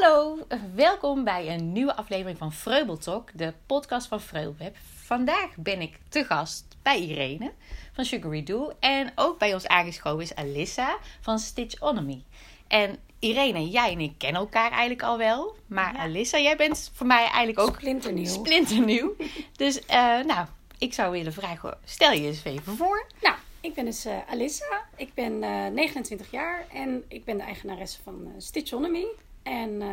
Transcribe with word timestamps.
Hallo, 0.00 0.38
welkom 0.74 1.24
bij 1.24 1.48
een 1.48 1.72
nieuwe 1.72 1.96
aflevering 1.96 2.38
van 2.38 2.52
Vreubeltalk, 2.52 3.30
de 3.34 3.52
podcast 3.66 4.06
van 4.06 4.20
Vreubelweb. 4.20 4.76
Vandaag 5.04 5.56
ben 5.56 5.80
ik 5.80 5.98
te 6.08 6.24
gast 6.24 6.64
bij 6.82 7.00
Irene 7.00 7.52
van 7.92 8.04
Sugary 8.04 8.42
Do 8.42 8.72
en 8.78 9.12
ook 9.14 9.38
bij 9.38 9.54
ons 9.54 9.66
aangeschoven 9.66 10.22
is 10.22 10.34
Alissa 10.34 10.98
van 11.20 11.38
Stitchonomy. 11.38 12.24
En 12.68 12.98
Irene, 13.18 13.68
jij 13.68 13.92
en 13.92 14.00
ik 14.00 14.14
kennen 14.18 14.40
elkaar 14.40 14.70
eigenlijk 14.70 15.02
al 15.02 15.18
wel, 15.18 15.56
maar 15.66 15.94
Ja. 15.94 15.98
Alissa, 16.00 16.38
jij 16.38 16.56
bent 16.56 16.90
voor 16.94 17.06
mij 17.06 17.22
eigenlijk 17.24 17.58
ook 17.58 17.74
Splinternieuw. 17.74 18.32
splinternieuw. 18.32 19.16
dus 19.56 19.86
eh, 19.86 19.96
nou, 20.20 20.46
ik 20.78 20.94
zou 20.94 21.10
willen 21.12 21.32
vragen, 21.32 21.78
stel 21.84 22.12
je 22.12 22.26
eens 22.26 22.44
even 22.44 22.76
voor. 22.76 23.06
nou, 23.22 23.34
ik 23.60 23.74
ben 23.74 23.84
dus 23.84 24.04
eh, 24.04 24.16
Alissa. 24.30 24.86
Ik 24.96 25.14
ben 25.14 25.42
eh, 25.42 25.66
29 25.66 26.30
jaar 26.30 26.66
en 26.72 27.04
ik 27.08 27.24
ben 27.24 27.36
de 27.36 27.42
eigenaresse 27.42 27.98
van 28.02 28.26
eh, 28.26 28.32
Stitchonomy. 28.38 29.06
En 29.50 29.82
eh, 29.82 29.88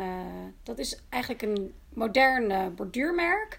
dat 0.62 0.78
is 0.78 1.00
eigenlijk 1.08 1.42
een 1.42 1.74
modern 1.94 2.74
borduurmerk. 2.74 3.58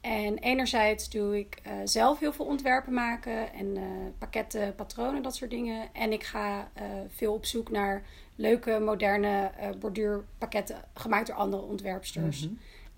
En 0.00 0.38
enerzijds 0.38 1.10
doe 1.10 1.38
ik 1.38 1.58
eh, 1.62 1.72
zelf 1.84 2.18
heel 2.18 2.32
veel 2.32 2.44
ontwerpen 2.44 2.92
maken 2.92 3.52
en 3.52 3.76
eh, 3.76 3.82
pakketten, 4.18 4.74
patronen, 4.74 5.22
dat 5.22 5.36
soort 5.36 5.50
dingen. 5.50 5.94
En 5.94 6.12
ik 6.12 6.24
ga 6.24 6.70
veel 7.08 7.32
op 7.32 7.44
zoek 7.44 7.70
naar 7.70 8.02
leuke, 8.36 8.78
moderne 8.78 9.50
borduurpakketten 9.78 10.84
gemaakt 10.94 11.26
door 11.26 11.36
andere 11.36 11.62
ontwerpsters. 11.62 12.48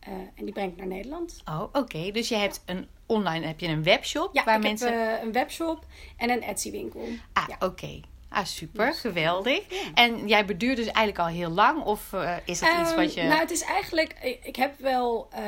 Eh, 0.01 0.13
en 0.13 0.45
die 0.45 0.53
breng 0.53 0.73
ik 0.73 0.77
naar 0.77 0.87
Nederland. 0.87 1.43
Oh, 1.45 1.63
oké. 1.73 2.11
Dus 2.11 2.29
je 2.29 2.37
hebt 2.37 2.63
een 2.67 2.87
online, 3.07 3.47
heb 3.47 3.61
je 3.61 3.67
een 3.69 3.83
webshop 3.83 4.35
Ja, 4.35 4.45
waar 4.45 4.57
ik 4.57 4.63
mensen. 4.63 5.11
heb 5.11 5.23
een 5.23 5.33
webshop 5.33 5.87
en 6.17 6.31
een 6.31 6.43
Etsy 6.43 6.71
winkel. 6.71 7.05
Ah, 7.33 7.45
ja. 7.49 7.67
oké. 7.67 8.01
Ah, 8.31 8.45
super, 8.45 8.87
Dus, 8.87 9.01
geweldig. 9.01 9.63
En 9.95 10.29
jij 10.29 10.45
beduurt 10.45 10.77
dus 10.77 10.87
eigenlijk 10.87 11.19
al 11.19 11.27
heel 11.27 11.51
lang? 11.51 11.85
Of 11.85 12.13
eh, 12.13 12.37
is 12.45 12.59
dat 12.61 12.69
iets 12.81 12.91
Ehm, 12.91 12.97
wat 13.01 13.15
je... 13.15 13.23
Nou, 13.23 13.41
het 13.41 13.51
is 13.51 13.63
eigenlijk... 13.63 14.15
ik- 14.23 14.39
Ik 14.43 14.57
heb 14.57 14.79
wel 14.79 15.29
eh, 15.31 15.43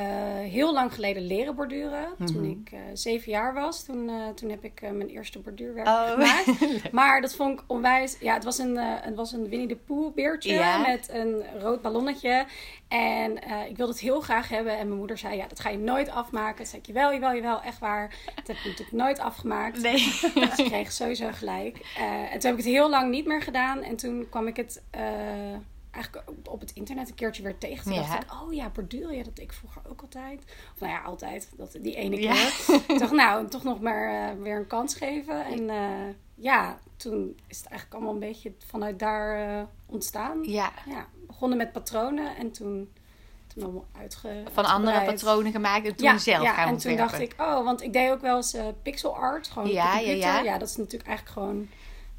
heel 0.51 0.73
lang 0.73 0.95
geleden 0.95 1.23
leren 1.27 1.55
borduren. 1.55 2.09
Toen 2.27 2.41
Mhm. 2.41 2.51
ik 2.51 2.69
eh, 2.73 2.79
zeven 2.95 3.33
jaar 3.33 3.55
was. 3.55 3.85
Toen, 3.85 4.09
eh, 4.09 4.29
toen 4.35 4.51
heb 4.51 4.65
ik 4.65 4.81
eh, 4.81 4.91
mijn 4.91 5.09
eerste 5.09 5.39
borduurwerk 5.39 5.87
Oh. 5.87 6.11
gemaakt. 6.11 6.47
Maar 6.93 7.21
dat 7.21 7.35
vond 7.35 7.59
ik 7.61 7.65
onwijs... 7.67 8.17
Ja, 8.21 8.35
het 8.35 8.45
was 8.45 8.59
een, 8.59 8.77
eh, 8.77 8.85
het 9.01 9.15
was 9.15 9.33
een 9.33 9.49
Winnie 9.49 9.69
de 9.69 9.77
Pooh 9.77 10.15
beertje 10.15 10.53
Ja. 10.53 10.79
met 10.79 11.09
een 11.13 11.43
rood 11.59 11.83
ballonnetje. 11.83 12.45
En 12.89 13.43
eh, 13.43 13.69
ik 13.69 13.77
wilde 13.77 13.93
het 13.93 14.01
heel 14.01 14.21
graag 14.21 14.49
hebben. 14.49 14.73
En 14.79 14.87
mijn 14.87 14.99
moeder 14.99 15.19
zei, 15.19 15.37
ja, 15.37 15.47
dat 15.47 15.61
ga 15.61 15.69
je 15.69 15.79
nooit 15.79 16.11
afmaken. 16.11 16.57
Toen 16.57 16.67
zei 16.67 16.81
ik, 16.83 16.87
jawel, 16.87 17.13
jawel, 17.13 17.35
jawel, 17.35 17.63
echt 17.63 17.79
waar. 17.79 18.09
Dat 18.35 18.47
heb 18.47 18.57
ik 18.57 18.65
natuurlijk 18.65 18.93
nooit 18.97 19.19
afgemaakt. 19.19 19.83
Nee. 19.83 19.93
Dus 20.35 20.59
ik 20.59 20.65
kreeg 20.65 20.93
sowieso 20.93 21.29
gelijk. 21.33 21.79
Eh, 21.97 22.03
en 22.05 22.39
toen 22.39 22.51
heb 22.51 22.59
ik 22.59 22.65
het 22.65 22.70
heel 22.71 22.91
lang 22.91 23.11
niet 23.11 23.27
meer 23.27 23.43
gedaan. 23.43 23.83
En 23.83 23.97
toen 23.97 24.27
kwam 24.31 24.47
ik 24.47 24.57
het 24.57 24.83
eh, 24.91 25.03
eigenlijk 25.91 26.31
op- 26.45 26.61
het 26.61 26.73
internet 26.73 27.09
een 27.09 27.15
keertje 27.15 27.43
weer 27.43 27.59
tegen. 27.59 27.85
Toen 27.85 27.93
Ja. 27.93 28.01
dacht 28.01 28.23
ik, 28.23 28.33
oh 28.43 28.53
ja, 28.53 28.69
borduren, 28.69 29.17
ja, 29.17 29.23
dat 29.23 29.39
ik 29.39 29.53
vroeger 29.53 29.83
ook 29.89 30.01
altijd. 30.01 30.43
Of 30.75 30.81
nou 30.81 30.93
ja, 30.93 31.01
altijd. 31.01 31.49
Dat, 31.57 31.77
die 31.81 31.95
ene 31.95 32.21
Ja. 32.21 32.33
keer. 32.33 32.75
ik 32.95 32.99
dacht, 32.99 33.13
nou, 33.13 33.49
toch 33.49 33.63
nog 33.65 33.81
maar 33.81 34.29
eh, 34.31 34.43
weer 34.43 34.57
een 34.57 34.67
kans 34.67 34.95
geven. 34.95 35.45
En 35.45 35.71
eh, 35.71 36.15
ja, 36.35 36.79
toen 36.97 37.39
is 37.47 37.57
het 37.59 37.67
eigenlijk 37.67 37.95
allemaal 37.95 38.13
een 38.15 38.29
beetje 38.29 38.53
vanuit 38.67 38.99
daar 38.99 39.67
ontstaan. 39.87 40.43
ja, 40.45 40.73
Ja, 40.87 41.07
begonnen 41.27 41.59
met 41.59 41.73
patronen 41.73 42.37
en 42.37 42.51
toen, 42.53 42.93
uitge 43.99 44.43
van 44.53 44.65
andere 44.65 45.05
patronen 45.05 45.53
gemaakt 45.53 45.87
en 45.87 45.95
toen 45.95 46.19
zelf 46.19 46.43
ja, 46.43 46.53
gaan 46.55 46.67
en 46.67 46.73
ontwerpen. 46.73 47.09
toen 47.09 47.19
dacht 47.19 47.33
ik, 47.33 47.41
oh, 47.41 47.65
want 47.65 47.83
ik 47.83 47.93
deed 47.93 48.11
ook 48.11 48.21
wel 48.21 48.37
eens 48.37 48.57
pixel 48.83 49.17
art, 49.17 49.49
gewoon 49.49 49.69
Ja, 49.69 49.99
ja, 49.99 50.13
ja. 50.13 50.41
Ja, 50.43 50.59
dat 50.59 50.69
is 50.69 50.77
natuurlijk 50.77 51.09
eigenlijk 51.09 51.39
gewoon 51.39 51.69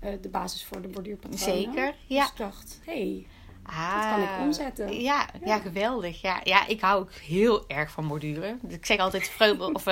eh, 0.02 0.12
de 0.22 0.30
basis 0.30 0.64
voor 0.64 0.82
de 0.82 0.88
borduurpatronen. 0.88 1.40
Zeker, 1.40 1.96
ja. 2.08 2.22
Dus 2.22 2.32
ik 2.32 2.38
dacht, 2.38 2.80
hey, 2.86 3.26
Ah, 3.64 3.94
dat 3.94 4.10
kan 4.10 4.24
ik 4.24 4.46
omzetten. 4.46 5.02
Ja, 5.02 5.26
ja. 5.46 5.58
geweldig. 5.58 6.22
Ja. 6.22 6.42
ja, 6.44 6.68
ik 6.68 6.82
hou 6.82 7.02
ook 7.02 7.14
heel 7.14 7.64
erg 7.68 7.92
van 7.92 8.08
borduren. 8.08 8.60
Ik 8.68 8.86
zeg 8.86 8.98
altijd, 8.98 9.30
vreubel, 9.30 9.72
of, 9.80 9.84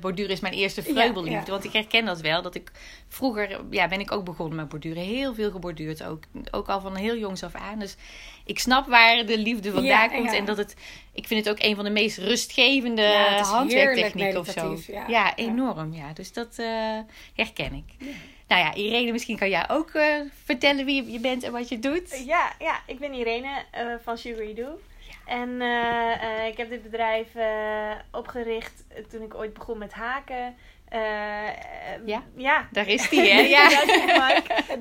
borduren 0.00 0.30
is 0.30 0.40
mijn 0.40 0.54
eerste 0.54 0.82
vreubelliefde. 0.82 1.30
Ja, 1.30 1.44
ja. 1.44 1.50
Want 1.50 1.64
ik 1.64 1.72
herken 1.72 2.04
dat 2.04 2.20
wel. 2.20 2.42
Dat 2.42 2.54
ik 2.54 2.70
vroeger 3.08 3.60
ja, 3.70 3.88
ben 3.88 4.00
ik 4.00 4.12
ook 4.12 4.24
begonnen 4.24 4.56
met 4.56 4.68
borduren. 4.68 5.02
Heel 5.02 5.34
veel 5.34 5.50
geborduurd 5.50 6.04
ook. 6.04 6.24
Ook 6.50 6.68
al 6.68 6.80
van 6.80 6.96
heel 6.96 7.16
jongs 7.16 7.42
af 7.42 7.54
aan. 7.54 7.78
Dus 7.78 7.96
ik 8.44 8.58
snap 8.58 8.86
waar 8.86 9.26
de 9.26 9.38
liefde 9.38 9.72
vandaan 9.72 10.10
komt. 10.10 10.32
En 10.32 10.44
dat 10.44 10.56
het, 10.56 10.76
ik 11.12 11.26
vind 11.26 11.44
het 11.44 11.54
ook 11.54 11.64
een 11.64 11.74
van 11.74 11.84
de 11.84 11.90
meest 11.90 12.18
rustgevende 12.18 13.38
handwerktechnieken 13.42 14.40
of 14.40 14.48
zo. 14.48 14.76
ja. 15.06 15.36
enorm. 15.36 15.92
Ja. 15.92 16.12
Dus 16.12 16.32
dat 16.32 16.58
eh, 16.58 16.98
herken 17.34 17.72
ik. 17.72 18.06
Nou 18.50 18.62
ja, 18.62 18.74
Irene, 18.74 19.12
misschien 19.12 19.38
kan 19.38 19.48
jij 19.48 19.68
ook 19.68 19.90
eh, 19.90 20.20
vertellen 20.44 20.84
wie 20.84 21.12
je 21.12 21.20
bent 21.20 21.42
en 21.42 21.52
wat 21.52 21.68
je 21.68 21.78
doet. 21.78 22.22
Ja, 22.26 22.52
ja, 22.58 22.80
ik 22.86 22.98
ben 22.98 23.12
Irene 23.12 23.62
eh, 23.70 23.86
van 24.02 24.18
Sugary 24.18 24.54
Do. 24.54 24.80
En 25.26 25.60
eh, 25.60 26.46
ik 26.46 26.56
heb 26.56 26.68
dit 26.68 26.82
bedrijf 26.82 27.28
opgericht 28.12 28.84
toen 29.10 29.22
ik 29.22 29.34
ooit 29.34 29.52
begon 29.52 29.78
met 29.78 29.92
haken. 29.92 30.56
Ja? 32.04 32.22
Ja. 32.36 32.68
Daar 32.70 32.88
is 32.88 33.08
die, 33.08 33.32
hè? 33.32 33.40
Ja. 33.56 33.84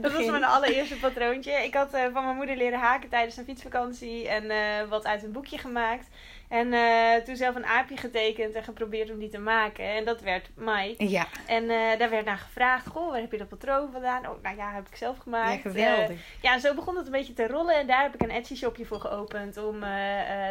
Dat 0.02 0.12
was 0.18 0.26
mijn 0.26 0.44
allereerste 0.44 0.96
patroontje. 0.96 1.52
Ik 1.52 1.74
had 1.74 1.90
van 1.90 2.24
mijn 2.24 2.36
moeder 2.36 2.56
leren 2.56 2.80
haken 2.80 3.10
tijdens 3.10 3.38
een 3.38 3.46
fietsvakantie 3.46 4.28
en 4.28 4.90
wat 4.90 5.06
uit 5.06 5.24
een 5.24 5.32
boekje 5.32 5.58
gemaakt. 5.58 6.08
En 6.50 6.74
eh, 6.74 7.16
toen 7.24 7.36
zelf 7.36 7.56
een 7.56 7.66
aapje 7.66 7.98
getekend 7.98 8.56
en 8.56 8.64
geprobeerd 8.64 9.12
om 9.12 9.20
die 9.20 9.30
te 9.30 9.40
maken. 9.40 9.86
En 9.86 10.06
dat 10.06 10.22
werd 10.22 10.50
Mike. 10.56 11.10
Ja, 11.10 11.28
En 11.48 11.70
eh, 11.70 12.00
daar 12.00 12.10
werd 12.10 12.26
naar 12.26 12.38
gevraagd: 12.38 12.88
Goh, 12.88 13.10
waar 13.12 13.20
heb 13.22 13.32
je 13.32 13.38
dat 13.38 13.48
patroon 13.50 13.92
vandaan? 13.92 14.28
Oh, 14.30 14.44
nou 14.44 14.56
ja, 14.56 14.72
heb 14.72 14.88
ik 14.88 14.96
zelf 14.96 15.18
gemaakt. 15.18 15.54
ja 15.64 15.70
geweldig. 15.70 16.10
Eh, 16.10 16.16
ja, 16.42 16.54
en 16.54 16.60
zo 16.60 16.74
begon 16.74 16.96
het 16.96 17.06
een 17.06 17.12
beetje 17.12 17.34
te 17.34 17.48
rollen. 17.48 17.76
En 17.76 17.88
daar 17.88 18.02
heb 18.02 18.14
ik 18.14 18.22
een 18.22 18.30
Etsy 18.32 18.56
shopje 18.56 18.86
voor 18.86 19.00
geopend 19.00 19.58
om 19.58 19.80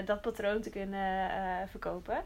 dat 0.04 0.20
patroon 0.20 0.60
te 0.60 0.70
kunnen 0.70 1.30
verkopen. 1.70 2.22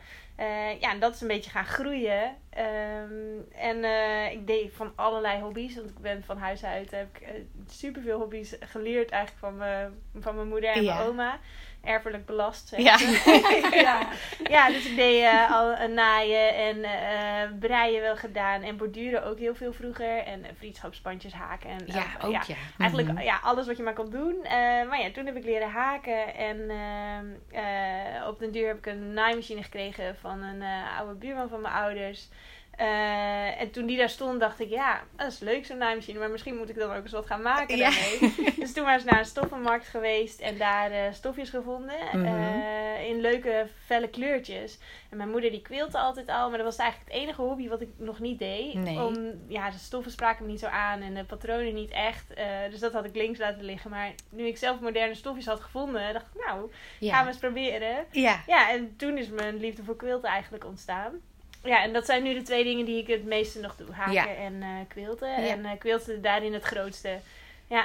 Ja, 0.80 0.90
en 0.90 1.00
dat 1.00 1.14
is 1.14 1.20
een 1.20 1.28
beetje 1.28 1.50
gaan 1.50 1.64
groeien. 1.64 2.36
Ehm, 2.50 3.38
en 3.56 3.84
ik 4.32 4.46
deed 4.46 4.72
van 4.74 4.92
allerlei 4.94 5.40
hobby's. 5.40 5.74
Want 5.74 5.88
ik 5.88 5.98
ben 5.98 6.24
van 6.24 6.38
huis 6.38 6.64
uit 6.64 6.90
heb 6.90 7.16
ik 7.16 7.28
superveel 7.68 8.18
hobby's 8.18 8.56
geleerd 8.60 9.10
eigenlijk 9.10 9.44
van, 9.44 9.56
mijn 9.56 9.92
van 10.20 10.34
mijn 10.34 10.48
moeder 10.48 10.70
en 10.70 10.82
Ja. 10.82 10.94
mijn 10.96 11.08
oma. 11.08 11.38
Erfelijk 11.82 12.26
belast. 12.26 12.68
zeg 12.68 12.80
Ja. 12.80 12.98
ja. 13.88 14.08
ja, 14.48 14.68
dus 14.68 14.86
ik 14.86 14.96
deed 14.96 15.22
eh, 15.22 15.50
al 15.52 15.78
een 15.78 15.94
naaien 15.94 16.54
en 16.54 16.84
eh 16.84 17.50
breien 17.60 18.00
wel 18.00 18.16
gedaan. 18.16 18.62
En 18.62 18.76
borduren 18.76 19.24
ook 19.24 19.38
heel 19.38 19.54
veel 19.54 19.72
vroeger. 19.72 20.18
En 20.18 20.44
eh, 20.44 20.50
vriendschapsbandjes 20.58 21.32
haken. 21.32 21.70
En, 21.70 21.82
Ja, 21.86 22.04
eh, 22.18 22.24
ook 22.26 22.32
ja. 22.32 22.42
Eigenlijk 22.78 23.12
Mhm. 23.12 23.22
ja, 23.22 23.38
alles 23.42 23.66
wat 23.66 23.76
je 23.76 23.82
maar 23.82 23.92
kan 23.92 24.10
doen. 24.10 24.44
Eh, 24.44 24.50
maar 24.88 25.00
ja, 25.00 25.10
toen 25.12 25.26
heb 25.26 25.36
ik 25.36 25.44
leren 25.44 25.70
haken. 25.70 26.34
En 26.34 26.70
ehm, 26.70 27.26
eh, 27.64 28.26
op 28.28 28.38
den 28.38 28.52
duur 28.52 28.66
heb 28.66 28.78
ik 28.78 28.86
een 28.86 29.12
naaimachine 29.12 29.62
gekregen 29.62 30.16
van 30.20 30.42
een 30.42 30.62
eh, 30.62 30.98
oude 30.98 31.14
buurman 31.14 31.48
van 31.48 31.60
mijn 31.60 31.74
ouders. 31.74 32.28
Eh, 32.76 33.60
en 33.60 33.70
toen 33.70 33.86
die 33.86 33.96
daar 33.96 34.08
stond, 34.08 34.40
dacht 34.40 34.60
ik, 34.60 34.68
ja, 34.68 35.00
dat 35.16 35.26
is 35.32 35.38
leuk 35.38 35.66
zo'n 35.66 35.78
naaimachine. 35.78 36.18
Maar 36.18 36.30
misschien 36.30 36.56
moet 36.56 36.68
ik 36.68 36.76
dan 36.76 36.96
ook 36.96 37.02
eens 37.02 37.12
wat 37.12 37.26
gaan 37.26 37.42
maken 37.42 37.76
Ja. 37.76 37.90
daarmee. 37.90 38.54
dus 38.60 38.72
toen 38.72 38.84
maar 38.84 38.94
eens 38.94 39.04
naar 39.04 39.18
een 39.18 39.24
stoffenmarkt 39.24 39.86
geweest. 39.88 40.40
En 40.40 40.58
daar 40.58 40.90
eh, 40.90 41.12
stofjes 41.12 41.50
gevonden. 41.50 41.96
Mhm. 42.12 42.24
eh, 42.24 43.08
in 43.08 43.20
leuke, 43.20 43.66
felle 43.84 44.08
kleurtjes. 44.08 44.78
En 45.10 45.16
mijn 45.16 45.30
moeder 45.30 45.50
die 45.50 45.62
quiltte 45.62 45.98
altijd 45.98 46.28
al. 46.28 46.48
Maar 46.48 46.58
dat 46.58 46.66
was 46.66 46.76
eigenlijk 46.76 47.12
het 47.12 47.20
enige 47.22 47.42
hobby 47.42 47.68
wat 47.68 47.80
ik 47.80 47.88
nog 47.96 48.18
niet 48.18 48.38
deed. 48.38 48.74
Nee. 48.74 49.00
Om, 49.00 49.16
ja, 49.48 49.70
de 49.70 49.78
stoffen 49.78 50.12
spraken 50.12 50.44
me 50.44 50.50
niet 50.50 50.60
zo 50.60 50.66
aan. 50.66 51.00
En 51.00 51.14
de 51.14 51.24
patronen 51.24 51.74
niet 51.74 51.90
echt. 51.90 52.26
Dus 52.70 52.80
dat 52.80 52.92
had 52.92 53.04
ik 53.04 53.14
links 53.14 53.38
laten 53.38 53.64
liggen. 53.64 53.90
Maar 53.90 54.12
nu 54.28 54.46
ik 54.46 54.56
zelf 54.58 54.80
moderne 54.80 55.14
stofjes 55.14 55.46
had 55.46 55.60
gevonden, 55.60 56.12
dacht 56.12 56.26
ik, 56.34 56.44
nou, 56.46 56.70
gaan 57.00 57.24
we 57.24 57.30
eens 57.30 57.38
proberen. 57.40 58.06
Ja. 58.10 58.42
Ja, 58.46 58.70
en 58.70 58.96
toen 58.96 59.18
is 59.18 59.28
mijn 59.28 59.56
liefde 59.56 59.84
voor 59.84 59.96
quilten 59.96 60.28
eigenlijk 60.28 60.64
ontstaan. 60.64 61.20
Ja, 61.64 61.82
en 61.82 61.92
dat 61.92 62.06
zijn 62.06 62.22
nu 62.22 62.34
de 62.34 62.42
twee 62.42 62.64
dingen 62.64 62.84
die 62.84 62.98
ik 62.98 63.06
het 63.06 63.24
meeste 63.24 63.60
nog 63.60 63.76
doe. 63.76 63.86
Haken 63.92 64.12
Ja. 64.12 64.26
en 64.34 64.62
eh 64.62 64.68
quilten. 64.88 65.28
Ja. 65.28 65.48
En 65.48 65.64
eh 65.64 65.70
quilten 65.78 66.22
daarin 66.22 66.52
het 66.52 66.64
grootste. 66.64 67.18
Ja, 67.66 67.84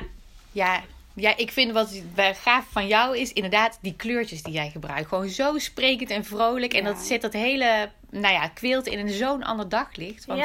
Ja, 0.51 0.81
ja, 1.13 1.37
ik 1.37 1.51
vind 1.51 1.71
wat 1.71 2.01
gaaf 2.15 2.65
van 2.71 2.87
jou 2.87 3.17
is 3.17 3.33
inderdaad 3.33 3.77
die 3.81 3.95
kleurtjes 3.95 4.43
die 4.43 4.53
jij 4.53 4.69
gebruikt. 4.69 5.07
Gewoon 5.07 5.29
zo 5.29 5.57
sprekend 5.57 6.09
en 6.09 6.25
vrolijk. 6.25 6.73
En 6.73 6.83
Ja. 6.83 6.87
dat 6.89 6.99
zet 6.99 7.21
dat 7.21 7.33
hele, 7.33 7.89
nou 8.09 8.33
ja, 8.33 8.47
quilt 8.47 8.87
in 8.87 8.99
een 8.99 9.09
zo'n 9.09 9.43
ander 9.43 9.69
daglicht. 9.69 10.25
Want 10.25 10.39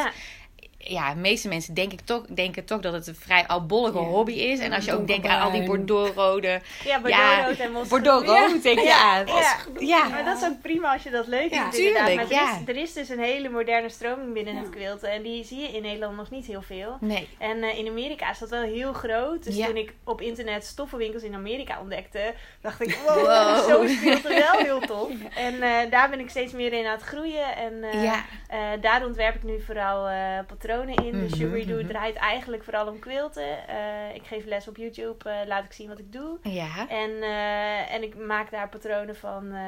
ja. 0.84 1.08
ja. 1.08 1.14
de 1.14 1.20
meeste 1.20 1.48
mensen 1.48 1.74
denken 1.74 2.04
toch, 2.04 2.26
denken 2.26 2.64
toch 2.64 2.80
dat 2.80 2.92
het 2.92 3.06
een 3.06 3.14
vrij 3.14 3.46
oudbollige 3.46 3.98
Ja. 3.98 4.04
hobby 4.04 4.32
is. 4.32 4.58
En 4.58 4.72
als 4.72 4.84
je 4.84 4.92
ook 4.92 5.06
denkt 5.06 5.26
aan 5.26 5.40
al 5.42 5.50
die 5.50 5.62
bordeauxrode... 5.62 6.48
ja 6.48 6.60
Ja, 6.84 7.00
bordeauxrood 7.00 7.58
en. 7.58 7.88
Bordeauxrood 7.88 8.62
denk 8.62 8.78
je 8.78 8.84
Ja, 8.84 9.22
ja. 9.26 9.56
Ja. 9.78 10.08
Maar 10.08 10.24
dat 10.24 10.36
is 10.42 10.48
ook 10.48 10.60
prima 10.62 10.92
als 10.92 11.02
je 11.02 11.10
dat 11.10 11.26
leuk 11.26 11.50
Ja, 11.50 11.60
vindt. 11.62 11.76
inderdaad. 11.78 12.06
tuurlijk, 12.06 12.30
Maar 12.30 12.38
er, 12.38 12.44
ja. 12.46 12.60
is, 12.60 12.68
er 12.68 12.76
is 12.82 12.92
dus 12.92 13.08
een 13.08 13.18
hele 13.22 13.48
moderne 13.48 13.88
stroming 13.88 14.32
binnen 14.32 14.54
Ja. 14.54 14.60
het 14.60 14.70
quilten. 14.70 15.10
En 15.10 15.22
die 15.22 15.44
zie 15.44 15.60
je 15.60 15.68
in 15.68 15.82
Nederland 15.82 16.16
nog 16.16 16.30
niet 16.30 16.46
heel 16.46 16.62
veel. 16.62 16.96
Nee. 17.00 17.28
En 17.38 17.62
eh, 17.62 17.78
in 17.78 17.88
Amerika 17.88 18.30
is 18.30 18.38
dat 18.38 18.50
wel 18.50 18.62
heel 18.62 18.92
groot. 18.92 19.44
Dus 19.44 19.56
Ja. 19.56 19.66
toen 19.66 19.76
ik 19.76 19.92
op 20.04 20.20
internet 20.20 20.64
stoffenwinkels 20.64 21.22
in 21.22 21.34
Amerika 21.34 21.80
ontdekte, 21.80 22.34
dacht 22.60 22.80
ik, 22.82 22.98
wow, 23.06 23.16
Wow. 23.16 23.64
zo 23.68 23.80
is 23.80 24.00
quilten 24.00 24.34
wel 24.34 24.58
heel 24.58 24.80
tof. 24.80 25.10
En 25.46 25.62
eh, 25.62 25.90
daar 25.90 26.10
ben 26.10 26.20
ik 26.20 26.30
steeds 26.30 26.52
meer 26.52 26.72
in 26.72 26.86
aan 26.86 26.92
het 26.92 27.02
groeien. 27.02 27.56
En 27.56 27.82
eh, 27.84 28.02
Ja. 28.04 28.24
eh, 28.48 28.58
daar 28.80 29.04
ontwerp 29.06 29.34
ik 29.34 29.42
nu 29.42 29.60
vooral 29.66 30.08
eh, 30.08 30.16
patronen 30.46 30.70
patronen 30.76 31.04
in. 31.04 31.12
Dus 31.12 31.30
Mhm, 31.30 31.36
Sugary 31.40 31.64
Doo 31.66 31.78
mhm. 31.78 31.86
draait 31.88 32.16
eigenlijk 32.16 32.64
vooral 32.64 32.86
om 32.86 32.98
quilten. 32.98 33.68
Eh, 33.68 34.14
ik 34.14 34.22
geef 34.24 34.44
les 34.44 34.68
op 34.68 34.76
YouTube, 34.76 35.30
eh, 35.30 35.46
laat 35.46 35.64
ik 35.64 35.72
zien 35.72 35.88
wat 35.88 35.98
ik 35.98 36.12
doe. 36.12 36.38
Ja. 36.42 36.88
En, 36.88 37.22
eh, 37.22 37.94
en 37.94 38.02
ik 38.02 38.16
maak 38.16 38.50
daar 38.50 38.68
patronen 38.68 39.16
van, 39.16 39.52
eh, 39.52 39.62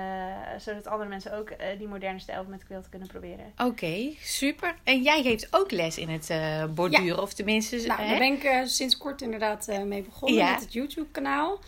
zodat 0.58 0.86
andere 0.86 1.08
mensen 1.08 1.38
ook 1.38 1.52
die 1.78 1.88
moderne 1.88 2.18
stijl 2.18 2.44
met 2.48 2.64
quilten 2.64 2.90
kunnen 2.90 3.08
proberen. 3.08 3.52
Oké, 3.56 4.10
super. 4.20 4.74
En 4.84 5.02
jij 5.02 5.22
geeft 5.22 5.48
ook 5.50 5.70
les 5.70 5.98
in 5.98 6.08
het 6.08 6.30
eh, 6.30 6.64
borduren, 6.64 7.22
of 7.22 7.32
tenminste... 7.34 7.76
Nou, 7.86 8.00
hè? 8.00 8.08
daar 8.08 8.18
ben 8.18 8.32
ik 8.32 8.66
sinds 8.68 8.96
kort 8.96 9.22
inderdaad 9.22 9.68
eh, 9.68 9.82
mee 9.82 10.02
begonnen 10.02 10.38
Ja. 10.38 10.50
met 10.50 10.60
het 10.60 10.72
YouTube-kanaal. 10.72 11.58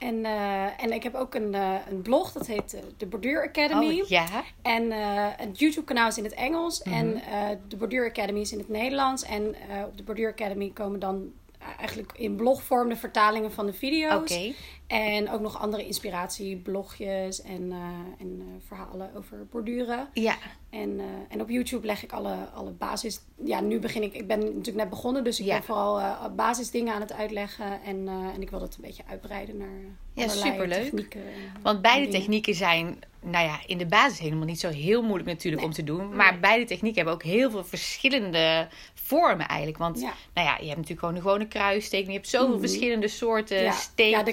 En, 0.00 0.24
eh, 0.24 0.82
en 0.82 0.92
ik 0.92 1.02
heb 1.02 1.14
ook 1.14 1.34
een, 1.34 1.54
eh, 1.54 1.74
een 1.90 2.02
blog, 2.02 2.32
dat 2.32 2.46
heet 2.46 2.74
eh, 2.74 2.80
de 2.96 3.06
Borduur 3.06 3.42
Academy. 3.48 4.00
Oh, 4.00 4.08
ja. 4.08 4.26
En 4.62 4.90
het 5.36 5.58
YouTube-kanaal 5.58 6.08
is 6.08 6.18
in 6.18 6.24
het 6.24 6.34
Engels. 6.34 6.82
Mhm. 6.82 6.94
En 6.94 7.22
de 7.68 7.76
Borduur 7.76 8.08
Academy 8.08 8.40
is 8.40 8.52
in 8.52 8.58
het 8.58 8.68
Nederlands. 8.68 9.22
En 9.22 9.54
op 9.86 9.96
de 9.96 10.02
Borduur 10.02 10.30
Academy 10.30 10.70
komen 10.74 11.00
dan 11.00 11.32
eigenlijk 11.78 12.12
in 12.16 12.36
blogvorm 12.36 12.88
de 12.88 12.96
vertalingen 12.96 13.52
van 13.52 13.66
de 13.66 13.72
video's. 13.72 14.32
Oké. 14.32 14.52
En 14.90 15.30
ook 15.30 15.40
nog 15.40 15.60
andere 15.60 15.86
inspiratieblogjes 15.86 17.42
en, 17.42 17.72
eh, 17.72 17.78
en 18.26 18.38
eh, 18.40 18.46
verhalen 18.66 19.10
over 19.16 19.46
borduren. 19.50 20.08
Ja. 20.12 20.34
En, 20.70 20.98
eh, 21.00 21.04
en 21.28 21.40
op 21.40 21.48
YouTube 21.48 21.86
leg 21.86 22.02
ik 22.02 22.12
alle, 22.12 22.34
alle 22.54 22.70
basis... 22.70 23.20
Ja, 23.44 23.60
nu 23.60 23.78
begin 23.78 24.02
ik... 24.02 24.14
Ik 24.14 24.26
ben 24.26 24.38
natuurlijk 24.38 24.76
net 24.76 24.88
begonnen, 24.90 25.24
dus 25.24 25.40
ik 25.40 25.46
Ja. 25.46 25.54
ben 25.54 25.62
vooral 25.64 26.00
basisdingen 26.36 26.94
aan 26.94 27.00
het 27.00 27.12
uitleggen. 27.12 27.82
En, 27.82 28.08
en 28.34 28.42
ik 28.42 28.50
wil 28.50 28.58
dat 28.60 28.74
een 28.74 28.82
beetje 28.82 29.02
uitbreiden 29.08 29.56
naar 29.56 29.68
Ja, 30.14 30.28
superleuk. 30.28 30.82
technieken. 30.82 31.20
en- 31.24 31.62
Want 31.62 31.82
beide 31.82 32.08
technieken 32.08 32.54
zijn, 32.54 32.98
nou 33.20 33.44
ja, 33.46 33.58
in 33.66 33.78
de 33.78 33.86
basis 33.86 34.18
helemaal 34.18 34.44
niet 34.46 34.60
zo 34.60 34.68
heel 34.68 35.02
moeilijk 35.02 35.28
natuurlijk 35.28 35.62
om 35.62 35.72
te 35.72 35.84
doen. 35.84 36.16
Maar 36.16 36.30
Nee. 36.32 36.40
beide 36.40 36.64
technieken 36.64 36.96
hebben 36.96 37.14
ook 37.14 37.22
heel 37.32 37.50
veel 37.50 37.64
verschillende 37.64 38.68
vormen 38.94 39.46
eigenlijk. 39.48 39.78
Want, 39.78 40.00
Ja. 40.00 40.12
nou 40.34 40.46
ja, 40.46 40.52
je 40.54 40.64
hebt 40.64 40.76
natuurlijk 40.76 41.00
gewoon 41.00 41.14
een 41.14 41.22
gewone 41.22 41.48
kruissteek. 41.48 42.06
Je 42.06 42.12
hebt 42.12 42.28
zoveel 42.28 42.48
Mhm. 42.48 42.60
verschillende 42.60 43.08
soorten 43.08 43.62
Ja. 43.62 43.72
steekjes. 43.72 44.18
ja, 44.18 44.24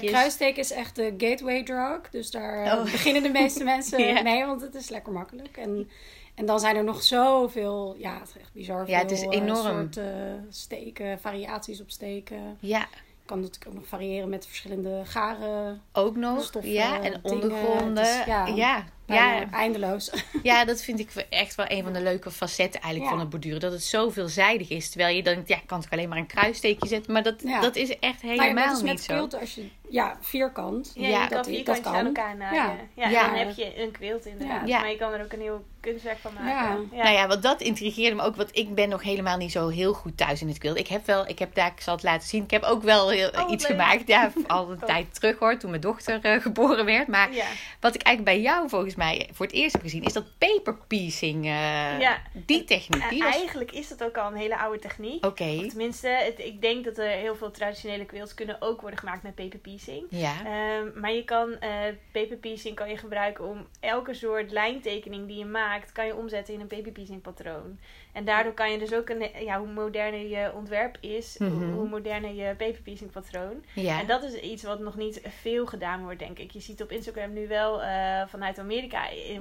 is 0.56 0.70
echt 0.72 0.96
de 0.96 1.14
gateway 1.18 1.62
drug. 1.62 2.10
Dus 2.10 2.30
daar 2.30 2.64
eh, 2.64 2.72
Oh. 2.72 2.82
beginnen 2.82 3.22
de 3.22 3.28
meeste 3.30 3.64
mensen 3.74 4.04
Ja. 4.04 4.22
mee, 4.22 4.44
want 4.46 4.60
het 4.60 4.74
is 4.74 4.88
lekker 4.88 5.12
makkelijk. 5.12 5.56
En, 5.56 5.90
en 6.34 6.46
dan 6.46 6.60
zijn 6.60 6.76
er 6.76 6.84
nog 6.84 7.02
zoveel, 7.02 7.94
ja, 7.98 8.18
het 8.18 8.28
is 8.34 8.40
echt 8.40 8.52
bizar 8.52 8.84
veel 8.84 8.94
Ja, 8.94 9.00
het 9.00 9.10
is 9.10 9.22
eh, 9.22 9.30
enorm. 9.30 9.56
soorten 9.66 10.46
steken, 10.50 11.20
variaties 11.20 11.80
op 11.80 11.90
steken. 11.90 12.56
Ja, 12.60 12.78
Je 12.90 13.34
kan 13.34 13.40
natuurlijk 13.40 13.66
ook 13.70 13.74
nog 13.80 13.86
variëren 13.86 14.28
met 14.28 14.46
verschillende 14.46 15.00
garen. 15.04 15.82
ook 15.92 16.16
nog. 16.16 16.42
Stoffen, 16.44 16.72
ja, 16.72 16.94
en 16.94 17.02
dingen. 17.02 17.20
ondergronden. 17.24 18.02
Is- 18.04 18.24
ja, 18.54 18.84
ja, 19.16 19.32
ja, 19.34 19.50
eindeloos. 19.50 20.10
Ja, 20.42 20.64
dat 20.64 20.82
vind 20.82 20.98
ik 21.00 21.10
echt 21.30 21.54
wel 21.54 21.66
een 21.68 21.82
van 21.82 21.92
de 21.92 22.00
leuke 22.02 22.30
facetten 22.30 22.80
eigenlijk 22.80 23.04
Ja. 23.04 23.08
van 23.10 23.18
het 23.20 23.28
borduren. 23.30 23.60
Dat 23.60 23.72
het 23.72 23.82
zo 23.84 24.10
veelzijdig 24.10 24.68
is. 24.70 24.88
Terwijl 24.90 25.16
je 25.16 25.22
denkt, 25.22 25.48
ja, 25.48 25.56
ik 25.56 25.66
kan 25.66 25.80
toch 25.80 25.90
alleen 25.90 26.08
maar 26.08 26.18
een 26.18 26.26
kruissteekje 26.26 26.88
zetten. 26.88 27.12
Maar 27.12 27.22
dat, 27.22 27.42
Ja. 27.44 27.60
dat 27.60 27.76
is 27.76 27.98
echt 27.98 28.20
ja, 28.22 28.28
helemaal 28.28 28.54
net 28.54 28.68
als 28.68 28.82
niet 28.82 28.92
met 28.92 29.02
zo. 29.02 29.14
quilt, 29.14 29.40
als 29.40 29.54
je, 29.54 29.68
ja, 29.88 30.16
vierkant. 30.20 30.92
Ja, 30.94 31.08
Ja, 31.08 31.22
je 31.22 31.28
kan 31.28 31.36
dat- 31.36 31.46
vierkantjes 31.46 31.84
dat 31.84 31.94
aan 31.94 32.04
kan. 32.04 32.06
elkaar 32.06 32.36
naaien. 32.36 32.62
Ja. 32.94 33.04
Ja. 33.04 33.08
Ja. 33.08 33.22
en 33.24 33.36
dan 33.36 33.46
heb 33.46 33.56
je 33.56 33.82
een 33.82 33.90
quilt 33.90 34.26
inderdaad. 34.26 34.68
Ja. 34.68 34.80
Maar 34.80 34.90
je 34.90 34.96
kan 34.96 35.12
er 35.12 35.24
ook 35.24 35.32
een 35.32 35.40
heel 35.40 35.64
kunstwerk 35.80 36.18
van 36.18 36.32
maken. 36.34 36.88
Ja. 36.92 37.02
Nou 37.02 37.14
ja, 37.14 37.26
want 37.26 37.42
dat 37.42 37.60
intrigeerde 37.60 38.16
me 38.16 38.22
ook. 38.22 38.36
Want 38.36 38.48
ik 38.52 38.74
ben 38.74 38.88
nog 38.88 39.02
helemaal 39.02 39.36
niet 39.36 39.52
zo 39.52 39.68
heel 39.68 39.92
goed 39.92 40.16
thuis 40.16 40.40
in 40.40 40.48
het 40.48 40.58
quilt. 40.58 40.78
Ik 40.78 40.88
heb 40.88 41.06
wel, 41.06 41.28
ik 41.28 41.38
heb 41.38 41.54
daar, 41.54 41.72
ik 41.76 41.80
zal 41.80 41.94
het 41.94 42.02
laten 42.02 42.28
zien. 42.28 42.42
Ik 42.42 42.50
heb 42.50 42.62
ook 42.62 42.82
wel 42.82 43.10
heel, 43.10 43.28
Oh, 43.28 43.34
wat 43.34 43.50
iets 43.50 43.68
leuk. 43.68 43.76
gemaakt. 43.78 44.08
Ja, 44.08 44.32
al 44.46 44.70
een 44.70 44.78
Top. 44.78 44.88
tijd 44.88 45.14
terug 45.14 45.38
hoor. 45.38 45.56
Toen 45.58 45.70
mijn 45.70 45.82
dochter 45.82 46.18
eh, 46.24 46.40
geboren 46.42 46.84
werd. 46.84 47.06
Maar 47.06 47.34
Ja. 47.34 47.44
wat 47.80 47.94
ik 47.94 48.02
eigenlijk 48.02 48.36
bij 48.36 48.44
jou 48.52 48.68
volgens 48.68 48.94
mij 48.94 48.97
voor 49.32 49.46
het 49.46 49.54
eerst 49.54 49.72
heb 49.72 49.82
gezien. 49.82 50.02
Is 50.04 50.12
dat 50.12 50.38
paper 50.38 50.76
piecing. 50.86 51.44
eh, 51.44 52.00
Ja. 52.00 52.22
Die 52.32 52.64
techniek. 52.64 53.08
Die 53.08 53.22
was... 53.22 53.34
eigenlijk 53.34 53.72
is 53.72 53.88
dat 53.88 54.04
ook 54.04 54.16
al 54.18 54.26
een 54.30 54.36
hele 54.36 54.58
oude 54.58 54.78
techniek. 54.78 55.26
Oké. 55.26 55.66
Tenminste, 55.68 56.08
het, 56.08 56.38
ik 56.38 56.60
denk 56.60 56.84
dat 56.84 56.98
er 56.98 57.08
heel 57.08 57.36
veel 57.36 57.50
traditionele 57.50 58.04
quilts 58.04 58.34
kunnen 58.34 58.56
ook 58.60 58.80
worden 58.80 58.98
gemaakt 58.98 59.22
met 59.22 59.34
paper 59.34 59.58
piecing. 59.58 60.06
Ja. 60.10 60.34
Ehm, 60.44 61.00
maar 61.00 61.12
je 61.12 61.24
kan 61.24 61.52
eh 61.60 61.70
paper 62.12 62.36
piecing 62.36 62.74
kan 62.74 62.88
je 62.90 62.96
gebruiken 62.96 63.44
om 63.48 63.66
elke 63.80 64.14
soort 64.14 64.50
lijntekening 64.50 65.26
die 65.26 65.38
je 65.38 65.44
maakt, 65.44 65.92
kan 65.92 66.06
je 66.06 66.16
omzetten 66.16 66.54
in 66.54 66.60
een 66.60 66.66
paper 66.66 66.92
piecing 66.92 67.22
patroon. 67.22 67.78
En 68.12 68.24
daardoor 68.24 68.52
kan 68.52 68.72
je 68.72 68.78
dus 68.78 68.92
ook 68.94 69.08
een, 69.08 69.30
ja, 69.44 69.58
hoe 69.58 69.68
moderner 69.72 70.28
je 70.28 70.52
ontwerp 70.54 70.96
is, 71.00 71.36
Mhm. 71.38 71.50
hoe, 71.52 71.64
hoe 71.72 71.88
moderner 71.88 72.34
je 72.34 72.54
paper 72.54 72.82
piecing 72.82 73.10
patroon. 73.10 73.64
Ja. 73.74 74.00
En 74.00 74.06
dat 74.06 74.22
is 74.22 74.34
iets 74.40 74.62
wat 74.62 74.80
nog 74.80 74.96
niet 74.96 75.20
veel 75.40 75.66
gedaan 75.66 76.02
wordt, 76.02 76.18
denk 76.18 76.38
ik. 76.38 76.50
Je 76.50 76.60
ziet 76.60 76.82
op 76.82 76.90
Instagram 76.92 77.32
nu 77.32 77.48
wel 77.48 77.82
eh, 77.82 78.22
vanuit 78.28 78.58
Amerika 78.58 78.87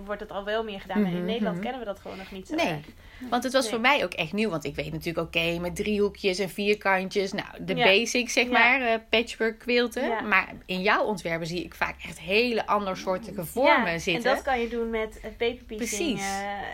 wordt 0.05 0.21
het 0.21 0.31
al 0.31 0.43
wel 0.43 0.63
meer 0.63 0.81
gedaan. 0.81 1.01
Maar 1.01 1.09
Mhm, 1.11 1.19
in 1.19 1.25
Nederland 1.25 1.53
mhm. 1.55 1.63
kennen 1.63 1.81
we 1.81 1.87
dat 1.87 1.99
gewoon 1.99 2.17
nog 2.17 2.31
niet 2.31 2.47
zo 2.47 2.55
Nee. 2.55 2.65
erg. 2.67 2.85
Want 3.29 3.43
het 3.43 3.53
was 3.53 3.61
Nee. 3.61 3.71
voor 3.71 3.81
mij 3.81 4.03
ook 4.03 4.13
echt 4.13 4.33
nieuw. 4.33 4.49
Want 4.49 4.63
ik 4.65 4.75
weet 4.75 4.91
natuurlijk, 4.91 5.27
oké, 5.27 5.59
met 5.59 5.75
driehoekjes 5.75 6.39
en 6.39 6.49
vierkantjes. 6.49 7.31
Nou, 7.33 7.47
de 7.59 7.75
Ja. 7.75 7.83
basics, 7.85 8.33
zeg 8.33 8.43
Ja. 8.45 8.51
maar. 8.51 8.81
eh, 8.81 8.99
patchwork 9.09 9.59
quilten. 9.59 10.07
Ja. 10.07 10.21
Maar 10.21 10.53
in 10.65 10.81
jouw 10.81 11.03
ontwerpen 11.03 11.47
zie 11.47 11.63
ik 11.63 11.73
vaak 11.75 11.95
echt 12.03 12.19
hele 12.19 12.65
andersoortige 12.67 13.45
vormen 13.45 13.91
ja, 13.91 13.97
zitten. 13.97 14.29
En 14.29 14.35
dat 14.35 14.45
kan 14.45 14.59
je 14.59 14.67
doen 14.67 14.89
met 14.89 15.19
eh, 15.19 15.29
paper 15.37 15.63
piecing. 15.67 15.77
Precies. 15.77 16.21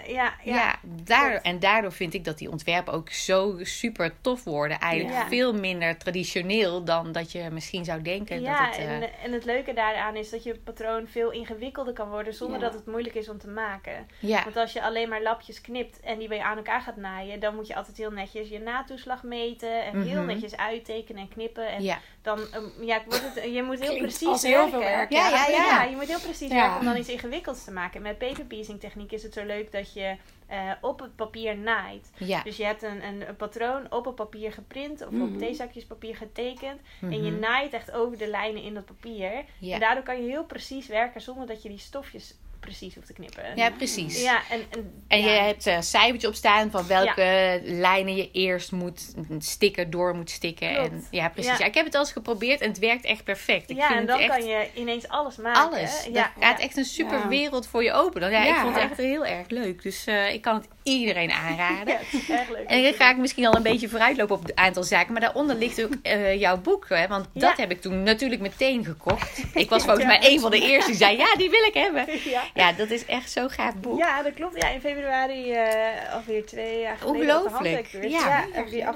eh, 0.05 0.13
ja, 0.13 0.33
ja. 0.43 0.75
daar, 1.03 1.41
en 1.41 1.59
daardoor 1.59 1.91
vind 1.91 2.13
ik 2.13 2.23
dat 2.25 2.37
die 2.37 2.51
ontwerpen 2.51 2.93
ook 2.93 3.09
zo 3.09 3.55
super 3.61 4.13
tof 4.21 4.43
worden. 4.43 4.79
Eigenlijk 4.79 5.27
veel 5.27 5.53
minder 5.53 5.97
traditioneel 5.97 6.83
dan 6.83 7.11
dat 7.11 7.31
je 7.31 7.49
misschien 7.51 7.85
zou 7.85 8.01
denken. 8.01 8.41
Ja, 8.41 8.65
dat 8.65 8.75
het, 8.75 8.85
en, 8.87 9.09
en 9.23 9.31
het 9.31 9.45
leuke 9.45 9.73
daaraan 9.73 10.15
is 10.15 10.29
dat 10.29 10.43
je 10.43 10.55
patroon 10.63 11.07
veel 11.07 11.31
ingewikkelder 11.31 11.93
kan 11.93 12.09
worden 12.09 12.33
zonder. 12.33 12.59
Dat 12.63 12.73
het 12.73 12.85
moeilijk 12.85 13.15
is 13.15 13.29
om 13.29 13.37
te 13.37 13.47
maken. 13.47 14.07
ja. 14.19 14.43
Want 14.43 14.57
als 14.57 14.73
je 14.73 14.81
alleen 14.83 15.09
maar 15.09 15.21
lapjes 15.21 15.61
knipt 15.61 15.99
en 15.99 16.17
die 16.19 16.27
weer 16.27 16.41
aan 16.41 16.57
elkaar 16.57 16.81
gaat 16.81 16.95
naaien, 16.95 17.39
dan 17.39 17.55
moet 17.55 17.67
je 17.67 17.75
altijd 17.75 17.97
heel 17.97 18.11
netjes 18.11 18.49
je 18.49 18.59
natoeslag 18.59 19.23
meten 19.23 19.83
en 19.83 20.01
heel 20.01 20.17
Mhm. 20.17 20.25
netjes 20.25 20.57
uittekenen 20.57 21.21
en 21.21 21.29
knippen. 21.29 21.67
En 21.67 21.83
ja. 21.83 21.99
dan, 22.21 22.39
um, 22.39 22.71
ja, 22.85 23.01
wordt 23.05 23.33
het, 23.35 23.53
je 23.53 23.63
moet 23.63 23.79
heel 23.79 23.87
Klinkt 23.95 24.01
precies 24.07 24.27
als 24.27 24.41
heel 24.43 24.51
werken. 24.53 24.71
veel 24.71 24.79
werk, 24.79 25.11
Ja, 25.11 25.29
ja, 25.29 25.47
ja. 25.47 25.83
je 25.83 25.95
moet 25.95 26.07
heel 26.07 26.19
precies 26.19 26.49
Ja. 26.49 26.55
werken 26.55 26.79
om 26.79 26.85
dan 26.85 26.97
iets 26.97 27.09
ingewikkelds 27.09 27.63
te 27.63 27.71
maken. 27.71 28.01
Met 28.01 28.17
paper 28.17 28.45
piecing 28.45 28.79
techniek 28.79 29.11
is 29.11 29.23
het 29.23 29.33
zo 29.33 29.45
leuk 29.45 29.71
dat 29.71 29.93
je 29.93 30.15
eh, 30.47 30.71
op 30.81 30.99
het 30.99 31.15
papier 31.15 31.57
naait. 31.57 32.11
ja. 32.17 32.43
Dus 32.43 32.57
je 32.57 32.65
hebt 32.65 32.81
een, 32.83 33.03
een, 33.05 33.27
een 33.27 33.35
patroon 33.35 33.91
op 33.91 34.05
het 34.05 34.15
papier 34.15 34.51
geprint 34.51 35.01
of 35.01 35.07
op 35.07 35.13
Mhm. 35.13 35.37
theezakjespapier 35.37 36.15
getekend. 36.15 36.81
En 37.01 37.23
je 37.23 37.31
Mhm. 37.31 37.39
naait 37.39 37.73
echt 37.73 37.91
over 37.91 38.17
de 38.17 38.27
lijnen 38.27 38.63
in 38.63 38.73
dat 38.73 38.85
papier. 38.85 39.31
Ja. 39.59 39.73
En 39.73 39.79
daardoor 39.79 40.03
kan 40.03 40.21
je 40.23 40.29
heel 40.29 40.45
precies 40.45 40.87
werken 40.87 41.21
zonder 41.21 41.47
dat 41.47 41.61
je 41.63 41.69
die 41.69 41.77
stofjes 41.77 42.35
precies 42.63 42.95
hoeft 42.95 43.07
te 43.07 43.13
knippen. 43.13 43.43
ja, 43.55 43.69
precies. 43.71 44.21
Ja, 44.21 44.41
en, 44.49 44.63
en, 44.69 45.03
En 45.07 45.19
ja. 45.21 45.25
je 45.33 45.39
hebt 45.39 45.65
een 45.65 45.83
cijfertje 45.83 46.27
op 46.27 46.35
staan 46.35 46.71
van 46.71 46.87
welke 46.87 47.61
lijnen 47.63 48.15
je 48.15 48.29
eerst 48.31 48.71
moet 48.71 49.13
een 49.29 49.41
sticker 49.41 49.89
door 49.89 50.15
moet 50.15 50.29
stikken. 50.29 50.69
En, 50.77 51.05
ja, 51.11 51.29
precies. 51.29 51.51
Ja. 51.51 51.57
Ja. 51.59 51.65
ik 51.65 51.73
heb 51.73 51.85
het 51.85 51.93
al 51.95 52.01
eens 52.01 52.11
geprobeerd 52.11 52.61
en 52.61 52.67
het 52.69 52.79
werkt 52.79 53.05
echt 53.05 53.23
perfect. 53.23 53.69
Ik 53.69 53.77
ja, 53.77 53.87
vind 53.87 53.99
en 53.99 54.05
dan 54.05 54.19
het 54.21 54.29
echt 54.29 54.39
kan 54.39 54.49
je 54.49 54.67
ineens 54.73 55.07
alles 55.07 55.35
maken. 55.37 55.61
alles. 55.61 56.03
Ja, 56.05 56.11
Dat 56.13 56.43
gaat 56.43 56.57
ja. 56.59 56.63
echt 56.65 56.77
een 56.77 56.85
super 56.85 57.17
Ja. 57.17 57.27
wereld 57.27 57.67
voor 57.67 57.83
je 57.83 57.93
open. 57.93 58.21
Dan, 58.21 58.31
ja, 58.31 58.45
ik 58.45 58.55
vond 58.55 58.75
het 58.75 58.83
echt 58.83 58.97
heel 58.97 59.25
erg 59.25 59.49
leuk. 59.49 59.81
Dus 59.83 60.05
eh, 60.05 60.33
ik 60.33 60.41
kan 60.41 60.55
het 60.55 60.67
iedereen 60.83 61.31
aanraden. 61.31 61.87
Ja, 61.93 61.99
het 61.99 62.21
is 62.21 62.29
erg 62.29 62.49
leuk. 62.49 62.67
En 62.67 62.83
dan 62.83 62.93
ga 62.93 63.09
ik 63.11 63.17
misschien 63.17 63.45
al 63.45 63.55
een 63.55 63.63
beetje 63.63 63.89
vooruitlopen 63.89 64.35
op 64.35 64.43
een 64.49 64.57
aantal 64.57 64.83
zaken. 64.83 65.11
Maar 65.11 65.21
daaronder 65.21 65.55
ligt 65.55 65.83
ook 65.83 65.93
eh, 66.01 66.39
jouw 66.39 66.57
boek. 66.61 66.85
Hè? 66.89 67.07
Want 67.07 67.27
dat 67.33 67.57
heb 67.57 67.71
ik 67.71 67.81
toen 67.81 68.03
natuurlijk 68.03 68.41
meteen 68.41 68.85
gekocht. 68.85 69.43
Ik 69.53 69.69
was 69.69 69.83
volgens 69.85 70.05
Ja. 70.05 70.07
mij 70.19 70.31
een 70.31 70.39
van 70.39 70.51
de 70.51 70.59
eerste 70.61 70.89
die 70.89 70.99
zei: 70.99 71.17
Ja, 71.17 71.35
die 71.35 71.49
wil 71.49 71.63
ik 71.63 71.73
hebben. 71.73 72.05
Ja. 72.29 72.43
Ja, 72.53 72.71
dat 72.71 72.89
is 72.89 73.05
echt 73.05 73.31
zo'n 73.31 73.49
gaaf 73.49 73.75
boek. 73.75 73.97
Ja, 73.97 74.23
dat 74.23 74.33
klopt. 74.33 74.61
Ja, 74.61 74.69
in 74.69 74.79
februari 74.81 75.51
eh, 75.53 76.13
alweer 76.13 76.45
twee 76.45 76.79
jaar 76.79 76.97
geleden. 76.97 77.35
Ongelooflijk. 77.35 77.87
Ja. 77.87 78.45
Ja, 78.71 78.93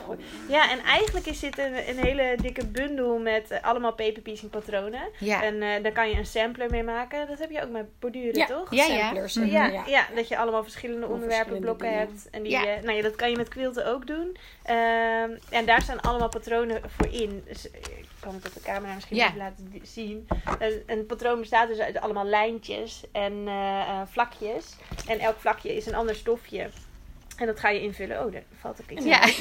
ja, 0.47 0.71
en 0.71 0.79
eigenlijk 0.79 1.25
is 1.25 1.39
dit 1.39 1.57
een, 1.57 1.89
een 1.89 1.97
hele 1.97 2.37
dikke 2.41 2.65
bundel 2.67 3.19
met 3.19 3.51
eh, 3.51 3.63
allemaal 3.63 3.93
paper 3.93 4.21
piecing 4.21 4.51
patronen. 4.51 5.01
Ja. 5.19 5.43
En 5.43 5.61
eh, 5.61 5.83
daar 5.83 5.91
kan 5.91 6.09
je 6.09 6.15
een 6.17 6.25
sampler 6.25 6.69
mee 6.69 6.83
maken. 6.83 7.27
Dat 7.27 7.39
heb 7.39 7.49
je 7.51 7.63
ook 7.63 7.69
met 7.71 7.99
borduren, 7.99 8.35
Ja. 8.37 8.45
toch? 8.45 8.73
Ja, 8.73 8.85
ja. 8.85 8.99
Samplers, 8.99 9.35
Mhm. 9.35 9.47
Ja, 9.49 9.65
ja. 9.65 9.83
ja. 9.87 10.07
dat 10.15 10.27
je 10.27 10.37
allemaal 10.37 10.63
verschillende 10.63 11.05
onderwerpen, 11.07 11.35
verschillende 11.35 11.65
blokken 11.65 11.87
dingen. 11.87 11.99
hebt. 11.99 12.29
En 12.29 12.43
die, 12.43 12.51
Ja. 12.51 12.61
nou 12.83 12.91
ja, 12.91 13.01
dat 13.01 13.15
kan 13.15 13.29
je 13.29 13.35
met 13.37 13.47
quilten 13.49 13.85
ook 13.93 14.07
doen. 14.07 14.37
Ehm, 14.67 15.29
en 15.49 15.65
daar 15.65 15.81
staan 15.81 16.01
allemaal 16.01 16.29
patronen 16.29 16.81
voor 16.87 17.07
in. 17.13 17.43
Dus 17.47 17.71
eh, 17.71 17.79
ik 17.97 18.05
kan 18.19 18.33
het 18.35 18.47
op 18.47 18.53
de 18.53 18.61
camera 18.61 18.93
misschien 18.93 19.17
Ja. 19.17 19.25
even 19.25 19.37
laten 19.37 19.79
zien. 19.83 20.27
Een, 20.59 20.83
een 20.85 21.05
patroon 21.05 21.39
bestaat 21.39 21.67
dus 21.67 21.79
uit 21.79 21.99
allemaal 21.99 22.25
lijntjes 22.25 23.03
en 23.11 23.43
eh, 23.47 23.79
eh, 23.89 24.01
vlakjes. 24.09 24.75
En 25.07 25.19
elk 25.19 25.35
vlakje 25.39 25.75
is 25.75 25.85
een 25.85 25.95
ander 25.95 26.15
stofje. 26.15 26.69
En 27.37 27.45
dat 27.45 27.59
ga 27.59 27.69
je 27.69 27.81
invullen. 27.81 28.25
Oh, 28.25 28.31
daar 28.31 28.43
valt 28.59 28.81
ook 28.81 28.89
iets 28.91 29.05
Ja. 29.05 29.21
uit. 29.21 29.37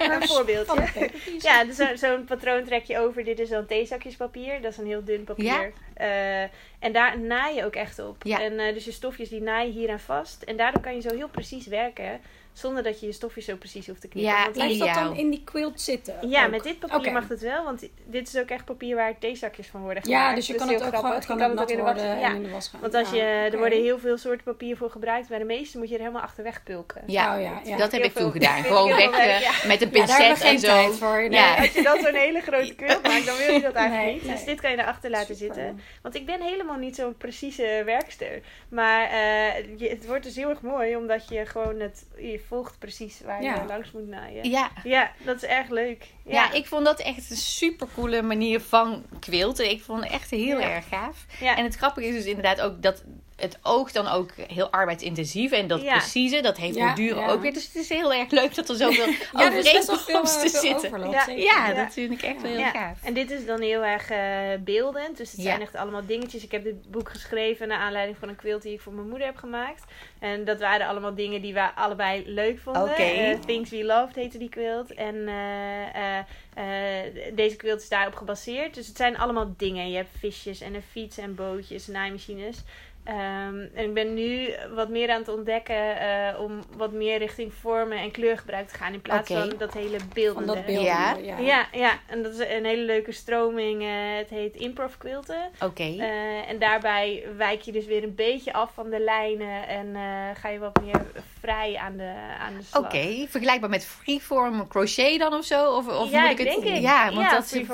een 0.00 0.28
voorbeeldje. 0.28 1.10
Ja, 1.38 1.64
dus 1.64 1.76
zo- 1.76 1.96
zo'n 1.96 2.24
patroon 2.24 2.64
trek 2.64 2.84
je 2.84 2.98
over. 2.98 3.24
Dit 3.24 3.38
is 3.38 3.48
dan 3.48 3.66
theezakjespapier. 3.66 4.60
Dat 4.62 4.72
is 4.72 4.78
een 4.78 4.86
heel 4.86 5.04
dun 5.04 5.24
papier. 5.24 5.72
Eh, 5.94 6.42
en 6.78 6.92
daar 6.92 7.18
naai 7.20 7.56
je 7.56 7.64
ook 7.64 7.74
echt 7.74 7.98
op. 7.98 8.16
Ja. 8.22 8.40
En 8.40 8.58
eh, 8.58 8.74
dus 8.74 8.84
je 8.84 8.92
stofjes 8.92 9.28
die 9.28 9.40
naaien 9.42 9.72
hier 9.72 9.90
aan 9.90 10.00
vast. 10.00 10.42
En 10.42 10.56
daardoor 10.56 10.82
kan 10.82 10.94
je 10.94 11.00
zo 11.00 11.14
heel 11.14 11.28
precies 11.28 11.66
werken. 11.66 12.20
Zonder 12.60 12.82
dat 12.82 13.00
je 13.00 13.06
je 13.06 13.12
stofjes 13.12 13.44
zo 13.44 13.56
precies 13.56 13.86
hoeft 13.86 14.00
te 14.00 14.08
knippen. 14.08 14.32
Ja, 14.32 14.42
Want 14.42 14.52
Blijft 14.54 14.78
dat 14.78 14.94
dan 14.94 15.16
in 15.16 15.30
die 15.30 15.42
quilt 15.44 15.80
zitten? 15.80 16.28
ja, 16.28 16.44
ook? 16.44 16.50
met 16.50 16.62
dit 16.62 16.78
papier 16.78 17.12
mag 17.12 17.28
het 17.28 17.40
wel, 17.40 17.64
want 17.64 17.88
dit 18.06 18.28
is 18.28 18.36
ook 18.40 18.48
echt 18.48 18.64
papier 18.64 18.96
waar 18.96 19.18
theezakjes 19.18 19.66
van 19.66 19.80
worden 19.82 20.02
Ja, 20.08 20.18
gemaakt. 20.18 20.36
dus 20.36 20.46
je 20.46 20.52
Dat 20.52 20.62
kan 20.62 20.74
het 20.74 20.82
ook 20.84 20.94
gewoon, 20.96 21.14
het 21.14 21.26
kan 21.26 21.42
ook 21.42 21.70
in 21.70 21.76
de 21.76 21.82
was- 21.82 21.82
worden 21.82 22.18
ja. 22.18 22.28
en 22.28 22.34
in 22.34 22.42
de 22.42 22.50
was 22.50 22.68
gaan. 22.68 22.80
Want 22.80 22.94
als 22.94 23.10
je, 23.10 23.16
Ja, 23.16 23.44
er 23.44 23.58
worden 23.58 23.82
heel 23.82 23.98
veel 23.98 24.18
soorten 24.18 24.44
papier 24.44 24.76
voor 24.76 24.90
gebruikt. 24.90 25.28
Bij 25.28 25.38
de 25.38 25.44
meeste 25.44 25.78
moet 25.78 25.88
je 25.88 25.94
er 25.94 26.00
helemaal 26.00 26.22
achterweg 26.22 26.62
pulken. 26.62 27.02
Ja, 27.06 27.34
Oh, 27.36 27.42
ja, 27.42 27.60
ja. 27.64 27.76
dat 27.76 27.92
heb 27.92 28.02
ik 28.04 28.12
toen 28.12 28.22
veel- 28.22 28.30
gedaan. 28.30 28.62
Gewoon 28.70 28.88
weg 28.96 29.10
eh, 29.18 29.40
ja. 29.40 29.50
met 29.66 29.82
een 29.82 29.90
Ja, 29.92 29.92
pincet 29.92 30.40
en 30.40 30.58
zo. 30.58 30.66
tijd 30.66 30.94
voor. 30.96 31.16
Nee. 31.18 31.30
Ja. 31.30 31.56
Als 31.56 31.72
je 31.72 31.82
dan 31.82 31.98
zo'n 32.00 32.14
hele 32.14 32.40
grote 32.40 32.74
quilt 32.74 33.02
maakt, 33.08 33.26
dan 33.26 33.36
wil 33.36 33.52
je 33.52 33.60
dat 33.60 33.72
eigenlijk 33.74 34.04
Nee, 34.06 34.14
niet. 34.14 34.22
nee. 34.24 34.32
Dus 34.34 34.44
dit 34.44 34.60
kan 34.60 34.70
je 34.70 34.78
erachter 34.78 35.10
laten 35.10 35.36
Super. 35.36 35.54
zitten. 35.54 35.80
Want 36.02 36.14
ik 36.14 36.26
ben 36.26 36.40
helemaal 36.40 36.76
niet 36.76 36.94
zo'n 36.96 37.16
precieze 37.16 37.82
werkster. 37.84 38.40
Maar 38.68 39.10
eh, 39.10 39.78
je, 39.78 39.88
het 39.88 40.06
wordt 40.06 40.24
dus 40.24 40.36
heel 40.36 40.48
erg 40.48 40.60
mooi, 40.60 40.96
omdat 40.96 41.28
je 41.28 41.46
gewoon 41.46 41.80
het... 41.80 42.04
Je 42.18 42.40
volgt 42.50 42.78
precies 42.78 43.20
waar 43.24 43.42
Ja. 43.42 43.54
je 43.54 43.64
langs 43.66 43.92
moet 43.92 44.08
naaien. 44.08 44.50
Ja. 44.50 44.70
Ja, 44.84 45.12
dat 45.24 45.36
is 45.36 45.42
erg 45.44 45.68
leuk. 45.68 46.06
Ja, 46.24 46.32
Ja, 46.32 46.52
ik 46.52 46.66
vond 46.66 46.84
dat 46.84 47.00
echt 47.00 47.30
een 47.30 47.36
super 47.36 47.86
coole 47.94 48.22
manier 48.22 48.60
van 48.60 49.04
quilten. 49.20 49.70
Ik 49.70 49.82
vond 49.82 50.02
het 50.02 50.12
echt 50.12 50.30
heel 50.30 50.60
erg 50.60 50.88
gaaf. 50.88 51.24
Ja. 51.40 51.56
En 51.56 51.64
het 51.64 51.74
grappige 51.76 52.06
is 52.06 52.14
dus 52.14 52.24
inderdaad 52.24 52.60
ook 52.60 52.82
dat 52.82 53.02
het 53.40 53.58
oog 53.62 53.92
dan 53.92 54.08
ook 54.08 54.30
heel 54.36 54.70
arbeidsintensief 54.70 55.52
en 55.52 55.66
dat 55.66 55.82
Ja. 55.82 55.92
precieze, 55.96 56.40
dat 56.40 56.56
heeft 56.56 56.74
Ja, 56.76 56.94
ja. 56.96 57.28
ook 57.30 57.40
weer. 57.42 57.52
Dus 57.52 57.66
het 57.66 57.74
is 57.74 57.88
heel 57.88 58.12
erg 58.12 58.30
leuk 58.30 58.54
dat 58.54 58.68
er 58.68 58.76
zoveel 58.76 59.06
Ja, 59.32 59.52
is 59.52 59.72
best 59.72 59.86
wel 59.86 59.96
veel, 59.96 60.20
overeenkomsten 60.20 60.42
eh, 60.42 60.50
veel 60.50 60.80
zitten. 60.80 61.10
Ja. 61.10 61.26
Ja, 61.28 61.68
Ja. 61.68 61.74
dat 61.84 61.92
vind 61.92 62.12
ik 62.12 62.22
echt 62.22 62.42
wel 62.42 62.50
heel 62.50 62.60
Ja, 62.60 62.70
gaaf. 62.70 62.98
En 63.02 63.14
dit 63.14 63.30
is 63.30 63.46
dan 63.46 63.60
heel 63.60 63.84
erg 63.84 64.10
eh, 64.10 64.18
beeldend. 64.64 65.16
Dus 65.16 65.30
het 65.32 65.40
Ja. 65.40 65.46
zijn 65.46 65.60
echt 65.60 65.74
allemaal 65.74 66.06
dingetjes. 66.06 66.44
Ik 66.44 66.50
heb 66.52 66.64
dit 66.64 66.90
boek 66.90 67.08
geschreven 67.10 67.68
naar 67.68 67.78
aanleiding 67.78 68.18
van 68.18 68.28
een 68.28 68.36
quilt 68.36 68.62
die 68.62 68.72
ik 68.72 68.80
voor 68.80 68.92
mijn 68.92 69.08
moeder 69.08 69.26
heb 69.26 69.36
gemaakt. 69.36 69.84
En 70.18 70.44
dat 70.44 70.60
waren 70.60 70.86
allemaal 70.86 71.14
dingen 71.14 71.42
die 71.42 71.54
we 71.54 71.74
allebei 71.74 72.22
leuk 72.26 72.58
vonden. 72.58 72.82
Oké. 72.82 73.02
Eh, 73.02 73.38
Things 73.46 73.70
We 73.70 73.84
Loved 73.84 74.14
heette 74.14 74.38
die 74.38 74.48
quilt. 74.48 74.94
En 74.94 75.28
eh, 75.28 76.18
eh, 76.18 76.24
eh, 76.54 77.34
deze 77.34 77.56
quilt 77.56 77.80
is 77.82 77.88
daarop 77.88 78.14
gebaseerd. 78.14 78.74
Dus 78.74 78.86
het 78.86 78.96
zijn 78.96 79.18
allemaal 79.18 79.54
dingen. 79.56 79.90
Je 79.90 79.96
hebt 79.96 80.18
visjes 80.18 80.60
en 80.60 80.74
een 80.74 80.82
fiets 80.90 81.18
en 81.18 81.34
bootjes, 81.34 81.86
naaimachines. 81.86 82.56
Ehm, 83.04 83.58
en 83.74 83.84
ik 83.84 83.94
ben 83.94 84.14
nu 84.14 84.48
wat 84.74 84.88
meer 84.88 85.10
aan 85.10 85.18
het 85.18 85.28
ontdekken 85.28 85.98
eh, 86.00 86.40
om 86.40 86.60
wat 86.76 86.92
meer 86.92 87.18
richting 87.18 87.54
vormen 87.54 87.98
en 87.98 88.10
kleurgebruik 88.10 88.68
te 88.68 88.74
gaan. 88.74 88.92
In 88.92 89.00
plaats 89.00 89.30
van 89.32 89.52
dat 89.58 89.72
hele 89.72 89.98
Van 89.98 90.08
beeldende. 90.14 90.54
dat. 90.54 90.64
Ja. 90.82 91.16
Ja. 91.22 91.38
Ja, 91.38 91.66
ja, 91.72 91.92
en 92.06 92.22
dat 92.22 92.32
is 92.32 92.38
een 92.38 92.64
hele 92.64 92.82
leuke 92.82 93.12
stroming. 93.12 93.82
eh, 93.82 93.88
het 94.16 94.30
heet 94.30 94.56
improv 94.56 94.92
quilten. 94.98 95.50
Oké. 95.60 95.82
Eh, 95.98 96.48
en 96.50 96.58
daarbij 96.58 97.24
wijk 97.36 97.60
je 97.60 97.72
dus 97.72 97.86
weer 97.86 98.02
een 98.02 98.14
beetje 98.14 98.52
af 98.52 98.70
van 98.74 98.90
de 98.90 99.00
lijnen 99.00 99.68
en 99.68 99.94
eh, 99.96 100.40
ga 100.40 100.48
je 100.48 100.58
wat 100.58 100.80
meer 100.84 101.00
vrij 101.40 101.76
aan 101.76 101.96
de, 101.96 102.12
aan 102.40 102.54
de 102.58 102.62
slag. 102.62 102.84
Oké, 102.84 103.26
vergelijkbaar 103.28 103.70
met 103.70 103.84
freeform 103.86 104.68
crochet 104.68 105.18
dan 105.18 105.34
of 105.34 105.44
zo? 105.44 105.76
Of, 105.76 105.88
of 105.88 106.10
ja, 106.10 106.20
moet 106.20 106.30
ik 106.30 106.38
ik 106.38 106.46
het... 106.52 106.62
denk 106.62 106.76
ik. 106.76 106.82
Ja, 106.82 107.12
want 107.14 107.30
dat 107.30 107.44
is 107.44 107.70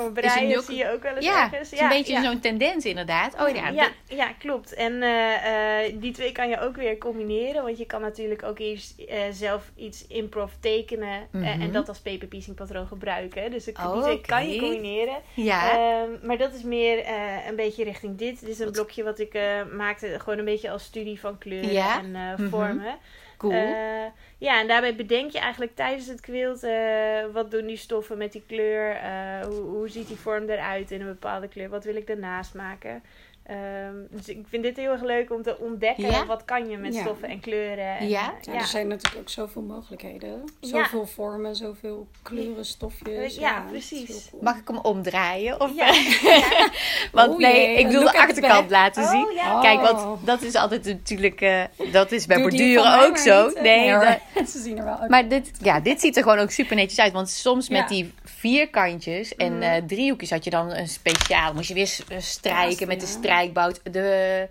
ook... 0.57 0.63
zie 0.63 0.75
je 0.75 0.91
ook 0.91 1.03
wel 1.03 1.15
eens 1.15 1.25
Ja, 1.25 1.43
ergens. 1.43 1.69
het 1.69 1.71
is 1.71 1.79
een 1.79 1.89
beetje 1.89 2.13
ja. 2.13 2.23
zo'n 2.23 2.39
tendens 2.39 2.85
inderdaad. 2.85 3.41
Oh 3.41 3.55
ja, 3.55 3.69
Ja, 3.69 3.87
ja, 4.07 4.27
klopt. 4.39 4.73
En 4.73 5.01
eh, 5.33 5.93
die 5.99 6.11
twee 6.11 6.31
kan 6.31 6.49
je 6.49 6.59
ook 6.59 6.75
weer 6.75 6.97
combineren. 6.97 7.63
Want 7.63 7.77
je 7.77 7.85
kan 7.85 8.01
natuurlijk 8.01 8.43
ook 8.43 8.59
eerst 8.59 8.99
eh, 8.99 9.19
zelf 9.31 9.71
iets 9.75 10.07
improv 10.07 10.51
tekenen. 10.59 11.21
eh, 11.31 11.41
Mhm. 11.41 11.61
en 11.61 11.71
dat 11.71 11.87
als 11.87 11.99
paper 11.99 12.27
piecing 12.27 12.55
patroon 12.55 12.87
gebruiken. 12.87 13.51
Dus 13.51 13.63
de- 13.63 13.71
Oh, 13.77 13.93
die 13.93 14.01
twee 14.03 14.21
kan 14.21 14.49
je 14.49 14.59
combineren. 14.59 15.17
ja. 15.33 15.71
Ehm, 15.71 16.09
maar 16.27 16.37
dat 16.37 16.53
is 16.53 16.63
meer 16.63 17.03
een 17.47 17.55
beetje 17.55 17.83
richting 17.83 18.17
dit. 18.17 18.39
Dit 18.39 18.49
is 18.49 18.59
een 18.59 18.71
blokje 18.71 19.03
wat 19.03 19.19
ik 19.19 19.39
maakte 19.71 20.19
gewoon 20.19 20.39
een 20.39 20.45
beetje 20.45 20.69
als 20.71 20.83
studie 20.83 21.19
van 21.19 21.37
kleuren 21.37 21.71
Ja. 21.71 21.99
en 21.99 22.11
Mhm. 22.11 22.49
vormen. 22.49 22.97
cool. 23.37 23.53
Eh, 23.53 24.05
ja, 24.37 24.59
en 24.59 24.67
daarbij 24.67 24.95
bedenk 24.95 25.31
je 25.31 25.39
eigenlijk 25.39 25.75
tijdens 25.75 26.07
het 26.07 26.21
eh, 26.63 27.25
wat 27.33 27.51
doen 27.51 27.65
die 27.65 27.77
stoffen 27.77 28.17
met 28.17 28.31
die 28.31 28.43
kleur? 28.47 28.97
Hoe, 29.47 29.59
hoe 29.59 29.89
ziet 29.89 30.07
die 30.07 30.17
vorm 30.17 30.49
eruit 30.49 30.91
in 30.91 31.01
een 31.01 31.07
bepaalde 31.07 31.47
kleur? 31.47 31.69
Wat 31.69 31.83
wil 31.83 31.95
ik 31.95 32.07
daarnaast 32.07 32.53
maken? 32.53 33.03
Ehm, 33.47 33.95
dus 34.09 34.27
ik 34.29 34.45
vind 34.49 34.63
dit 34.63 34.77
heel 34.77 34.91
erg 34.91 35.01
leuk 35.03 35.31
om 35.31 35.41
te 35.43 35.57
ontdekken. 35.59 36.09
Ja? 36.11 36.25
Wat 36.25 36.45
kan 36.45 36.69
je 36.69 36.77
met 36.77 36.93
Ja. 36.93 37.01
stoffen 37.01 37.29
en 37.29 37.39
kleuren? 37.39 37.97
En, 37.97 38.07
Ja? 38.07 38.21
eh, 38.21 38.45
Ja, 38.45 38.53
ja. 38.53 38.59
er 38.59 38.65
zijn 38.65 38.87
natuurlijk 38.87 39.17
ook 39.21 39.29
zoveel 39.29 39.61
mogelijkheden. 39.61 40.43
Ja. 40.59 40.67
Zoveel 40.67 41.05
vormen, 41.05 41.55
zoveel 41.55 42.07
kleuren, 42.21 42.65
stofjes. 42.65 43.35
Ja, 43.35 43.63
precies. 43.69 44.27
cool. 44.31 44.41
Mag 44.43 44.57
ik 44.57 44.67
hem 44.67 44.77
omdraaien? 44.77 45.61
Of, 45.61 45.71
Ja. 45.75 45.91
Want 47.11 47.31
Oh 47.33 47.37
nee, 47.39 47.77
ik 47.79 47.87
wil 47.87 48.01
de 48.01 48.17
achterkant 48.17 48.69
laten 48.69 49.03
Oh, 49.03 49.09
zien. 49.09 49.31
ja. 49.35 49.61
Kijk, 49.61 49.79
Oh. 49.79 50.03
want 50.03 50.25
dat 50.25 50.41
is 50.41 50.55
altijd 50.55 50.85
natuurlijk... 50.85 51.41
eh, 51.41 51.63
dat 51.91 52.11
is 52.11 52.25
bij 52.25 52.37
Doe 52.37 52.49
borduren 52.49 53.05
ook 53.05 53.17
zo. 53.17 53.47
niet? 53.47 53.61
Nee, 53.61 53.91
dat- 53.91 54.49
ze 54.53 54.59
zien 54.59 54.77
er 54.77 54.83
wel 54.83 54.95
uit. 54.97 55.09
maar 55.09 55.27
dit, 55.27 55.51
ja, 55.61 55.79
dit 55.79 56.01
ziet 56.01 56.17
er 56.17 56.23
gewoon 56.23 56.39
ook 56.39 56.51
super 56.51 56.75
netjes 56.75 56.99
uit. 56.99 57.13
Want 57.13 57.29
soms 57.29 57.69
met 57.69 57.87
die 57.87 58.13
vierkantjes 58.51 59.35
en 59.35 59.53
Mhm. 59.53 59.61
eh, 59.61 59.83
driehoekjes 59.87 60.29
had 60.29 60.43
je 60.43 60.49
dan 60.49 60.71
een 60.73 60.87
speciaal. 60.87 61.53
Moest 61.53 61.67
je 61.67 61.73
weer 61.73 61.97
eh, 62.09 62.17
strijken 62.19 62.79
Ja, 62.79 62.85
met 62.85 62.99
de 62.99 63.05
strijkbout. 63.05 63.79
De 63.93 64.47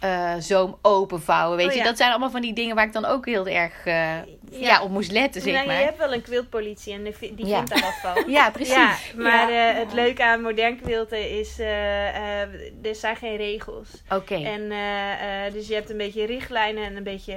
eh, 0.00 0.34
zoom 0.38 0.78
openvouwen, 0.82 1.56
weet 1.56 1.66
Oh, 1.66 1.72
je. 1.72 1.78
ja. 1.78 1.84
Dat 1.84 1.96
zijn 1.96 2.10
allemaal 2.10 2.30
van 2.30 2.40
die 2.40 2.52
dingen 2.52 2.74
waar 2.76 2.86
ik 2.86 2.92
dan 2.92 3.04
ook 3.04 3.26
heel 3.26 3.46
erg 3.46 3.84
ja. 4.50 4.82
op 4.82 4.90
moest 4.90 5.10
letten, 5.10 5.42
zeg 5.42 5.52
Nou, 5.54 5.66
maar. 5.66 5.78
je 5.78 5.84
hebt 5.84 5.98
wel 5.98 6.12
een 6.12 6.22
quiltpolitie 6.22 6.92
en 6.92 7.02
die, 7.02 7.14
vindt 7.14 7.46
daar 7.46 7.80
wat 7.80 8.14
van. 8.14 8.24
Ja, 8.32 8.50
precies. 8.50 9.12
Maar 9.16 9.74
het 9.76 9.92
leuke 9.92 10.24
aan 10.24 10.40
modern 10.40 10.80
quilten 10.80 11.38
is, 11.38 11.58
er 11.58 12.94
zijn 12.94 13.16
geen 13.16 13.36
regels. 13.36 13.88
Oké. 14.10 14.34
En 14.34 14.68
dus 15.52 15.68
je 15.68 15.74
hebt 15.74 15.90
een 15.90 15.96
beetje 15.96 16.26
richtlijnen 16.26 16.84
en 16.84 16.96
een 16.96 17.02
beetje 17.02 17.36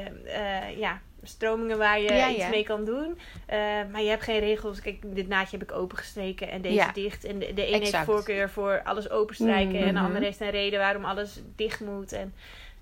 ja, 0.78 1.02
stromingen 1.24 1.78
waar 1.78 2.00
je 2.02 2.14
Ja, 2.14 2.30
iets 2.30 2.38
ja. 2.38 2.50
mee 2.50 2.64
kan 2.64 2.86
doen. 2.86 3.18
Eh, 3.46 3.58
maar 3.92 4.02
je 4.02 4.10
hebt 4.10 4.24
geen 4.24 4.40
regels. 4.40 4.82
Kijk, 4.82 5.16
dit 5.16 5.28
naadje 5.28 5.58
heb 5.58 5.70
ik 5.70 5.76
opengestreken 5.76 6.50
en 6.50 6.62
deze 6.62 6.74
Ja. 6.76 6.92
dicht. 6.92 7.26
En 7.26 7.40
de, 7.40 7.54
de 7.54 7.68
een 7.68 7.74
Exact. 7.74 7.92
heeft 7.92 8.06
voorkeur 8.06 8.50
voor 8.50 8.82
alles 8.84 9.10
openstrijken 9.10 9.80
en 9.80 9.86
de 9.86 9.92
Mhm. 9.92 10.06
ander 10.06 10.22
heeft 10.22 10.42
een 10.42 10.50
reden 10.50 10.80
waarom 10.80 11.06
alles 11.06 11.42
dicht 11.56 11.80
moet. 11.80 12.12
En 12.12 12.34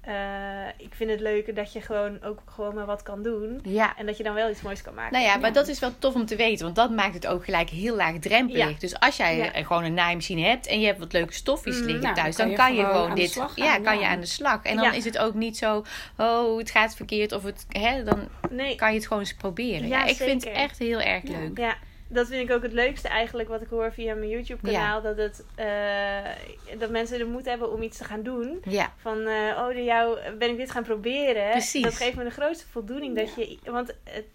eh, 0.02 0.68
ik 0.78 0.94
vind 0.96 1.10
het 1.10 1.20
leuke 1.20 1.54
dat 1.54 1.74
je 1.74 1.82
gewoon 1.82 2.24
ook 2.24 2.40
gewoon 2.46 2.76
maar 2.76 2.86
wat 2.86 3.04
kan 3.04 3.24
doen. 3.24 3.60
Ja. 3.64 3.98
En 3.98 4.06
dat 4.06 4.18
je 4.18 4.24
dan 4.24 4.34
wel 4.34 4.50
iets 4.50 4.62
moois 4.62 4.82
kan 4.82 4.94
maken. 4.94 5.12
Nou 5.14 5.26
ja, 5.26 5.36
maar 5.38 5.48
Ja. 5.50 5.54
dat 5.54 5.68
is 5.68 5.80
wel 5.80 5.92
tof 6.00 6.16
om 6.16 6.26
te 6.26 6.36
weten, 6.36 6.64
want 6.64 6.76
dat 6.76 6.92
maakt 6.92 7.14
het 7.14 7.28
ook 7.28 7.44
gelijk 7.46 7.70
heel 7.70 7.96
laagdrempelig. 7.96 8.70
Ja. 8.70 8.76
Dus 8.80 9.00
als 9.00 9.18
jij 9.18 9.38
Ja. 9.38 9.52
eh, 9.54 9.66
gewoon 9.68 9.84
een 9.84 9.94
naaimachine 9.94 10.42
hebt 10.42 10.68
en 10.68 10.80
je 10.80 10.86
hebt 10.86 11.00
wat 11.00 11.14
leuke 11.14 11.34
stofjes 11.34 11.80
Mm, 11.80 11.86
liggen 11.86 12.04
nou, 12.04 12.16
thuis, 12.16 12.36
dan 12.36 12.48
dan 12.48 12.56
kan 12.56 12.74
je 12.74 12.80
gewoon 12.80 12.92
gewoon 12.94 13.10
aan 13.10 13.16
de 13.16 13.22
dit, 13.22 13.32
slag 13.32 13.56
ja, 13.56 13.80
kan 13.80 14.00
je 14.00 14.06
aan 14.06 14.20
de 14.20 14.26
slag. 14.26 14.64
En 14.64 14.76
dan 14.76 14.86
Ja. 14.86 14.92
is 14.92 15.06
het 15.06 15.18
ook 15.18 15.34
niet 15.34 15.58
zo, 15.58 15.84
oh, 16.18 16.58
het 16.58 16.72
gaat 16.72 16.96
verkeerd 16.96 17.32
of 17.32 17.44
het, 17.44 17.66
hè, 17.70 18.04
dan 18.04 18.28
nee. 18.50 18.76
kan 18.76 18.90
je 18.90 18.96
het 18.96 19.08
gewoon 19.08 19.22
eens 19.24 19.34
proberen. 19.36 19.88
Ja, 19.88 19.98
Ja, 19.98 20.06
ik 20.06 20.16
vind 20.16 20.44
het 20.44 20.54
echt 20.54 20.78
heel 20.80 21.02
erg 21.02 21.28
Ja. 21.28 21.38
leuk. 21.40 21.58
Ja, 21.58 21.76
dat 22.14 22.28
vind 22.28 22.50
ik 22.50 22.56
ook 22.56 22.64
het 22.64 22.74
leukste 22.74 23.08
eigenlijk 23.08 23.50
wat 23.50 23.62
ik 23.62 23.68
hoor 23.70 23.94
via 23.94 24.14
mijn 24.14 24.30
YouTube 24.30 24.62
kanaal. 24.62 25.02
Dat, 25.02 25.18
het, 25.18 25.46
eh, 25.56 26.78
dat 26.80 26.90
mensen 26.90 27.18
de 27.18 27.26
moed 27.26 27.46
hebben 27.46 27.72
om 27.72 27.82
iets 27.82 27.98
te 27.98 28.04
gaan 28.04 28.24
doen. 28.24 28.62
Ja, 28.64 28.94
Van, 28.98 29.20
eh, 29.20 29.58
oh, 29.58 29.66
door 29.66 29.80
jou 29.80 30.20
ben 30.38 30.50
ik 30.50 30.58
dit 30.58 30.72
gaan 30.72 30.84
proberen. 30.84 31.50
Precies. 31.52 31.84
Dat 31.84 31.96
geeft 31.96 32.16
me 32.16 32.24
de 32.24 32.30
grootste 32.30 32.68
voldoening. 32.68 33.16
Dat 33.16 33.36
je, 33.36 33.58
want 33.64 33.96
het 34.04 34.26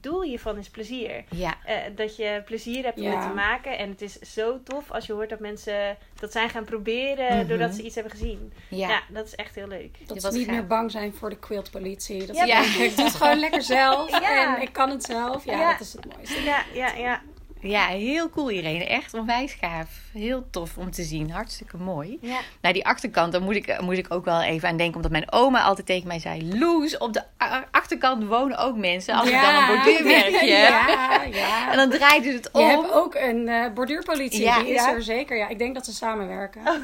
doel 0.00 0.22
hiervan 0.22 0.58
is 0.58 0.68
plezier. 0.70 1.24
ja, 1.30 1.54
Eh, 1.64 1.76
dat 1.94 2.16
je 2.16 2.42
plezier 2.44 2.84
hebt 2.84 2.96
om 2.98 3.02
Ja. 3.04 3.10
het 3.18 3.28
te 3.28 3.34
maken. 3.34 3.78
En 3.78 3.88
het 3.90 4.02
is 4.02 4.18
zo 4.18 4.60
tof 4.62 4.90
als 4.90 5.06
je 5.06 5.12
hoort 5.12 5.28
dat 5.30 5.40
mensen 5.40 5.96
dat 6.20 6.32
zijn 6.32 6.48
gaan 6.50 6.64
proberen 6.64 7.36
Mhm. 7.36 7.46
doordat 7.48 7.74
ze 7.74 7.82
iets 7.82 7.94
hebben 7.94 8.12
gezien. 8.12 8.52
Ja, 8.68 8.88
ja. 8.88 9.00
dat 9.08 9.26
is 9.26 9.34
echt 9.34 9.54
heel 9.54 9.66
leuk. 9.68 9.98
Dat 10.06 10.22
Je 10.22 10.30
ze 10.30 10.36
niet 10.36 10.46
gaaf. 10.46 10.54
meer 10.54 10.66
bang 10.66 10.90
zijn 10.90 11.12
voor 11.14 11.30
de 11.30 11.38
quiltpolitie. 11.38 12.26
Dat 12.26 12.36
Ja, 12.36 12.62
ze 12.62 12.68
denken, 12.68 12.84
ik 12.84 12.96
doe 12.96 13.04
het 13.04 13.14
gewoon 13.14 13.38
lekker 13.46 13.62
zelf. 13.62 14.10
Ja. 14.10 14.56
En 14.56 14.62
ik 14.62 14.72
kan 14.72 14.90
het 14.90 15.04
zelf. 15.04 15.44
Ja, 15.44 15.58
Ja. 15.60 15.70
dat 15.72 15.80
is 15.80 15.92
het 15.92 16.14
mooiste. 16.16 16.42
Ja, 16.42 16.62
ja, 16.74 16.92
ja. 16.94 17.22
Ja, 17.62 17.86
heel 17.86 18.30
cool 18.30 18.50
Irene. 18.50 18.84
Echt 18.86 19.14
onwijs 19.14 19.52
gaaf. 19.60 19.88
Heel 20.12 20.44
tof 20.50 20.76
om 20.78 20.90
te 20.90 21.02
zien. 21.02 21.30
Hartstikke 21.30 21.76
mooi. 21.76 22.18
ja. 22.20 22.38
Nou, 22.60 22.74
die 22.74 22.86
achterkant, 22.86 23.32
daar 23.32 23.42
moet 23.42 23.54
ik, 23.54 23.80
moet 23.80 23.96
ik 23.98 24.06
ook 24.14 24.24
wel 24.24 24.42
even 24.42 24.68
aan 24.68 24.76
denken. 24.76 24.96
Omdat 24.96 25.10
mijn 25.10 25.32
oma 25.32 25.62
altijd 25.62 25.86
tegen 25.86 26.06
mij 26.08 26.18
zei... 26.18 26.58
Loes, 26.58 26.98
op 26.98 27.12
de 27.12 27.22
achterkant 27.70 28.24
wonen 28.26 28.58
ook 28.58 28.76
mensen. 28.76 29.14
Als 29.14 29.28
ik 29.28 29.40
dan 29.40 29.54
een 29.54 29.66
borduurwerkje 29.66 30.52
heb. 30.54 30.88
Ja, 30.88 31.22
ja. 31.32 31.70
En 31.70 31.76
dan 31.76 31.90
draaide 31.90 32.30
ze 32.30 32.36
het 32.36 32.48
Je 32.52 32.58
om. 32.58 32.68
hebt 32.68 32.92
ook 32.92 33.14
een 33.14 33.48
eh, 33.48 33.72
borduurpolitie. 33.74 34.42
Ja. 34.42 34.58
Die 34.62 34.68
is 34.74 34.84
Ja. 34.84 34.92
er 34.94 35.02
zeker. 35.02 35.36
Ja, 35.36 35.48
ik 35.48 35.58
denk 35.58 35.74
dat 35.74 35.84
ze 35.84 35.92
samenwerken. 35.92 36.62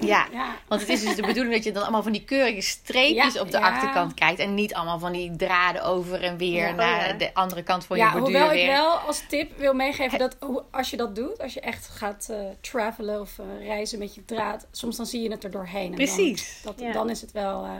Ja, 0.00 0.26
Ja. 0.32 0.46
want 0.68 0.80
het 0.80 0.90
is 0.90 1.02
dus 1.04 1.14
de 1.14 1.22
bedoeling 1.22 1.54
dat 1.54 1.64
je 1.64 1.72
dan 1.72 1.82
allemaal 1.82 2.02
van 2.02 2.12
die 2.12 2.24
keurige 2.24 2.60
streepjes 2.60 3.34
Ja, 3.34 3.40
op 3.40 3.50
de 3.50 3.58
ja. 3.58 3.68
achterkant 3.70 4.14
krijgt. 4.14 4.38
En 4.38 4.54
niet 4.54 4.74
allemaal 4.74 4.98
van 4.98 5.12
die 5.12 5.36
draden 5.36 5.82
over 5.84 6.22
en 6.22 6.36
weer 6.36 6.66
Ja. 6.66 6.72
naar 6.74 7.00
Oh, 7.00 7.06
ja. 7.06 7.12
de 7.12 7.30
andere 7.34 7.62
kant 7.62 7.84
van 7.86 7.96
Ja, 7.96 8.04
je 8.12 8.18
hoewel 8.18 8.28
ik 8.42 8.46
borduurwerk. 8.46 8.76
wel 8.78 8.94
als 8.96 9.22
tip 9.28 9.58
wil 9.58 9.74
meegeven 9.74 10.18
dat, 10.28 10.64
als 10.70 10.90
je 10.90 10.96
dat 10.96 11.14
doet, 11.14 11.42
als 11.42 11.54
je 11.54 11.60
echt 11.60 11.88
gaat 11.88 12.28
eh, 12.30 12.38
travelen 12.60 13.20
of 13.20 13.38
eh, 13.38 13.66
reizen 13.66 13.98
met 13.98 14.14
je 14.14 14.24
draad, 14.24 14.66
soms 14.70 14.96
dan 14.96 15.06
zie 15.06 15.22
je 15.22 15.30
het 15.30 15.44
er 15.44 15.50
doorheen. 15.50 15.88
En 15.90 15.94
Precies. 15.94 16.60
Dan, 16.62 16.72
dat, 16.76 16.84
Ja. 16.84 16.92
dan 16.92 17.10
is 17.10 17.20
het 17.20 17.32
wel. 17.32 17.64
eh, 17.64 17.70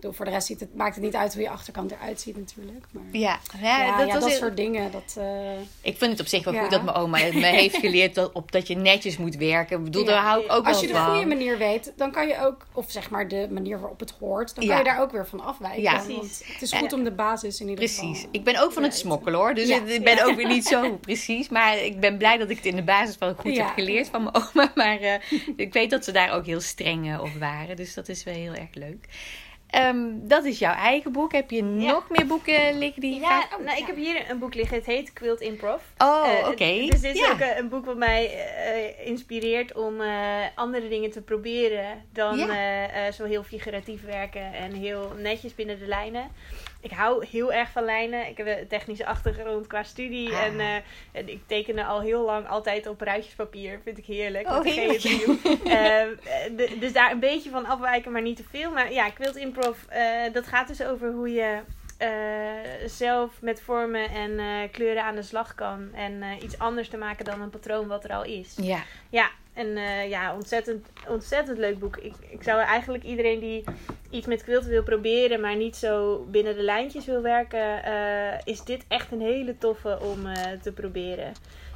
bedoel, 0.00 0.12
voor 0.12 0.24
de 0.24 0.30
rest 0.30 0.46
ziet 0.46 0.60
het, 0.60 0.74
maakt 0.74 0.94
het 0.94 1.04
niet 1.04 1.14
uit 1.14 1.32
hoe 1.34 1.42
je 1.42 1.48
achterkant 1.50 1.90
eruit 1.90 2.20
ziet, 2.20 2.36
natuurlijk. 2.36 2.84
Maar, 2.90 3.02
Ja, 3.12 3.38
ja, 3.60 3.78
ja, 3.84 3.96
dat, 3.96 4.06
ja, 4.06 4.12
was 4.12 4.22
dat 4.22 4.28
heel- 4.30 4.38
soort 4.38 4.56
dingen. 4.56 4.90
Dat, 4.92 5.14
eh, 5.18 5.52
Ik 5.80 5.96
vind 5.98 6.10
het 6.10 6.20
op 6.20 6.26
zich 6.26 6.44
wel 6.44 6.54
goed 6.60 6.70
dat 6.70 6.82
mijn 6.82 6.96
oma 6.96 7.18
me 7.18 7.46
heeft 7.62 7.76
geleerd 7.76 8.14
dat, 8.14 8.32
op, 8.32 8.52
dat 8.52 8.66
je 8.66 8.76
netjes 8.76 9.16
moet 9.16 9.36
werken. 9.36 9.78
Ik 9.78 9.84
bedoel, 9.84 10.04
daar 10.04 10.22
hou 10.22 10.44
ik 10.44 10.52
ook 10.52 10.66
als 10.66 10.80
je 10.80 10.86
de 10.86 10.92
van. 10.92 11.06
goede 11.10 11.26
manier 11.26 11.58
weet, 11.58 11.92
dan 11.96 12.10
kan 12.12 12.26
je 12.28 12.38
ook, 12.46 12.66
of 12.72 12.90
zeg 12.90 13.10
maar 13.10 13.28
de 13.28 13.48
manier 13.50 13.80
waarop 13.80 14.00
het 14.00 14.14
hoort, 14.20 14.54
dan 14.54 14.66
kan 14.66 14.76
je 14.78 14.84
daar 14.84 15.00
ook 15.00 15.10
weer 15.12 15.26
van 15.26 15.40
afwijken. 15.40 15.82
Ja. 15.82 16.02
Precies. 16.02 16.42
Het 16.52 16.62
is 16.62 16.72
goed 16.72 16.92
om 16.92 17.04
de 17.04 17.12
basis 17.12 17.60
in 17.60 17.68
ieder 17.68 17.84
Precies. 17.84 18.16
geval. 18.16 18.28
Ik 18.32 18.44
ben 18.44 18.62
ook 18.62 18.72
van 18.72 18.82
het 18.82 18.94
smokkelen 18.96 19.38
hoor. 19.38 19.54
Dus 19.54 19.68
ik 19.68 20.04
ben 20.04 20.24
ook 20.26 20.36
weer 20.36 20.48
niet 20.48 20.64
zo 20.66 20.96
precies. 21.00 21.48
Maar 21.48 21.78
ik 21.78 22.00
ben 22.00 22.18
blij 22.18 22.36
dat 22.38 22.50
ik 22.50 22.56
het 22.56 22.66
in 22.66 22.76
de 22.76 22.82
basis 22.82 23.18
wel 23.18 23.34
goed 23.34 23.56
heb 23.56 23.68
geleerd 23.74 24.08
van 24.08 24.22
mijn 24.22 24.34
oma. 24.34 24.72
Maar 24.80 25.00
eh, 25.00 25.14
ik 25.56 25.72
weet 25.72 25.90
dat 25.90 26.04
ze 26.04 26.12
daar 26.12 26.32
ook 26.32 26.46
heel 26.46 26.60
streng 26.60 27.12
eh, 27.12 27.20
op 27.22 27.30
waren. 27.38 27.76
Dus 27.76 27.94
dat 27.94 28.08
is 28.08 28.24
wel 28.24 28.34
heel 28.34 28.52
erg 28.54 28.68
leuk. 28.74 29.04
Ehm, 29.70 30.08
dat 30.12 30.44
is 30.44 30.58
jouw 30.58 30.74
eigen 30.74 31.12
boek. 31.12 31.32
Heb 31.32 31.50
je 31.50 31.62
nog 31.62 32.08
meer 32.08 32.26
boeken 32.26 32.78
liggen 32.78 33.00
die 33.00 33.14
je 33.14 33.20
Ja, 33.20 33.40
graag... 33.40 33.60
nou, 33.60 33.78
ik 33.78 33.86
heb 33.86 33.96
hier 33.96 34.30
een 34.30 34.38
boek 34.38 34.54
liggen. 34.54 34.76
Het 34.76 34.86
heet 34.86 35.12
Quilt 35.12 35.40
Improv. 35.40 35.80
Oh, 35.98 36.28
Eh, 36.28 36.48
oké. 36.48 36.86
Dus 36.90 37.00
dit 37.00 37.14
is 37.16 37.30
ook 37.30 37.38
eh, 37.38 37.56
een 37.58 37.68
boek 37.68 37.84
wat 37.84 37.96
mij 37.96 38.30
eh, 38.34 39.06
inspireert 39.06 39.72
om 39.72 40.00
andere 40.54 40.88
dingen 40.88 41.10
te 41.10 41.20
proberen 41.22 42.04
dan 42.12 42.38
zo 43.12 43.24
heel 43.24 43.42
figuratief 43.42 44.04
werken 44.04 44.54
en 44.54 44.72
heel 44.72 45.12
netjes 45.16 45.54
binnen 45.54 45.78
de 45.78 45.86
lijnen. 45.86 46.30
Ik 46.80 46.90
hou 46.90 47.26
heel 47.30 47.52
erg 47.52 47.70
van 47.70 47.84
lijnen. 47.84 48.26
Ik 48.28 48.36
heb 48.36 48.46
een 48.46 48.66
technische 48.68 49.06
achtergrond 49.06 49.66
qua 49.66 49.82
studie 49.82 50.32
Ah. 50.32 50.44
en, 50.44 50.60
eh, 50.60 50.74
en 51.12 51.28
ik 51.28 51.40
tekende 51.46 51.84
al 51.84 52.00
heel 52.00 52.24
lang 52.24 52.48
altijd 52.48 52.86
op 52.86 53.00
ruitjespapier. 53.00 53.80
Vind 53.84 53.98
ik 53.98 54.04
heerlijk. 54.04 54.48
Oh, 54.48 54.62
heerlijk. 54.64 55.02
Eh, 55.64 56.06
dus 56.80 56.92
daar 56.92 57.10
een 57.12 57.20
beetje 57.20 57.50
van 57.50 57.66
afwijken, 57.66 58.12
maar 58.12 58.22
niet 58.22 58.36
te 58.36 58.44
veel. 58.50 58.70
Maar 58.70 58.92
ja, 58.92 59.10
Quilt 59.10 59.36
Improv, 59.36 59.78
eh, 59.88 60.32
dat 60.32 60.46
gaat 60.46 60.68
dus 60.68 60.82
over 60.82 61.10
hoe 61.12 61.32
je 61.32 61.58
zelf 62.86 63.40
met 63.40 63.60
vormen 63.60 64.10
en 64.10 64.40
kleuren 64.70 65.04
aan 65.04 65.14
de 65.14 65.22
slag 65.22 65.54
kan. 65.54 65.94
En 65.94 66.22
iets 66.42 66.58
anders 66.58 66.88
te 66.88 66.96
maken 66.96 67.24
dan 67.24 67.40
een 67.40 67.50
patroon 67.50 67.86
wat 67.86 68.04
er 68.04 68.12
al 68.12 68.24
is. 68.24 68.54
Ja, 68.56 68.82
Ja, 69.08 69.30
en 69.54 69.76
eh, 69.76 70.08
ja, 70.08 70.34
ontzettend, 70.34 70.86
ontzettend 71.08 71.58
leuk 71.58 71.78
boek. 71.78 71.96
Ik, 71.96 72.14
ik 72.30 72.42
zou 72.42 72.60
eigenlijk 72.60 73.04
iedereen 73.04 73.40
die 73.40 73.64
iets 74.10 74.26
met 74.26 74.44
quilten 74.44 74.70
wil 74.70 74.82
proberen, 74.82 75.40
maar 75.40 75.56
niet 75.56 75.76
zo 75.76 76.24
binnen 76.30 76.56
de 76.56 76.62
lijntjes 76.62 77.04
wil 77.04 77.22
werken, 77.22 77.84
eh, 77.84 78.38
is 78.44 78.62
dit 78.64 78.84
echt 78.88 79.12
een 79.12 79.20
hele 79.20 79.58
toffe 79.58 79.98
om 80.00 80.26
eh, 80.26 80.52
te 80.62 80.72
proberen. 80.72 81.32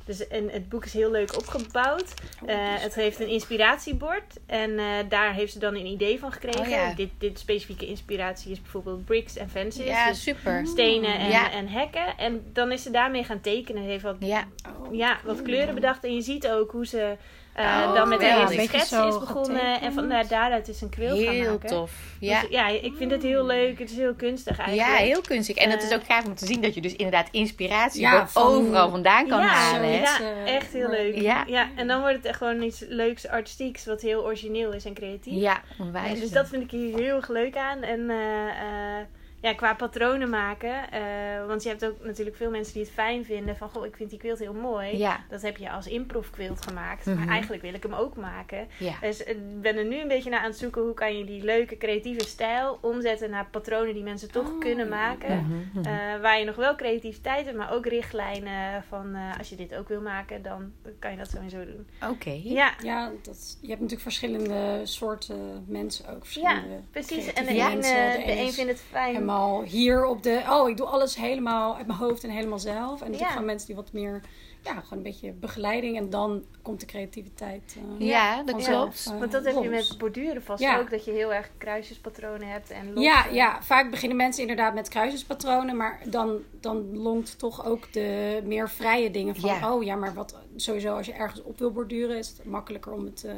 Dus 0.07 0.28
en 0.28 0.50
het 0.50 0.69
boek 0.69 0.85
is 0.85 0.93
heel 0.93 1.11
leuk 1.11 1.37
opgebouwd. 1.37 2.14
Eh, 2.47 2.57
het 2.59 2.95
heeft 2.95 3.21
een 3.21 3.28
inspiratiebord. 3.28 4.40
En 4.47 4.81
daar 5.09 5.35
heeft 5.35 5.52
ze 5.52 5.59
dan 5.59 5.75
een 5.75 5.87
idee 5.87 6.19
van 6.19 6.33
gekregen. 6.33 6.61
Oh 6.61 6.69
ja. 6.69 6.95
dit, 6.95 7.11
dit 7.19 7.38
specifieke 7.38 7.87
inspiratie 7.87 8.50
is 8.50 8.62
bijvoorbeeld 8.62 9.04
bricks 9.04 9.37
en 9.37 9.50
fences. 9.50 9.87
ja 9.87 10.09
dus 10.09 10.23
super. 10.23 10.66
stenen 10.66 11.19
en, 11.19 11.31
Ja. 11.31 11.52
en 11.52 11.69
hekken. 11.69 12.16
En 12.19 12.45
dan 12.52 12.73
is 12.73 12.83
ze 12.83 12.90
daarmee 12.90 13.25
gaan 13.25 13.40
tekenen. 13.40 13.83
Ze 13.83 13.88
heeft 13.88 14.02
wat 14.02 14.16
Ja, 14.19 14.45
Oh, 14.81 14.95
ja, 14.95 15.19
wat 15.25 15.43
kleuren 15.43 15.75
bedacht. 15.75 16.04
En 16.04 16.14
je 16.14 16.23
ziet 16.23 16.49
ook 16.49 16.71
hoe 16.71 16.87
ze 16.87 17.16
eh, 17.54 17.64
Oh, 17.88 17.94
dan 17.94 18.08
met 18.08 18.20
ja, 18.20 18.32
een 18.34 18.40
eerste 18.40 18.56
beetje 18.56 18.68
schets 18.78 18.92
is 18.92 19.18
begonnen. 19.18 19.44
getekend. 19.61 19.82
En 19.82 19.92
van 19.92 20.06
nou, 20.06 20.26
daaruit 20.28 20.68
is 20.68 20.80
een 20.80 20.88
quilt 20.88 21.23
gaan 21.25 21.34
heel 21.34 21.58
tof. 21.58 21.92
Ja. 22.20 22.40
Dus, 22.40 22.50
ja, 22.50 22.68
ik 22.68 22.92
vind 22.96 23.11
het 23.11 23.23
heel 23.23 23.44
leuk. 23.46 23.78
Het 23.78 23.90
is 23.90 23.96
heel 23.96 24.14
kunstig 24.14 24.58
eigenlijk. 24.58 24.88
Ja, 24.99 25.04
heel 25.04 25.20
kunstig. 25.20 25.56
En 25.56 25.70
het 25.70 25.82
is 25.82 25.88
Eh, 25.90 25.96
ook 25.96 26.04
gaaf 26.04 26.25
om 26.26 26.34
te 26.34 26.46
zien 26.46 26.61
dat 26.61 26.75
je 26.75 26.80
dus 26.80 26.96
inderdaad 26.96 27.28
inspiratie 27.30 28.00
Ja, 28.00 28.28
van- 28.28 28.42
overal 28.42 28.90
vandaan 28.90 29.28
kan 29.28 29.40
ja, 29.40 29.46
halen. 29.46 29.88
hè? 29.92 30.00
Ja, 30.00 30.18
eh, 30.20 30.54
echt 30.54 30.73
heel 30.73 30.88
leuk. 30.88 31.14
Ja. 31.20 31.44
Ja. 31.46 31.68
en 31.76 31.87
dan 31.87 32.00
wordt 32.00 32.16
het 32.16 32.25
echt 32.25 32.38
gewoon 32.38 32.62
iets 32.62 32.84
leuks, 32.88 33.28
artistieks, 33.28 33.84
wat 33.87 34.00
heel 34.00 34.25
origineel 34.25 34.73
is 34.73 34.84
en 34.84 34.94
creatief. 34.94 35.34
Ja, 35.34 35.40
Ja, 35.78 35.84
onwijs. 35.84 36.20
dus 36.20 36.30
dat 36.30 36.49
vind 36.49 36.62
ik 36.62 36.70
hier 36.70 36.96
heel 36.99 37.16
erg 37.16 37.28
leuk 37.28 37.56
aan. 37.56 37.82
En 37.82 38.11
eh, 38.11 38.49
eh, 38.49 39.04
ja, 39.45 39.55
qua 39.55 39.75
patronen 39.75 40.29
maken. 40.31 40.91
eh, 40.93 41.47
want 41.47 41.63
je 41.63 41.69
hebt 41.69 41.85
ook 41.85 42.05
natuurlijk 42.05 42.37
veel 42.37 42.51
mensen 42.51 42.73
die 42.75 42.83
het 42.83 42.93
fijn 42.93 43.25
vinden. 43.25 43.57
Van, 43.57 43.69
goh, 43.69 43.87
ik 43.87 43.97
vind 43.97 44.11
die 44.11 44.19
quilt 44.19 44.39
heel 44.39 44.55
mooi. 44.55 44.99
Ja, 44.99 45.25
Dat 45.29 45.43
heb 45.43 45.57
je 45.57 45.71
als 45.71 45.87
improv 45.87 46.31
quilt 46.31 46.67
gemaakt. 46.67 47.07
Mhm. 47.07 47.19
Maar 47.19 47.29
eigenlijk 47.29 47.63
wil 47.63 47.75
ik 47.75 47.83
hem 47.83 47.93
ook 47.93 48.17
maken. 48.17 48.69
ja. 48.79 48.95
Dus 49.01 49.23
ik 49.25 49.61
ben 49.61 49.77
er 49.77 49.85
nu 49.85 50.01
een 50.01 50.09
beetje 50.09 50.31
naar 50.31 50.41
aan 50.41 50.51
het 50.51 50.59
zoeken 50.59 50.83
hoe 50.83 50.95
kan 50.95 51.19
je 51.19 51.25
die 51.25 51.45
leuke 51.45 51.77
creatieve 51.77 52.25
stijl 52.27 52.79
omzetten 52.81 53.31
naar 53.31 53.47
patronen 53.51 53.95
die 53.95 54.03
mensen 54.03 54.31
toch 54.31 54.49
Oh, 54.53 54.61
kunnen 54.61 54.89
maken. 54.89 55.37
Mhm, 55.37 55.79
mhm. 55.79 55.89
Eh, 55.89 56.21
waar 56.21 56.39
je 56.39 56.45
nog 56.45 56.57
wel 56.57 56.75
creativiteit 56.75 57.45
hebt, 57.45 57.57
maar 57.57 57.73
ook 57.73 57.87
richtlijnen 57.87 58.83
van 58.89 59.15
eh, 59.15 59.39
als 59.39 59.49
je 59.49 59.57
dit 59.57 59.75
ook 59.75 59.89
wil 59.89 60.01
maken, 60.01 60.43
dan 60.43 60.73
kan 60.99 61.11
je 61.11 61.17
dat 61.17 61.31
sowieso 61.31 61.65
doen. 61.65 61.87
Oké. 62.11 62.41
Ja, 62.43 62.75
Ja, 62.83 63.11
dat, 63.23 63.59
je 63.61 63.69
hebt 63.69 63.81
natuurlijk 63.81 64.03
verschillende 64.03 64.81
soorten 64.83 65.65
mensen 65.69 66.09
ook. 66.09 66.23
Verschillende 66.25 66.69
ja 66.69 66.81
precies. 66.91 67.33
En 67.33 67.47
de 67.47 67.53
mensen. 67.55 68.13
eh, 68.13 68.13
De 68.19 68.25
de 68.27 68.39
een 68.41 68.53
vindt 68.53 68.71
het 68.71 68.81
fijn. 68.91 69.15
Helemaal 69.35 69.62
hier 69.62 70.05
op 70.07 70.23
de... 70.23 70.43
Oh, 70.50 70.69
ik 70.69 70.76
doe 70.76 70.87
alles 70.87 71.17
helemaal 71.17 71.76
uit 71.76 71.87
mijn 71.87 71.99
hoofd 71.99 72.25
en 72.25 72.31
helemaal 72.31 72.59
zelf. 72.59 73.00
En 73.03 73.07
zijn 73.07 73.19
Ja. 73.19 73.29
gewoon 73.31 73.45
mensen 73.47 73.67
die 73.67 73.76
wat 73.76 73.93
meer... 73.93 74.21
Ja, 74.62 74.73
gewoon 74.73 74.99
een 74.99 75.03
beetje 75.03 75.33
begeleiding. 75.33 75.97
En 75.97 76.11
dan 76.11 76.45
komt 76.62 76.81
de 76.81 76.87
creativiteit 76.87 77.76
eh, 77.99 78.07
Ja, 78.07 78.37
dat 78.43 78.50
vanzelf, 78.50 78.81
klopt. 79.03 79.07
eh, 79.12 79.19
Want 79.19 79.33
dat 79.33 79.45
heb 79.45 79.62
je 79.62 79.69
met 79.69 79.95
borduren 79.99 80.43
vast 80.43 80.62
Ja. 80.62 80.79
ook, 80.79 80.91
dat 80.91 81.05
je 81.05 81.11
heel 81.11 81.33
erg 81.35 81.50
kruisjespatronen 81.59 82.49
hebt 82.49 82.71
en 82.71 82.87
losse. 82.93 83.03
Ja, 83.11 83.26
ja, 83.33 83.62
vaak 83.62 83.91
beginnen 83.91 84.17
mensen 84.17 84.41
inderdaad 84.43 84.75
met 84.75 84.88
kruisjespatronen, 84.88 85.76
maar 85.76 86.00
dan, 86.06 86.39
dan 86.61 86.97
longt 86.97 87.39
toch 87.39 87.67
ook 87.67 87.93
de 87.93 88.41
meer 88.45 88.71
vrije 88.71 89.11
dingen 89.11 89.37
van, 89.37 89.50
Ja. 89.50 89.73
oh 89.75 89.82
ja, 89.82 89.95
maar 89.97 90.15
wat 90.15 90.39
sowieso 90.56 90.97
als 90.97 91.06
je 91.06 91.13
ergens 91.13 91.43
op 91.43 91.58
wil 91.58 91.71
borduren, 91.73 92.19
is 92.19 92.28
het 92.28 92.45
makkelijker 92.45 92.93
om 92.93 93.04
het, 93.04 93.25
eh, 93.25 93.35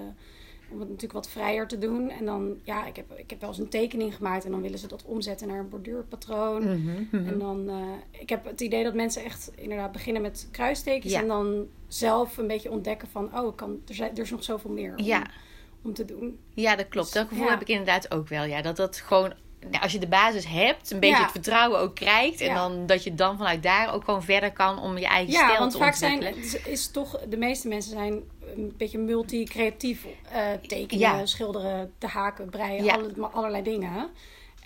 om 0.70 0.78
het 0.80 0.88
natuurlijk 0.88 1.12
wat 1.12 1.28
vrijer 1.28 1.66
te 1.66 1.78
doen. 1.78 2.10
En 2.10 2.24
dan, 2.24 2.58
ja, 2.62 2.86
ik 2.86 2.96
heb, 2.96 3.12
ik 3.16 3.30
heb 3.30 3.40
wel 3.40 3.48
eens 3.48 3.58
een 3.58 3.68
tekening 3.68 4.14
gemaakt 4.14 4.44
en 4.44 4.50
dan 4.50 4.60
willen 4.62 4.78
ze 4.78 4.88
dat 4.88 5.04
omzetten 5.04 5.48
naar 5.48 5.58
een 5.58 5.68
borduurpatroon. 5.68 6.62
Mhm, 6.62 7.04
mhm. 7.10 7.26
En 7.26 7.38
dan, 7.38 7.68
eh, 7.68 8.20
ik 8.20 8.28
heb 8.28 8.44
het 8.44 8.60
idee 8.60 8.84
dat 8.84 8.94
mensen 8.94 9.24
echt 9.24 9.50
inderdaad 9.54 9.92
beginnen 9.92 10.22
met 10.22 10.48
kruistekens 10.50 11.12
Ja. 11.12 11.20
en 11.20 11.26
dan 11.28 11.66
zelf 11.88 12.36
een 12.36 12.46
beetje 12.46 12.70
ontdekken 12.70 13.08
van, 13.08 13.38
oh, 13.38 13.48
ik 13.48 13.56
kan, 13.56 13.80
er, 13.88 13.94
zijn, 13.94 14.10
er 14.10 14.22
is 14.22 14.30
nog 14.30 14.44
zoveel 14.44 14.70
meer 14.70 14.96
om, 14.96 15.04
Ja. 15.04 15.26
om 15.82 15.92
te 15.94 16.04
doen. 16.04 16.38
Ja, 16.54 16.76
dat 16.76 16.88
klopt. 16.88 17.06
Dus, 17.12 17.14
Dat 17.22 17.28
gevoel 17.28 17.44
ja. 17.44 17.50
heb 17.50 17.60
ik 17.60 17.68
inderdaad 17.68 18.14
ook 18.14 18.28
wel. 18.28 18.44
Ja, 18.44 18.62
dat 18.62 18.76
dat 18.76 18.96
gewoon, 18.96 19.32
nou, 19.70 19.82
als 19.82 19.92
je 19.92 19.98
de 19.98 20.06
basis 20.06 20.46
hebt, 20.46 20.90
een 20.90 21.00
beetje 21.00 21.16
Ja. 21.16 21.22
het 21.22 21.30
vertrouwen 21.30 21.78
ook 21.80 21.94
krijgt. 21.94 22.40
En 22.40 22.46
Ja. 22.46 22.54
dan 22.54 22.86
dat 22.86 23.04
je 23.04 23.14
dan 23.14 23.36
vanuit 23.36 23.62
daar 23.62 23.94
ook 23.94 24.04
gewoon 24.04 24.22
verder 24.22 24.52
kan 24.52 24.78
om 24.82 24.98
je 24.98 25.06
eigen 25.06 25.32
Ja, 25.32 25.44
stijl 25.44 25.58
want 25.58 25.72
te 25.72 25.78
vaak 25.78 25.94
zijn, 25.94 26.12
ontwikkelen. 26.12 26.66
is, 26.72 26.90
toch, 26.90 27.18
de 27.28 27.36
meeste 27.36 27.68
mensen 27.68 27.90
zijn 27.90 28.12
een 28.56 28.74
beetje 28.76 28.98
multi-creatief. 28.98 30.04
eh, 30.30 30.42
tekenen, 30.66 30.98
Ja. 31.18 31.26
schilderen, 31.26 31.92
te 31.98 32.06
haken, 32.06 32.50
breien, 32.50 32.84
Ja. 32.84 32.94
alle- 32.94 33.26
allerlei 33.26 33.62
dingen. 33.62 34.08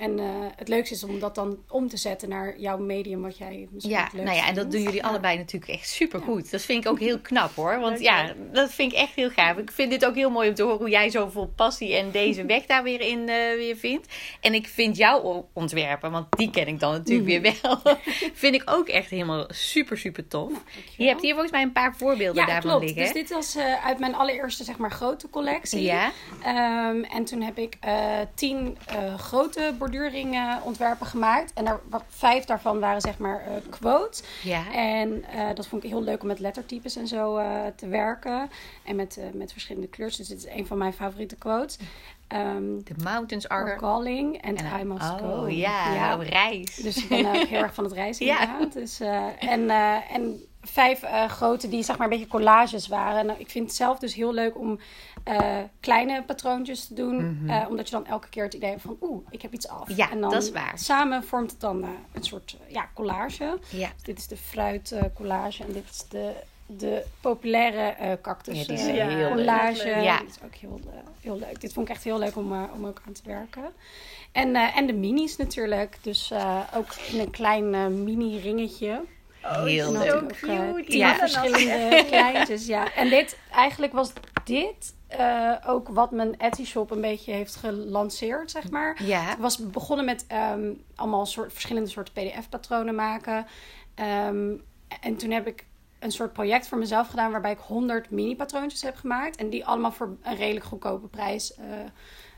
En 0.01 0.19
eh, 0.19 0.25
het 0.57 0.69
leukste 0.69 0.95
is 0.95 1.05
om 1.05 1.19
dat 1.19 1.35
dan 1.35 1.59
om 1.69 1.89
te 1.89 1.97
zetten 1.97 2.29
naar 2.29 2.59
jouw 2.59 2.79
medium, 2.79 3.23
wat 3.23 3.39
jij 3.39 3.69
misschien 3.71 3.95
Ja, 3.97 4.09
nou 4.13 4.37
ja, 4.37 4.47
en 4.47 4.55
dat 4.55 4.71
doen 4.71 4.83
jullie 4.83 5.01
Ja. 5.03 5.09
allebei 5.09 5.37
natuurlijk 5.37 5.73
echt 5.73 5.89
super 5.89 6.21
goed. 6.21 6.51
Dat 6.51 6.63
vind 6.63 6.85
ik 6.85 6.91
ook 6.91 6.99
heel 6.99 7.19
knap 7.19 7.55
hoor. 7.55 7.79
Want 7.81 8.01
ja, 8.01 8.33
dat 8.53 8.71
vind 8.73 8.93
ik 8.93 8.99
echt 8.99 9.15
heel 9.15 9.31
gaaf. 9.31 9.57
Ik 9.57 9.71
vind 9.71 9.91
dit 9.91 10.05
ook 10.07 10.15
heel 10.15 10.31
mooi 10.31 10.49
om 10.49 10.55
te 10.55 10.63
horen 10.63 10.79
hoe 10.79 10.89
jij 10.89 11.11
zo 11.11 11.29
vol 11.29 11.47
passie 11.57 11.95
en 11.97 12.11
deze 12.11 12.45
weg 12.45 12.67
daar 12.67 12.83
weer 12.83 13.01
in 13.01 13.19
eh, 13.29 13.55
weer 13.57 13.77
vindt. 13.77 14.13
En 14.41 14.55
ik 14.55 14.67
vind 14.69 14.97
jouw 14.97 15.49
ontwerpen, 15.53 16.11
want 16.11 16.27
die 16.37 16.51
ken 16.51 16.67
ik 16.69 16.81
dan 16.81 16.93
natuurlijk 16.93 17.29
Mhm. 17.29 17.41
weer 17.43 17.59
wel. 17.63 17.97
vind 18.35 18.55
ik 18.55 18.63
ook 18.67 18.89
echt 18.89 19.11
helemaal 19.11 19.45
super, 19.49 19.99
super 19.99 20.29
tof. 20.29 20.53
Je 20.97 21.07
hebt 21.07 21.21
hier 21.21 21.31
volgens 21.33 21.53
mij 21.53 21.63
een 21.63 21.73
paar 21.73 21.95
voorbeelden 21.97 22.41
ja, 22.43 22.49
daarvan 22.49 22.71
klopt. 22.71 22.85
liggen. 22.85 23.03
Dus 23.03 23.13
dit 23.13 23.31
was 23.31 23.55
eh, 23.57 23.87
uit 23.87 23.99
mijn 23.99 24.15
allereerste, 24.15 24.65
zeg 24.65 24.77
maar, 24.77 24.91
grote 24.91 25.31
collectie. 25.31 25.83
Ja, 25.83 26.13
Ehm, 26.43 27.03
en 27.03 27.25
toen 27.25 27.43
heb 27.43 27.59
ik 27.59 27.77
eh, 27.81 28.19
tien 28.35 28.77
eh, 28.87 29.15
grote 29.19 29.75
ontwerpen 30.65 31.07
gemaakt. 31.07 31.53
En 31.53 31.67
er, 31.67 31.81
wat, 31.91 32.05
vijf 32.09 32.45
daarvan 32.45 32.81
waren, 32.81 33.01
zeg 33.01 33.19
maar, 33.19 33.41
eh 33.47 33.53
quotes. 33.71 34.23
ja. 34.43 34.73
En 34.73 35.25
eh, 35.25 35.55
dat 35.55 35.67
vond 35.67 35.85
ik 35.85 35.91
heel 35.91 36.03
leuk 36.03 36.21
om 36.23 36.27
met 36.29 36.39
lettertypes 36.39 36.97
en 36.97 37.07
zo 37.09 37.37
eh, 37.37 37.61
te 37.77 37.89
werken. 37.89 38.51
En 38.85 38.97
met, 38.97 39.19
met 39.33 39.53
verschillende 39.53 39.89
kleurs. 39.89 40.17
Dus 40.17 40.29
dit 40.29 40.39
is 40.39 40.47
een 40.53 40.67
van 40.67 40.79
mijn 40.79 40.93
favoriete 40.93 41.37
quotes. 41.37 41.79
Ehm 42.29 42.83
The 42.85 42.95
mountains 43.03 43.49
Are. 43.49 43.77
Calling 43.77 44.43
and 44.43 44.61
en- 44.63 44.81
I 44.81 44.85
Must 44.85 45.11
oh, 45.11 45.17
Go. 45.19 45.49
ja, 45.49 46.15
reis. 46.15 46.75
Dus 46.77 46.97
ik 47.03 47.09
ben 47.09 47.27
ook 47.27 47.47
heel 47.47 47.63
erg 47.63 47.75
van 47.75 47.85
het 47.85 47.93
reizen 47.93 48.27
Ja. 48.27 48.41
inderdaad. 48.43 48.73
Dus, 48.73 49.01
en, 49.39 49.71
en 50.11 50.41
vijf 50.63 51.03
eh, 51.03 51.29
grote 51.29 51.69
die 51.69 51.83
zeg 51.83 51.97
maar 51.99 52.07
een 52.07 52.13
beetje 52.19 52.31
collages 52.31 52.89
waren. 52.89 53.27
Nou, 53.27 53.39
ik 53.39 53.51
vind 53.51 53.67
het 53.67 53.77
zelf 53.77 53.99
dus 53.99 54.15
heel 54.15 54.33
leuk 54.33 54.59
om 54.59 54.79
eh, 55.25 55.59
kleine 55.81 56.23
patroontjes 56.23 56.87
te 56.87 56.95
doen. 56.95 57.17
Mhm. 57.17 57.51
eh, 57.51 57.67
omdat 57.69 57.89
je 57.89 57.95
dan 57.95 58.07
elke 58.07 58.29
keer 58.29 58.45
het 58.45 58.55
idee 58.55 58.71
hebt 58.71 58.83
van 58.83 58.97
oeh, 59.01 59.27
ik 59.31 59.43
heb 59.43 59.53
iets 59.53 59.69
af. 59.69 59.97
Ja, 59.97 60.11
en 60.11 60.21
dan 60.21 60.31
dat 60.31 60.43
is 60.43 60.51
waar. 60.51 60.79
samen 60.79 61.25
vormt 61.25 61.51
het 61.51 61.61
dan 61.61 61.85
een 62.13 62.23
soort 62.25 62.57
ja, 62.69 62.89
collage. 62.95 63.59
Ja. 63.69 63.91
Dus 63.95 64.03
dit 64.03 64.19
is 64.19 64.27
de 64.27 64.37
fruit 64.37 64.93
eh, 64.93 65.03
collage 65.15 65.65
en 65.65 65.73
dit 65.73 65.91
is 65.91 66.05
de, 66.09 66.33
de 66.67 67.05
populaire 67.21 68.19
cactus 68.23 68.59
Ja, 68.59 68.65
die 68.65 68.75
is 68.75 68.87
heel 68.87 69.07
leuk. 69.07 69.31
collage. 69.31 69.89
Ja. 69.89 70.19
Dit 70.19 70.29
is 70.29 70.43
ook 70.45 70.55
heel, 70.55 70.81
heel 71.21 71.39
leuk. 71.39 71.61
Dit 71.61 71.73
vond 71.73 71.89
ik 71.89 71.95
echt 71.95 72.05
heel 72.05 72.19
leuk 72.19 72.37
om, 72.37 72.65
om 72.75 72.87
ook 72.87 73.03
aan 73.07 73.13
te 73.13 73.23
werken. 73.25 73.73
En, 74.33 74.55
en 74.55 74.87
de 74.87 74.93
minis 74.93 75.37
natuurlijk. 75.37 75.99
Dus 76.03 76.33
ook 76.75 76.95
in 77.13 77.21
een 77.21 77.31
klein 77.31 78.05
mini 78.05 78.39
ringetje. 78.39 79.01
Oh, 79.45 79.63
Heel 79.65 79.93
leuk. 79.93 80.31
eh, 80.31 80.73
cute. 80.73 80.97
Ja. 80.97 81.15
verschillende 81.15 82.05
kleintjes, 82.11 82.67
ja. 82.67 82.95
En 82.95 83.09
dit, 83.09 83.39
eigenlijk 83.53 83.93
was 83.93 84.13
dit 84.45 84.95
eh, 85.07 85.53
ook 85.67 85.89
wat 85.89 86.11
mijn 86.11 86.39
Etsy 86.39 86.65
shop 86.65 86.91
een 86.91 87.01
beetje 87.01 87.33
heeft 87.33 87.57
gelanceerd, 87.57 88.51
zeg 88.51 88.71
maar. 88.71 89.05
Ja. 89.05 89.33
Ik 89.33 89.39
was 89.39 89.71
begonnen 89.71 90.05
met 90.05 90.25
ehm, 90.27 90.73
allemaal 90.95 91.27
soort, 91.27 91.53
verschillende 91.53 91.89
soorten 91.89 92.15
pdf-patronen 92.15 92.95
maken. 92.95 93.47
Ehm, 93.95 94.53
en 95.01 95.17
toen 95.17 95.31
heb 95.31 95.47
ik 95.47 95.65
een 95.99 96.13
soort 96.13 96.33
project 96.33 96.69
voor 96.69 96.79
mezelf 96.79 97.09
gedaan... 97.09 97.31
waarbij 97.31 97.53
ik 97.53 97.59
100 97.59 98.11
mini-patroontjes 98.11 98.83
heb 98.83 98.97
gemaakt. 98.97 99.37
En 99.37 99.51
die 99.51 99.67
allemaal 99.67 99.93
voor 99.93 100.17
een 100.23 100.37
redelijk 100.37 100.65
goedkope 100.67 101.07
prijs... 101.07 101.55
eh, 101.55 101.65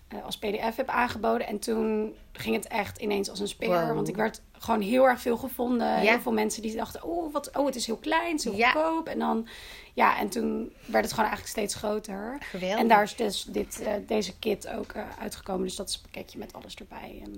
eh, 0.09 0.25
als 0.25 0.38
pdf 0.38 0.77
heb 0.77 0.88
aangeboden. 0.88 1.47
En 1.47 1.59
toen 1.59 2.15
ging 2.33 2.55
het 2.57 2.67
echt 2.67 2.99
ineens 2.99 3.31
als 3.31 3.41
een 3.41 3.49
speer. 3.49 3.87
Wow. 3.87 3.95
Want 3.95 4.09
ik 4.09 4.17
werd 4.17 4.43
gewoon 4.64 4.81
heel 4.81 5.05
erg 5.09 5.20
veel 5.20 5.37
gevonden. 5.37 5.87
Ja. 5.88 6.11
Heel 6.11 6.20
veel 6.20 6.33
mensen 6.33 6.62
die 6.62 6.77
dachten... 6.77 7.03
Oh, 7.03 7.33
wat, 7.33 7.57
oh, 7.57 7.66
het 7.66 7.75
is 7.77 7.87
heel 7.87 7.96
klein, 7.96 8.31
het 8.31 8.38
is 8.38 8.44
heel 8.44 8.55
Ja. 8.57 8.70
goedkoop. 8.70 9.07
En 9.09 9.18
dan... 9.18 9.46
Ja, 9.94 10.18
en 10.18 10.29
toen 10.29 10.72
werd 10.87 11.05
het 11.05 11.12
gewoon 11.12 11.31
eigenlijk 11.31 11.46
steeds 11.59 11.75
groter. 11.75 12.38
Geweldig. 12.40 12.79
En 12.79 12.88
daar 12.88 13.03
is 13.03 13.16
dus 13.16 13.44
dit, 13.44 13.81
eh, 13.83 13.92
deze 14.07 14.38
kit 14.38 14.68
ook 14.68 14.92
eh, 14.92 15.03
uitgekomen. 15.20 15.62
Dus 15.66 15.77
dat 15.77 15.88
is 15.88 15.94
een 15.94 16.01
pakketje 16.11 16.38
met 16.38 16.53
alles 16.53 16.75
erbij. 16.75 17.20
En, 17.25 17.33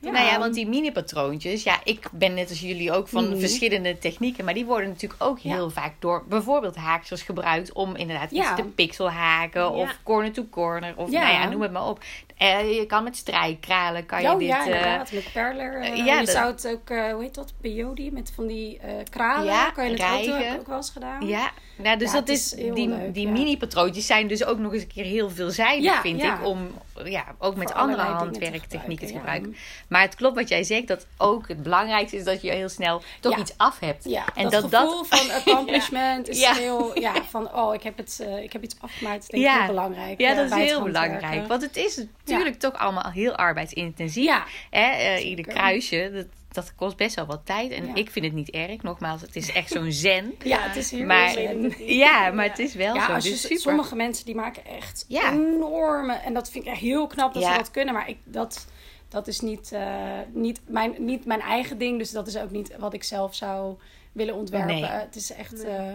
eh, 0.00 0.12
Nou 0.12 0.24
ja, 0.26 0.38
want 0.38 0.54
die 0.54 0.68
mini-patroontjes, 0.68 1.62
ja, 1.62 1.80
ik 1.84 2.08
ben 2.12 2.34
net 2.34 2.48
als 2.48 2.60
jullie 2.60 2.92
ook 2.92 3.08
van 3.08 3.28
Mhm. 3.28 3.38
verschillende 3.38 3.98
technieken, 3.98 4.44
maar 4.44 4.54
die 4.54 4.64
worden 4.64 4.88
natuurlijk 4.88 5.22
ook 5.22 5.38
Ja. 5.38 5.54
heel 5.54 5.70
vaak 5.70 5.94
door 5.98 6.24
bijvoorbeeld 6.28 6.76
haaksels 6.76 7.22
gebruikt 7.22 7.72
om 7.72 7.96
inderdaad 7.96 8.30
Ja. 8.30 8.52
iets 8.52 8.62
te 8.62 8.68
pixel 8.68 9.10
haken 9.10 9.70
of 9.72 9.98
corner 10.02 10.32
to 10.32 10.44
corner 10.50 10.94
of 10.96 11.10
Ja. 11.10 11.20
nou 11.22 11.32
ja, 11.32 11.48
noem 11.48 11.62
het 11.62 11.72
maar 11.72 11.88
op. 11.88 12.04
Eh, 12.40 12.74
je 12.76 12.86
kan 12.86 13.04
met 13.04 13.16
strijkkralen 13.16 14.06
kan 14.06 14.22
je 14.22 14.28
oh 14.30 14.38
dit. 14.38 14.48
ja, 14.48 14.60
eh, 14.60 14.66
inderdaad. 14.66 15.12
Met 15.12 15.32
perler. 15.32 15.80
eh, 15.80 15.96
ja, 15.96 16.18
je 16.20 16.26
dat- 16.26 16.34
zou 16.34 16.46
het 16.52 16.66
ook, 16.68 16.88
hoe 16.88 17.22
heet 17.22 17.34
dat? 17.34 17.52
Peyote 17.60 18.08
met 18.12 18.32
van 18.34 18.46
die 18.46 18.80
kralen. 19.10 19.44
Ja, 19.44 19.70
kan 19.70 19.90
je 19.90 20.02
het 20.02 20.52
ook, 20.54 20.60
ook 20.60 20.66
wel 20.66 20.76
eens 20.76 20.90
gedaan. 20.90 21.26
ja, 21.26 21.50
nou, 21.76 21.98
dus 21.98 22.08
Ja, 22.12 22.14
dat 22.18 22.28
is, 22.28 22.48
die, 22.50 22.88
leuk, 22.88 23.14
die 23.14 23.26
ja. 23.26 23.32
mini-patroontjes 23.32 24.06
zijn 24.06 24.26
dus 24.26 24.44
ook 24.44 24.58
nog 24.58 24.72
eens 24.72 24.82
een 24.82 24.88
keer 24.88 25.04
heel 25.04 25.30
veelzijdig, 25.30 25.84
Ja, 25.84 26.00
vind 26.00 26.22
ik, 26.22 26.46
om 26.46 26.70
ja, 27.04 27.24
ook 27.38 27.56
met 27.56 27.70
Voor 27.70 27.80
andere 27.80 28.02
handwerktechnieken 28.02 29.06
te 29.06 29.12
gebruiken. 29.12 29.56
Maar 29.88 30.02
het 30.02 30.14
klopt 30.14 30.34
wat 30.36 30.48
jij 30.48 30.62
zegt, 30.62 30.86
dat 30.86 31.06
ook 31.16 31.48
het 31.48 31.62
belangrijkste 31.62 32.16
is 32.16 32.24
dat 32.24 32.42
je 32.42 32.50
heel 32.50 32.68
snel 32.68 33.02
toch 33.20 33.38
iets 33.38 33.52
af 33.56 33.78
hebt. 33.80 34.04
Ja, 34.04 34.24
En 34.34 34.42
dat, 34.42 34.52
dat 34.62 34.70
dat- 34.70 34.88
gevoel 34.88 35.04
van 35.04 35.30
accomplishment 35.40 36.28
is 36.28 36.40
Ja. 36.40 36.52
heel... 36.54 36.98
Ja, 37.00 37.12
van 37.30 37.54
oh, 37.54 37.74
ik 37.74 37.82
heb, 37.82 37.96
het, 37.96 38.26
ik 38.42 38.52
heb 38.52 38.62
iets 38.62 38.76
afgemaakt. 38.80 39.20
Dat 39.20 39.30
denk 39.30 39.44
ik 39.44 39.50
heel 39.58 39.66
belangrijk. 39.66 40.20
Ja, 40.20 40.34
dat 40.34 40.44
is 40.46 40.52
heel 40.54 40.82
belangrijk. 40.82 41.46
Want 41.46 41.62
het 41.62 41.76
is 41.76 42.04
natuurlijk 42.30 42.58
toch 42.60 42.74
allemaal 42.78 43.10
heel 43.10 43.34
arbeidsintensief. 43.36 44.24
Ja, 44.24 44.44
Hè? 44.70 44.90
eh, 44.90 45.28
ieder 45.28 45.46
kruisje, 45.46 46.10
dat, 46.14 46.26
dat 46.52 46.74
kost 46.74 46.96
best 46.96 47.14
wel 47.16 47.26
wat 47.26 47.40
tijd. 47.46 47.70
En 47.70 47.86
Ja. 47.86 47.94
ik 47.94 48.10
vind 48.10 48.24
het 48.24 48.34
niet 48.34 48.50
erg. 48.50 48.82
Nogmaals, 48.82 49.20
het 49.20 49.36
is 49.36 49.52
echt 49.52 49.70
zo'n 49.70 49.92
zen. 49.92 50.34
ja, 50.44 50.60
het 50.60 50.76
is 50.76 50.90
heel 50.90 51.04
Maar- 51.06 51.30
zen. 51.30 51.74
Ja, 51.78 52.30
maar 52.30 52.48
het 52.48 52.58
is 52.58 52.74
wel 52.74 52.94
Ja, 52.94 53.20
zo. 53.20 53.28
Dus 53.30 53.40
super. 53.40 53.58
sommige 53.58 53.96
mensen 53.96 54.24
die 54.24 54.34
maken 54.34 54.64
echt 54.64 55.04
Ja. 55.08 55.32
enorme... 55.32 56.12
En 56.14 56.34
dat 56.34 56.50
vind 56.50 56.64
ik 56.64 56.70
echt 56.70 56.80
heel 56.80 57.06
knap 57.06 57.34
dat 57.34 57.42
Ja. 57.42 57.50
ze 57.52 57.56
dat 57.58 57.70
kunnen. 57.70 57.94
Maar 57.94 58.08
ik, 58.08 58.16
dat, 58.24 58.66
dat 59.08 59.26
is 59.26 59.40
niet, 59.40 59.72
eh, 59.72 60.18
niet, 60.32 60.60
mijn, 60.66 60.94
niet 60.98 61.24
mijn 61.24 61.40
eigen 61.40 61.78
ding. 61.78 61.98
Dus 61.98 62.10
dat 62.10 62.26
is 62.26 62.36
ook 62.38 62.50
niet 62.50 62.76
wat 62.78 62.94
ik 62.94 63.04
zelf 63.04 63.34
zou 63.34 63.76
willen 64.12 64.34
ontwerpen. 64.34 64.74
Nee. 64.74 64.84
Het 64.84 65.16
is 65.16 65.32
echt 65.32 65.52
Nee. 65.62 65.76
eh, 65.76 65.92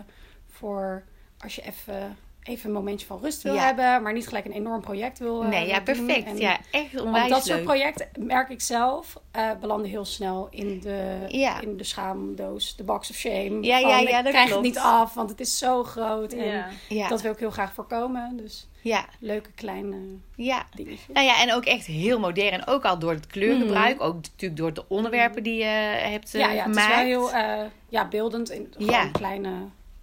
voor 0.50 1.04
als 1.40 1.56
je 1.56 1.62
even, 1.62 2.18
even 2.48 2.70
een 2.70 2.76
momentje 2.76 3.06
van 3.06 3.20
rust 3.22 3.42
wil 3.42 3.54
Ja. 3.54 3.66
hebben. 3.66 4.02
Maar 4.04 4.14
niet 4.14 4.28
gelijk 4.28 4.46
een 4.46 4.52
enorm 4.52 4.82
project 4.82 5.20
wil 5.20 5.44
eh, 5.44 5.50
Nee, 5.50 5.68
ja, 5.68 5.82
perfect. 5.82 6.26
En- 6.28 6.38
Ja, 6.38 6.58
echt 6.72 6.94
want 6.94 7.06
onwijs 7.06 7.30
dat 7.30 7.46
soort 7.46 7.64
projecten, 7.64 8.08
merk 8.20 8.50
ik 8.50 8.62
zelf, 8.62 9.20
eh, 9.32 9.50
belanden 9.62 9.90
heel 9.90 10.06
snel 10.06 10.48
in 10.52 10.80
de, 10.80 11.26
Ja. 11.28 11.62
in 11.62 11.78
de 11.78 11.84
schaamdoos, 11.84 12.76
de 12.76 12.84
box 12.84 13.10
of 13.10 13.16
shame. 13.16 13.58
Ja, 13.62 13.78
ja, 13.78 13.96
Van, 13.98 14.08
ja, 14.08 14.22
dat 14.22 14.32
krijg 14.32 14.48
klopt. 14.50 14.66
het 14.66 14.74
niet 14.76 14.84
af, 14.84 15.14
want 15.14 15.30
het 15.30 15.40
is 15.40 15.58
zo 15.58 15.84
groot. 15.84 16.34
En 16.34 16.46
Ja. 16.46 16.68
Ja, 16.90 17.08
dat 17.08 17.22
wil 17.22 17.32
ik 17.32 17.40
heel 17.40 17.52
graag 17.52 17.74
voorkomen. 17.74 18.38
Dus 18.38 18.68
ja, 18.82 19.06
leuke 19.20 19.52
kleine 19.52 19.98
ja. 20.36 20.66
dingetjes. 20.76 21.06
Nou 21.14 21.26
ja, 21.26 21.42
en 21.42 21.54
ook 21.54 21.66
echt 21.66 21.86
heel 21.86 22.20
modern. 22.20 22.68
Ook 22.68 22.86
al 22.86 23.00
door 23.00 23.12
het 23.14 23.28
kleurgebruik. 23.28 23.96
Mhm. 23.98 24.06
Ook 24.06 24.14
natuurlijk 24.16 24.60
door 24.60 24.74
de 24.74 24.84
onderwerpen 24.88 25.44
die 25.44 25.56
je 25.58 25.64
hebt 26.10 26.34
eh, 26.36 26.42
ja, 26.42 26.52
ja, 26.52 26.64
het 26.64 26.76
is 26.76 26.82
gemaakt. 26.82 26.96
wel 26.96 27.06
heel 27.06 27.32
eh, 27.34 27.66
ja, 27.90 28.08
beeldend. 28.08 28.50
In, 28.52 28.68
gewoon 28.78 28.94
Ja. 28.94 29.08
kleine 29.12 29.52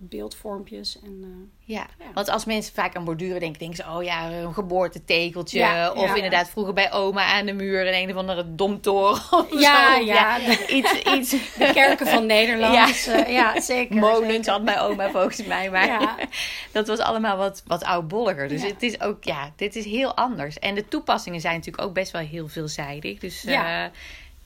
beeldvormpjes. 0.08 0.98
En, 1.04 1.20
eh, 1.22 1.74
Ja. 1.74 1.86
Ja. 1.98 2.04
want 2.14 2.28
als 2.28 2.44
mensen 2.44 2.74
vaak 2.74 2.96
aan 2.96 3.04
borduren 3.04 3.40
denken, 3.40 3.58
denken 3.58 3.76
ze, 3.84 3.90
oh 3.90 4.02
ja, 4.02 4.30
een 4.30 4.54
geboortetekeltje. 4.54 5.58
Ja, 5.58 5.92
of 5.92 6.06
ja. 6.06 6.14
inderdaad 6.14 6.48
vroeger 6.50 6.72
bij 6.74 6.92
oma 6.92 7.24
aan 7.24 7.46
de 7.46 7.52
muur 7.52 7.86
een, 7.86 7.94
een 8.02 8.10
of 8.10 8.16
andere 8.16 8.54
domtoren. 8.54 9.22
Of 9.30 9.60
ja, 9.60 9.94
zo. 9.96 10.04
ja, 10.04 10.38
Iets, 10.68 10.92
iets 11.02 11.30
de 11.30 11.70
kerken 11.72 12.06
van 12.06 12.26
Nederland. 12.26 13.04
Ja. 13.04 13.26
Ja 13.26 13.60
zeker. 13.60 13.96
molens 13.96 14.46
had 14.46 14.62
mijn 14.62 14.78
oma 14.78 15.10
volgens 15.10 15.44
mij. 15.46 15.70
Maar 15.70 15.86
Ja. 15.86 16.16
dat 16.72 16.86
was 16.86 16.98
allemaal 16.98 17.36
wat, 17.36 17.62
wat 17.66 17.84
oudbolliger. 17.84 18.48
Dus 18.48 18.62
het 18.62 18.82
is 18.82 19.00
ook, 19.00 19.24
ja, 19.24 19.52
dit 19.56 19.76
is 19.76 19.84
heel 19.84 20.16
anders. 20.16 20.58
En 20.58 20.74
de 20.74 20.88
toepassingen 20.88 21.40
zijn 21.40 21.54
natuurlijk 21.54 21.84
ook 21.84 21.94
best 21.94 22.12
wel 22.12 22.22
heel 22.22 22.48
veelzijdig. 22.48 23.18
Dus 23.18 23.42
Ja. 23.42 23.90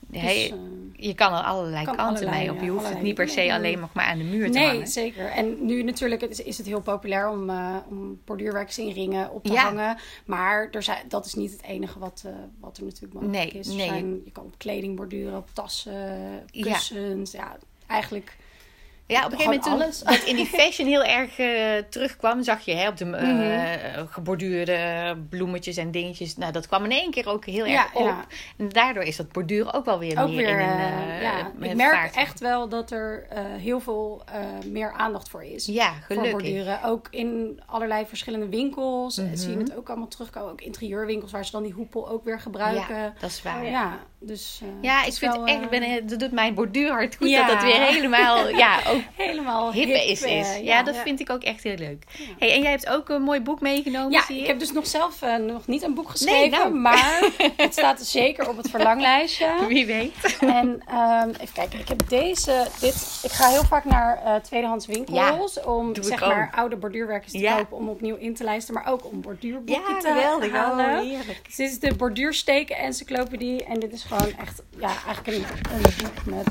Dus, 0.09 0.21
hey, 0.21 0.51
eh, 0.51 0.57
je 0.95 1.13
kan 1.13 1.33
er 1.33 1.43
allerlei 1.43 1.85
kan 1.85 1.95
kanten 1.95 2.15
allerlei, 2.15 2.37
mee 2.45 2.51
op. 2.51 2.59
Je 2.59 2.65
ja, 2.65 2.71
hoeft 2.71 2.89
het 2.89 3.01
niet 3.01 3.15
per 3.15 3.29
se 3.29 3.53
alleen 3.53 3.79
nog 3.79 3.93
maar 3.93 4.05
aan 4.05 4.17
de 4.17 4.23
muur 4.23 4.51
te 4.51 4.57
Nee, 4.57 4.67
hangen. 4.67 4.87
zeker. 4.87 5.25
En 5.25 5.65
nu 5.65 5.83
natuurlijk 5.83 6.21
is, 6.21 6.39
is 6.43 6.57
het 6.57 6.67
heel 6.67 6.81
populair 6.81 7.29
om, 7.29 7.49
eh 7.49 7.75
om 7.89 8.19
borduurwerks 8.25 8.77
in 8.77 8.91
ringen 8.91 9.31
op 9.31 9.43
te 9.43 9.51
Ja. 9.53 9.61
hangen. 9.63 9.97
Maar 10.25 10.67
er 10.71 10.83
zijn, 10.83 11.03
dat 11.07 11.25
is 11.25 11.33
niet 11.33 11.51
het 11.51 11.61
enige 11.63 11.99
wat, 11.99 12.23
eh, 12.25 12.31
wat 12.59 12.77
er 12.77 12.83
natuurlijk 12.83 13.13
mogelijk 13.13 13.37
Nee, 13.53 13.61
is. 13.61 13.67
Er 13.67 13.75
nee. 13.75 13.87
Zijn, 13.87 14.21
je 14.25 14.31
kan 14.31 14.43
op 14.43 14.57
kleding 14.57 14.95
borduren, 14.95 15.37
op 15.37 15.49
tassen, 15.53 16.43
Ja. 16.45 16.71
kussens. 16.73 17.31
Ja, 17.31 17.57
eigenlijk 17.87 18.37
Ja, 19.07 19.25
op 19.25 19.31
een 19.31 19.37
gegeven 19.37 19.45
moment 19.45 19.63
toen 19.63 19.81
alles. 19.81 19.99
dat 19.99 20.23
in 20.29 20.35
die 20.35 20.45
fashion 20.45 20.87
heel 20.87 21.03
erg 21.03 21.39
eh, 21.39 21.83
terugkwam, 21.89 22.43
zag 22.43 22.61
je 22.65 22.73
hè, 22.73 22.87
op 22.87 22.97
de 22.97 23.05
Mhm. 23.05 24.07
geborduurde 24.07 25.17
bloemetjes 25.29 25.77
en 25.77 25.91
dingetjes. 25.91 26.37
Nou, 26.37 26.51
dat 26.51 26.67
kwam 26.67 26.83
in 26.83 26.91
één 26.91 27.11
keer 27.11 27.27
ook 27.27 27.45
heel 27.45 27.65
Ja, 27.65 27.83
erg 27.83 27.93
op. 27.95 28.05
ja. 28.05 28.25
En 28.57 28.69
daardoor 28.69 29.03
is 29.03 29.15
dat 29.15 29.31
borduren 29.31 29.73
ook 29.73 29.85
wel 29.85 29.99
weer 29.99 30.19
ook 30.21 30.27
meer 30.29 30.35
weer. 30.37 30.59
in 30.59 30.69
een 30.69 31.09
eh, 31.09 31.21
ja, 31.21 31.51
ik 31.61 31.75
merk 31.75 31.93
vaart. 31.95 32.15
echt 32.15 32.39
wel 32.39 32.69
dat 32.69 32.91
er 32.91 33.27
heel 33.57 33.79
veel 33.79 34.23
meer 34.65 34.91
aandacht 34.91 35.29
voor 35.29 35.43
is. 35.43 35.65
Ja, 35.65 35.89
Voor 35.93 36.01
gelukkig. 36.15 36.31
borduren. 36.31 36.83
Ook 36.83 37.07
in 37.11 37.61
allerlei 37.65 38.05
verschillende 38.05 38.47
winkels. 38.49 39.17
Mhm. 39.17 39.35
Zie 39.35 39.51
je 39.51 39.57
het 39.57 39.75
ook 39.77 39.87
allemaal 39.89 40.07
terugkomen. 40.07 40.51
Ook 40.51 40.61
interieurwinkels 40.61 41.31
waar 41.31 41.45
ze 41.45 41.51
dan 41.51 41.63
die 41.63 41.73
hoepel 41.73 42.09
ook 42.09 42.23
weer 42.23 42.39
gebruiken. 42.39 42.95
Ja, 42.95 43.13
dat 43.19 43.29
is 43.29 43.41
waar. 43.43 43.65
Ja, 43.65 43.99
dus... 44.19 44.59
eh, 44.63 44.67
Ja, 44.81 44.97
het 44.99 45.07
ik 45.07 45.13
vind 45.19 45.35
wel, 45.35 45.45
echt, 45.45 45.61
ik 45.63 45.69
ben, 45.69 45.81
eh, 45.83 46.01
dat 46.05 46.19
doet 46.19 46.31
mijn 46.31 46.53
borduurhart 46.53 47.15
goed 47.15 47.29
Ja. 47.29 47.45
dat 47.47 47.53
dat 47.55 47.63
weer 47.63 47.81
helemaal, 47.81 48.47
ja, 48.49 48.79
ook 48.91 49.01
helemaal 49.15 49.71
hip 49.73 49.85
hip, 49.87 49.95
is. 49.95 50.21
eh, 50.23 50.39
is. 50.39 50.59
ja, 50.63 50.83
dat 50.83 50.95
ja. 50.95 51.01
vind 51.01 51.19
ik 51.19 51.29
ook 51.29 51.43
echt 51.43 51.63
heel 51.63 51.75
leuk. 51.75 52.03
Ja. 52.17 52.23
Hey, 52.39 52.53
en 52.53 52.61
jij 52.61 52.71
hebt 52.71 52.87
ook 52.89 53.09
een 53.09 53.21
mooi 53.21 53.39
boek 53.41 53.61
meegenomen, 53.61 54.11
Ja, 54.11 54.27
ik 54.29 54.47
heb 54.47 54.59
dus 54.59 54.71
nog 54.71 54.87
zelf 54.87 55.21
nog 55.39 55.67
niet 55.67 55.81
een 55.83 55.93
boek 55.93 56.09
geschreven, 56.09 56.49
nou. 56.59 56.73
maar 56.73 57.29
het 57.57 57.73
staat 57.73 58.01
zeker 58.01 58.49
op 58.49 58.57
het 58.57 58.69
verlanglijstje. 58.69 59.47
Wie 59.67 59.85
weet. 59.85 60.37
En 60.39 60.81
ehm, 60.87 61.29
even 61.29 61.53
kijken, 61.53 61.79
ik 61.79 61.87
heb 61.87 62.09
deze. 62.09 62.67
Dit, 62.79 63.19
ik 63.23 63.31
ga 63.31 63.47
heel 63.49 63.63
vaak 63.63 63.85
naar 63.85 64.21
eh, 64.23 64.35
tweedehands 64.35 64.85
winkels 64.85 65.63
om 65.63 65.95
zeg 66.01 66.23
ook. 66.23 66.29
maar 66.33 66.51
oude 66.55 66.75
borduurwerkjes 66.75 67.31
te 67.31 67.39
Ja. 67.39 67.55
kopen 67.57 67.77
om 67.77 67.89
opnieuw 67.89 68.15
in 68.15 68.35
te 68.35 68.43
lijsten, 68.43 68.73
maar 68.73 68.87
ook 68.87 69.05
om 69.05 69.21
borduurboeken 69.21 69.83
Ja, 69.93 69.99
te 69.99 70.07
geweldig. 70.07 70.51
halen. 70.51 70.85
Oh, 70.85 70.99
heerlijk. 70.99 71.41
Dus 71.45 71.55
dit 71.55 71.69
is 71.69 71.79
de 71.79 71.95
borduursteken 71.95 72.77
encyclopedie 72.77 73.63
en 73.63 73.79
dit 73.79 73.93
is 73.93 74.03
gewoon 74.07 74.33
echt, 74.37 74.61
ja, 74.69 74.91
eigenlijk 75.05 75.27
een, 75.27 75.73
een 75.73 75.81
boek 75.81 76.25
met 76.25 76.47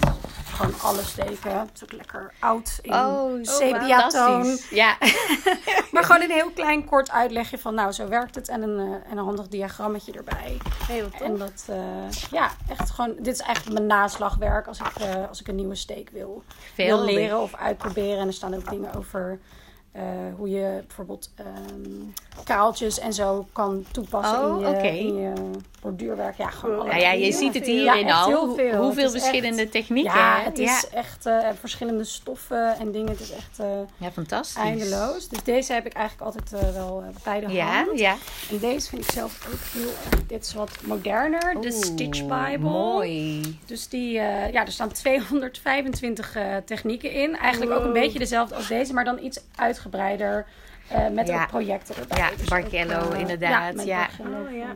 gewoon 0.57 0.81
alle 0.81 1.03
steken. 1.03 1.59
Het 1.59 1.71
is 1.75 1.83
ook 1.83 1.93
lekker 1.93 2.33
oud 2.39 2.79
in 2.83 2.93
Oh, 2.93 3.39
sepia-toon. 3.43 4.59
Ja. 4.71 4.97
Maar 5.93 6.05
gewoon 6.05 6.23
een 6.23 6.31
heel 6.31 6.51
klein 6.51 6.85
kort 6.85 7.11
uitlegje 7.11 7.59
van 7.59 7.75
nou, 7.75 7.93
zo 7.93 8.09
werkt 8.09 8.35
het. 8.35 8.49
En 8.49 8.63
een, 8.63 8.79
eh, 8.79 9.11
en 9.11 9.19
een 9.19 9.25
handig 9.25 9.49
diagrammetje 9.49 10.13
erbij. 10.13 10.57
Heel 10.87 11.11
tof. 11.11 11.21
En 11.21 11.37
dat, 11.37 11.67
eh, 11.69 12.11
ja, 12.31 12.51
echt 12.69 12.91
gewoon, 12.91 13.15
dit 13.19 13.35
is 13.35 13.41
eigenlijk 13.41 13.79
mijn 13.79 14.01
naslagwerk 14.01 14.67
als 14.67 14.79
ik, 14.81 14.97
eh, 14.97 15.29
als 15.29 15.41
ik 15.41 15.49
een 15.49 15.55
nieuwe 15.55 15.75
steek 15.75 16.11
wil, 16.11 16.43
wil 16.77 16.87
Geweldig. 16.87 17.15
leren 17.15 17.41
of 17.41 17.55
uitproberen. 17.55 18.19
En 18.19 18.27
er 18.27 18.33
staan 18.33 18.55
ook 18.55 18.71
dingen 18.71 18.95
over 18.95 19.39
eh, 19.97 20.03
hoe 20.37 20.49
je 20.51 20.83
bijvoorbeeld 20.87 21.31
ehm, 21.35 21.91
kaaltjes 22.45 22.99
en 22.99 23.13
zo 23.13 23.47
kan 23.53 23.85
toepassen 23.93 24.45
Oh, 24.45 24.55
in, 24.61 24.69
je, 24.69 24.75
oké. 24.77 24.87
in 24.87 25.15
je 25.17 25.33
borduurwerk. 25.81 26.37
Ja, 26.37 26.51
gewoon 26.51 26.87
Nou 26.87 27.01
ja, 27.01 27.13
je 27.13 27.33
ziet 27.33 27.55
het 27.55 27.67
Ja, 27.67 27.73
hierin 27.73 28.07
echt 28.07 28.17
al. 28.25 28.33
hoe-. 28.35 28.75
Hoeveel 28.77 29.03
echt- 29.03 29.13
verschillende 29.13 29.69
technieken. 29.69 30.15
Ja, 30.15 30.41
het 30.43 30.59
is 30.59 30.89
echt 30.93 31.27
eh, 31.27 31.49
verschillende 31.61 32.05
stoffen 32.05 32.79
en 32.79 32.93
dingen. 32.93 33.09
Het 33.09 33.21
is 33.21 33.31
echt 33.33 33.59
eh, 33.59 33.67
ja, 33.97 34.11
fantastisch. 34.11 34.63
eindeloos. 34.63 35.29
Dus 35.29 35.43
deze 35.45 35.73
heb 35.73 35.87
ik 35.87 35.93
eigenlijk 35.93 36.27
altijd 36.37 36.73
wel 36.75 37.05
bij 37.25 37.41
de 37.41 37.53
Ja, 37.53 37.67
hand. 37.85 37.99
ja. 37.99 38.17
En 38.51 38.59
deze 38.59 38.89
vind 38.89 39.05
ik 39.05 39.11
zelf 39.11 39.49
ook 39.53 39.81
heel 39.83 39.89
erg. 40.13 40.27
Dit 40.27 40.45
is 40.45 40.55
wat 40.55 40.71
moderner. 40.85 41.61
De 41.61 41.73
Stitch 41.73 42.21
Bible. 42.23 42.59
Mooi. 42.59 43.41
Dus 43.67 43.89
die, 43.89 44.11
ja, 44.13 44.53
er 44.67 44.73
staan 44.73 44.93
225 45.03 46.35
eh, 46.37 46.57
technieken 46.65 47.13
in. 47.13 47.37
Eigenlijk 47.37 47.73
ook 47.73 47.85
een 47.85 47.93
beetje 47.93 48.19
dezelfde 48.19 48.55
als 48.55 48.69
deze, 48.69 48.93
maar 48.93 49.05
dan 49.05 49.19
iets 49.25 49.41
uitgebreider 49.91 50.47
Eh, 50.89 51.09
met 51.09 51.27
Ja. 51.29 51.43
ook 51.43 51.49
projecten 51.49 51.97
erbij. 51.97 52.19
Ja, 52.19 52.29
Dus 52.37 52.49
eh, 52.49 53.19
inderdaad, 53.21 53.71
Ja, 53.71 53.73
met 53.77 53.85
ja. 53.87 54.09
Oh, 54.21 54.55
ja. 54.57 54.75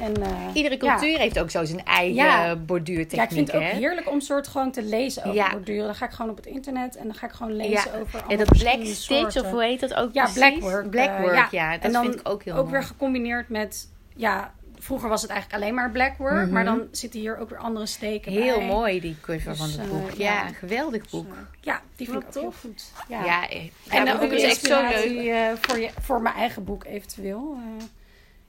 En, 0.00 0.22
eh, 0.22 0.30
Iedere 0.52 0.76
ja. 0.84 0.96
cultuur 0.96 1.18
heeft 1.18 1.38
ook 1.38 1.50
zo 1.50 1.64
zijn 1.64 1.84
eigen 1.84 2.14
Ja. 2.14 2.56
borduurtechniek, 2.56 3.16
Ja, 3.16 3.22
ik 3.22 3.30
vind 3.30 3.46
het 3.46 3.56
ook 3.56 3.62
hè? 3.62 3.68
heerlijk 3.78 4.10
om 4.10 4.20
soort 4.20 4.48
gewoon 4.48 4.70
te 4.70 4.82
lezen 4.82 5.22
over 5.24 5.34
Ja. 5.36 5.50
borduren. 5.50 5.84
Dan 5.84 5.94
ga 5.94 6.04
ik 6.04 6.10
gewoon 6.10 6.30
op 6.30 6.36
het 6.36 6.46
internet 6.46 6.96
en 6.96 7.04
dan 7.04 7.14
ga 7.14 7.26
ik 7.26 7.32
gewoon 7.32 7.52
lezen 7.56 7.90
Ja. 7.92 8.00
over 8.00 8.22
allemaal 8.22 8.36
dat 8.46 8.58
black 8.58 8.84
stitch, 8.84 9.36
of 9.44 9.50
hoe 9.50 9.62
heet 9.62 9.80
dat 9.80 9.94
ook 9.94 10.14
Ja, 10.14 10.22
precies? 10.22 10.40
blackwork. 10.40 10.90
Blackwork, 10.90 11.50
ja. 11.50 11.72
Dat 11.72 11.80
en 11.80 11.92
dan 11.92 12.02
vind 12.04 12.20
ik 12.20 12.28
ook 12.28 12.42
heel 12.42 12.54
ook 12.54 12.60
mooi. 12.60 12.72
weer 12.72 12.82
gecombineerd 12.82 13.48
met, 13.48 13.88
ja, 14.16 14.52
vroeger 14.78 15.08
was 15.08 15.22
het 15.22 15.30
eigenlijk 15.30 15.62
alleen 15.62 15.74
maar 15.74 15.90
blackwork. 15.90 16.44
Mhm. 16.44 16.52
Maar 16.52 16.64
dan 16.64 16.82
zitten 16.90 17.20
hier 17.20 17.38
ook 17.38 17.48
weer 17.50 17.58
andere 17.58 17.86
steken 17.86 18.32
Heel 18.32 18.56
bij. 18.58 18.66
mooi, 18.66 19.00
die 19.00 19.16
cover 19.20 19.48
Dus, 19.50 19.58
van 19.58 19.70
het 19.70 19.78
eh, 19.78 19.88
boek. 19.88 20.10
ja. 20.10 20.32
ja, 20.32 20.46
een 20.48 20.54
geweldig 20.54 21.02
Dus, 21.02 21.10
boek. 21.10 21.26
eh, 21.32 21.38
ja, 21.60 21.80
die 21.96 22.08
vind 22.10 22.24
Wat 22.24 22.36
ik 22.36 22.42
ook 22.42 22.50
tof. 22.50 22.62
heel 22.62 22.70
goed. 22.70 22.92
Ja. 23.08 23.24
Ja, 23.24 23.48
En 23.88 24.04
dat 24.04 24.14
ook 24.14 24.20
boek 24.20 24.30
is 24.32 24.42
echt 24.42 24.60
zo 24.64 24.80
leuk. 24.80 24.92
inspiratie 24.92 25.30
eh, 25.30 25.52
voor, 25.60 25.78
je, 25.78 25.90
voor 26.00 26.22
mijn 26.22 26.34
eigen 26.34 26.64
boek 26.64 26.84
eventueel. 26.84 27.56
Eh, 27.58 27.84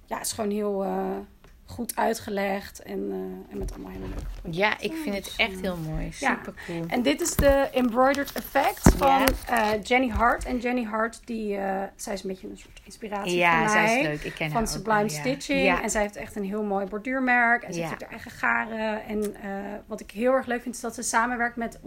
ja, 0.05 0.17
het 0.17 0.25
is 0.25 0.31
gewoon 0.31 0.51
heel 0.51 0.83
eh, 0.83 1.05
goed 1.69 1.95
uitgelegd 1.95 2.83
en, 2.83 3.07
eh, 3.11 3.51
en 3.51 3.57
met 3.57 3.71
allemaal 3.73 3.91
hele 3.91 4.03
leuke 4.07 4.23
projecten. 4.41 4.53
Ja, 4.53 4.79
ik 4.79 4.93
vind 5.03 5.15
het 5.15 5.33
echt 5.37 5.59
heel 5.61 5.77
mooi. 5.77 6.03
ja. 6.19 6.35
Super 6.35 6.53
cool. 6.65 6.83
En 6.87 7.01
dit 7.01 7.21
is 7.21 7.35
de 7.35 7.49
Embroidered 7.73 8.31
Effect 8.31 8.93
van 8.97 9.23
eh, 9.47 9.69
Jenny 9.83 10.09
Hart. 10.09 10.45
En 10.45 10.57
Jenny 10.59 10.83
Hart, 10.83 11.21
die, 11.25 11.55
eh, 11.57 11.83
zij 11.95 12.13
is 12.13 12.23
een 12.23 12.29
beetje 12.29 12.47
een 12.49 12.57
soort 12.57 12.81
inspiratie 12.83 13.35
Ja, 13.37 13.59
voor 13.59 13.69
zij 13.69 13.83
mij. 13.83 13.99
is 13.99 14.07
leuk. 14.07 14.23
Ik 14.23 14.33
ken 14.33 14.51
haar 14.51 14.65
Van 14.65 14.67
Sublime. 14.67 15.09
Stitching. 15.09 15.63
Ja. 15.63 15.81
En 15.83 15.89
zij 15.89 16.01
heeft 16.01 16.15
echt 16.15 16.35
een 16.35 16.43
heel 16.45 16.63
mooi 16.63 16.85
borduurmerk. 16.85 17.63
En 17.63 17.73
ze 17.73 17.79
heeft 17.79 18.01
haar 18.01 18.09
eigen 18.09 18.31
garen. 18.31 19.03
En 19.05 19.35
eh, 19.43 19.49
wat 19.85 19.99
ik 19.99 20.11
heel 20.11 20.33
erg 20.33 20.45
leuk 20.45 20.61
vind, 20.61 20.75
is 20.75 20.81
dat 20.81 20.95
ze 20.95 21.01
samenwerkt 21.01 21.55
met, 21.55 21.79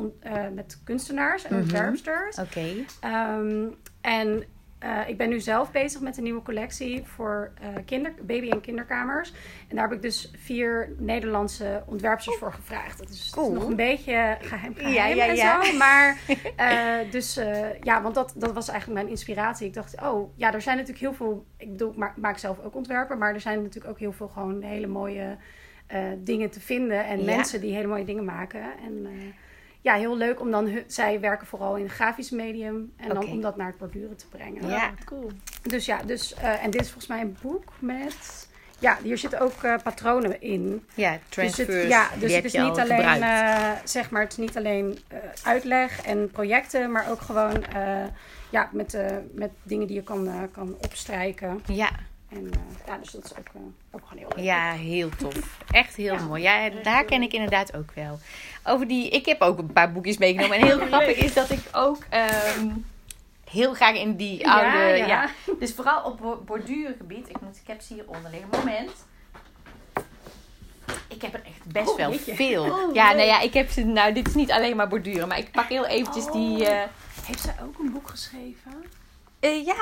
met 0.55 0.79
kunstenaars 0.85 1.45
en 1.45 1.53
Mhm. 1.55 1.63
ontwerpsters. 1.63 2.39
Oké. 2.39 2.67
Ehm, 3.01 3.67
en 4.01 4.45
eh, 4.81 5.09
ik 5.09 5.17
ben 5.17 5.29
nu 5.29 5.41
zelf 5.41 5.71
bezig 5.71 6.01
met 6.01 6.17
een 6.17 6.23
nieuwe 6.23 6.43
collectie 6.43 7.03
voor 7.05 7.53
eh, 7.61 7.69
kinder, 7.85 8.15
baby- 8.23 8.51
en 8.51 8.61
kinderkamers. 8.61 9.33
En 9.69 9.77
daar 9.77 9.89
heb 9.89 9.97
ik 9.97 10.03
dus 10.03 10.31
vier 10.39 10.95
Nederlandse 10.99 11.83
ontwerpsters 11.87 12.37
voor 12.37 12.53
gevraagd. 12.53 12.99
Dat 12.99 13.09
is 13.09 13.31
Cool. 13.31 13.53
nog 13.53 13.65
een 13.69 13.77
beetje 13.77 14.37
geheim, 14.41 14.75
geheim 14.75 14.95
Ja, 14.95 15.07
ja, 15.07 15.27
en 15.27 15.35
ja. 15.35 15.65
zo. 15.65 15.77
Maar 15.77 16.19
eh, 16.57 17.11
dus 17.11 17.41
ja, 17.83 18.03
want 18.03 18.15
dat, 18.15 18.33
dat 18.37 18.53
was 18.53 18.69
eigenlijk 18.69 19.01
mijn 19.01 19.13
inspiratie. 19.13 19.67
Ik 19.67 19.75
dacht, 19.75 20.01
oh 20.03 20.33
ja, 20.37 20.53
er 20.53 20.63
zijn 20.63 20.77
natuurlijk 20.77 21.05
heel 21.05 21.15
veel... 21.15 21.47
Ik 21.57 21.71
bedoel, 21.71 21.91
ik 21.91 21.97
maak, 21.97 22.17
maak 22.17 22.39
zelf 22.39 22.61
ook 22.61 22.75
ontwerpen. 22.75 23.19
Maar 23.19 23.35
er 23.35 23.41
zijn 23.41 23.63
natuurlijk 23.63 23.93
ook 23.93 23.99
heel 23.99 24.13
veel 24.13 24.29
gewoon 24.29 24.63
hele 24.63 24.87
mooie 24.87 25.37
dingen 26.19 26.51
te 26.51 26.61
vinden. 26.61 27.07
En 27.07 27.25
mensen 27.25 27.61
die 27.61 27.75
hele 27.75 27.87
mooie 27.89 28.05
dingen 28.05 28.25
maken. 28.25 28.63
En... 28.85 29.07
ja, 29.81 29.95
heel 29.95 30.17
leuk 30.17 30.41
om 30.41 30.51
dan... 30.51 30.67
hun- 30.69 30.85
zij 30.87 31.21
werken 31.21 31.47
vooral 31.47 31.77
in 31.77 31.83
een 31.85 31.91
grafisch 31.91 32.31
medium. 32.31 32.93
En 32.97 33.09
dan 33.09 33.27
om 33.27 33.41
dat 33.41 33.57
naar 33.57 33.67
het 33.67 33.79
borduren 33.79 34.17
te 34.17 34.27
brengen. 34.29 34.69
Ja. 34.69 34.91
wat 34.97 35.05
cool. 35.05 35.31
Dus 35.63 35.87
ja, 35.87 36.03
dus, 36.03 36.35
eh, 36.35 36.65
en 36.65 36.71
dit 36.71 36.81
is 36.81 36.87
volgens 36.87 37.07
mij 37.07 37.21
een 37.21 37.37
boek 37.43 37.65
met... 37.79 38.49
Ja, 38.79 38.99
hier 39.03 39.19
zitten 39.19 39.41
ook 39.41 39.63
eh, 39.63 39.75
patronen 39.83 40.41
in. 40.43 40.85
Ja, 40.95 41.11
Dus 41.13 41.21
transfers. 41.29 41.69
het, 41.69 41.89
ja, 41.89 42.09
dus 42.19 42.35
het 42.35 42.45
is 42.45 42.53
niet 42.53 42.79
alleen, 42.79 43.23
eh, 43.23 43.71
zeg 43.85 44.11
maar, 44.11 44.23
het 44.23 44.33
is 44.33 44.39
niet 44.39 44.57
alleen 44.57 44.99
eh, 45.09 45.19
uitleg 45.45 46.03
en 46.03 46.31
projecten, 46.31 46.93
maar 46.93 47.11
ook 47.11 47.21
gewoon 47.21 47.65
eh, 47.65 48.05
ja, 48.51 48.69
met, 48.73 48.95
eh, 48.95 49.17
met 49.35 49.51
dingen 49.63 49.87
die 49.87 49.97
je 49.97 50.03
kan, 50.03 50.29
eh, 50.29 50.35
kan 50.53 50.77
opstrijken. 50.85 51.61
ja, 51.67 51.91
En 52.31 52.51
eh, 52.53 52.87
ja, 52.87 52.97
dus 52.97 53.11
dat 53.11 53.25
is 53.25 53.31
ook, 53.39 53.47
eh, 53.55 53.61
ook 53.91 54.01
gewoon 54.07 54.19
heel 54.19 54.29
leuk. 54.37 54.45
ja, 54.45 54.73
heel 54.73 55.09
tof. 55.19 55.59
Echt 55.71 55.97
heel 55.97 56.15
Ja. 56.15 56.23
mooi. 56.23 56.43
Ja, 56.43 56.71
daar 56.83 57.05
ken 57.05 57.23
ik 57.23 57.33
inderdaad 57.33 57.77
ook 57.77 57.91
wel. 57.95 58.19
Over 58.65 58.89
die, 58.89 59.09
ik 59.09 59.27
heb 59.27 59.41
ook 59.41 59.59
een 59.59 59.73
paar 59.73 59.93
boekjes 59.93 60.19
meegenomen. 60.19 60.57
En 60.57 60.67
heel 60.67 60.79
grappig 60.87 61.17
is 61.17 61.35
dat 61.35 61.51
ik 61.51 61.61
ook 61.73 61.99
ehm, 62.09 62.69
heel 63.51 63.75
graag 63.75 63.95
in 63.97 64.17
die 64.17 64.49
oude... 64.51 64.77
Ja, 64.97 65.07
ja. 65.07 65.31
Dus 65.59 65.75
vooral 65.75 66.03
op 66.05 66.19
bo- 66.21 66.43
borduurgebied. 66.47 67.29
Ik, 67.29 67.41
moet, 67.41 67.57
ik 67.57 67.67
heb 67.67 67.81
ze 67.81 67.95
hieronder 67.95 68.31
liggen. 68.31 68.49
Moment. 68.53 68.91
Ik 71.09 71.23
heb 71.23 71.35
er 71.35 71.43
echt 71.45 71.65
best 71.73 71.89
Oh, 71.91 71.97
wel 71.97 72.11
jeetje. 72.11 72.35
veel. 72.35 72.63
Oh, 72.65 72.95
ja, 72.95 73.07
leuk. 73.09 73.17
nou 73.17 73.29
ja, 73.29 73.41
ik 73.41 73.55
heb 73.55 73.71
ze... 73.71 73.85
Nou, 73.85 74.13
dit 74.13 74.29
is 74.29 74.35
niet 74.35 74.51
alleen 74.53 74.77
maar 74.77 74.89
borduren. 74.89 75.29
Maar 75.29 75.39
ik 75.39 75.51
pak 75.51 75.69
heel 75.69 75.87
eventjes 75.87 76.25
Oh. 76.25 76.33
die... 76.33 76.67
eh, 76.69 76.89
Heeft 77.25 77.41
zij 77.41 77.55
ook 77.63 77.79
een 77.79 77.93
boek 77.93 78.09
geschreven? 78.09 78.85
Eh, 79.41 79.65
ja, 79.67 79.75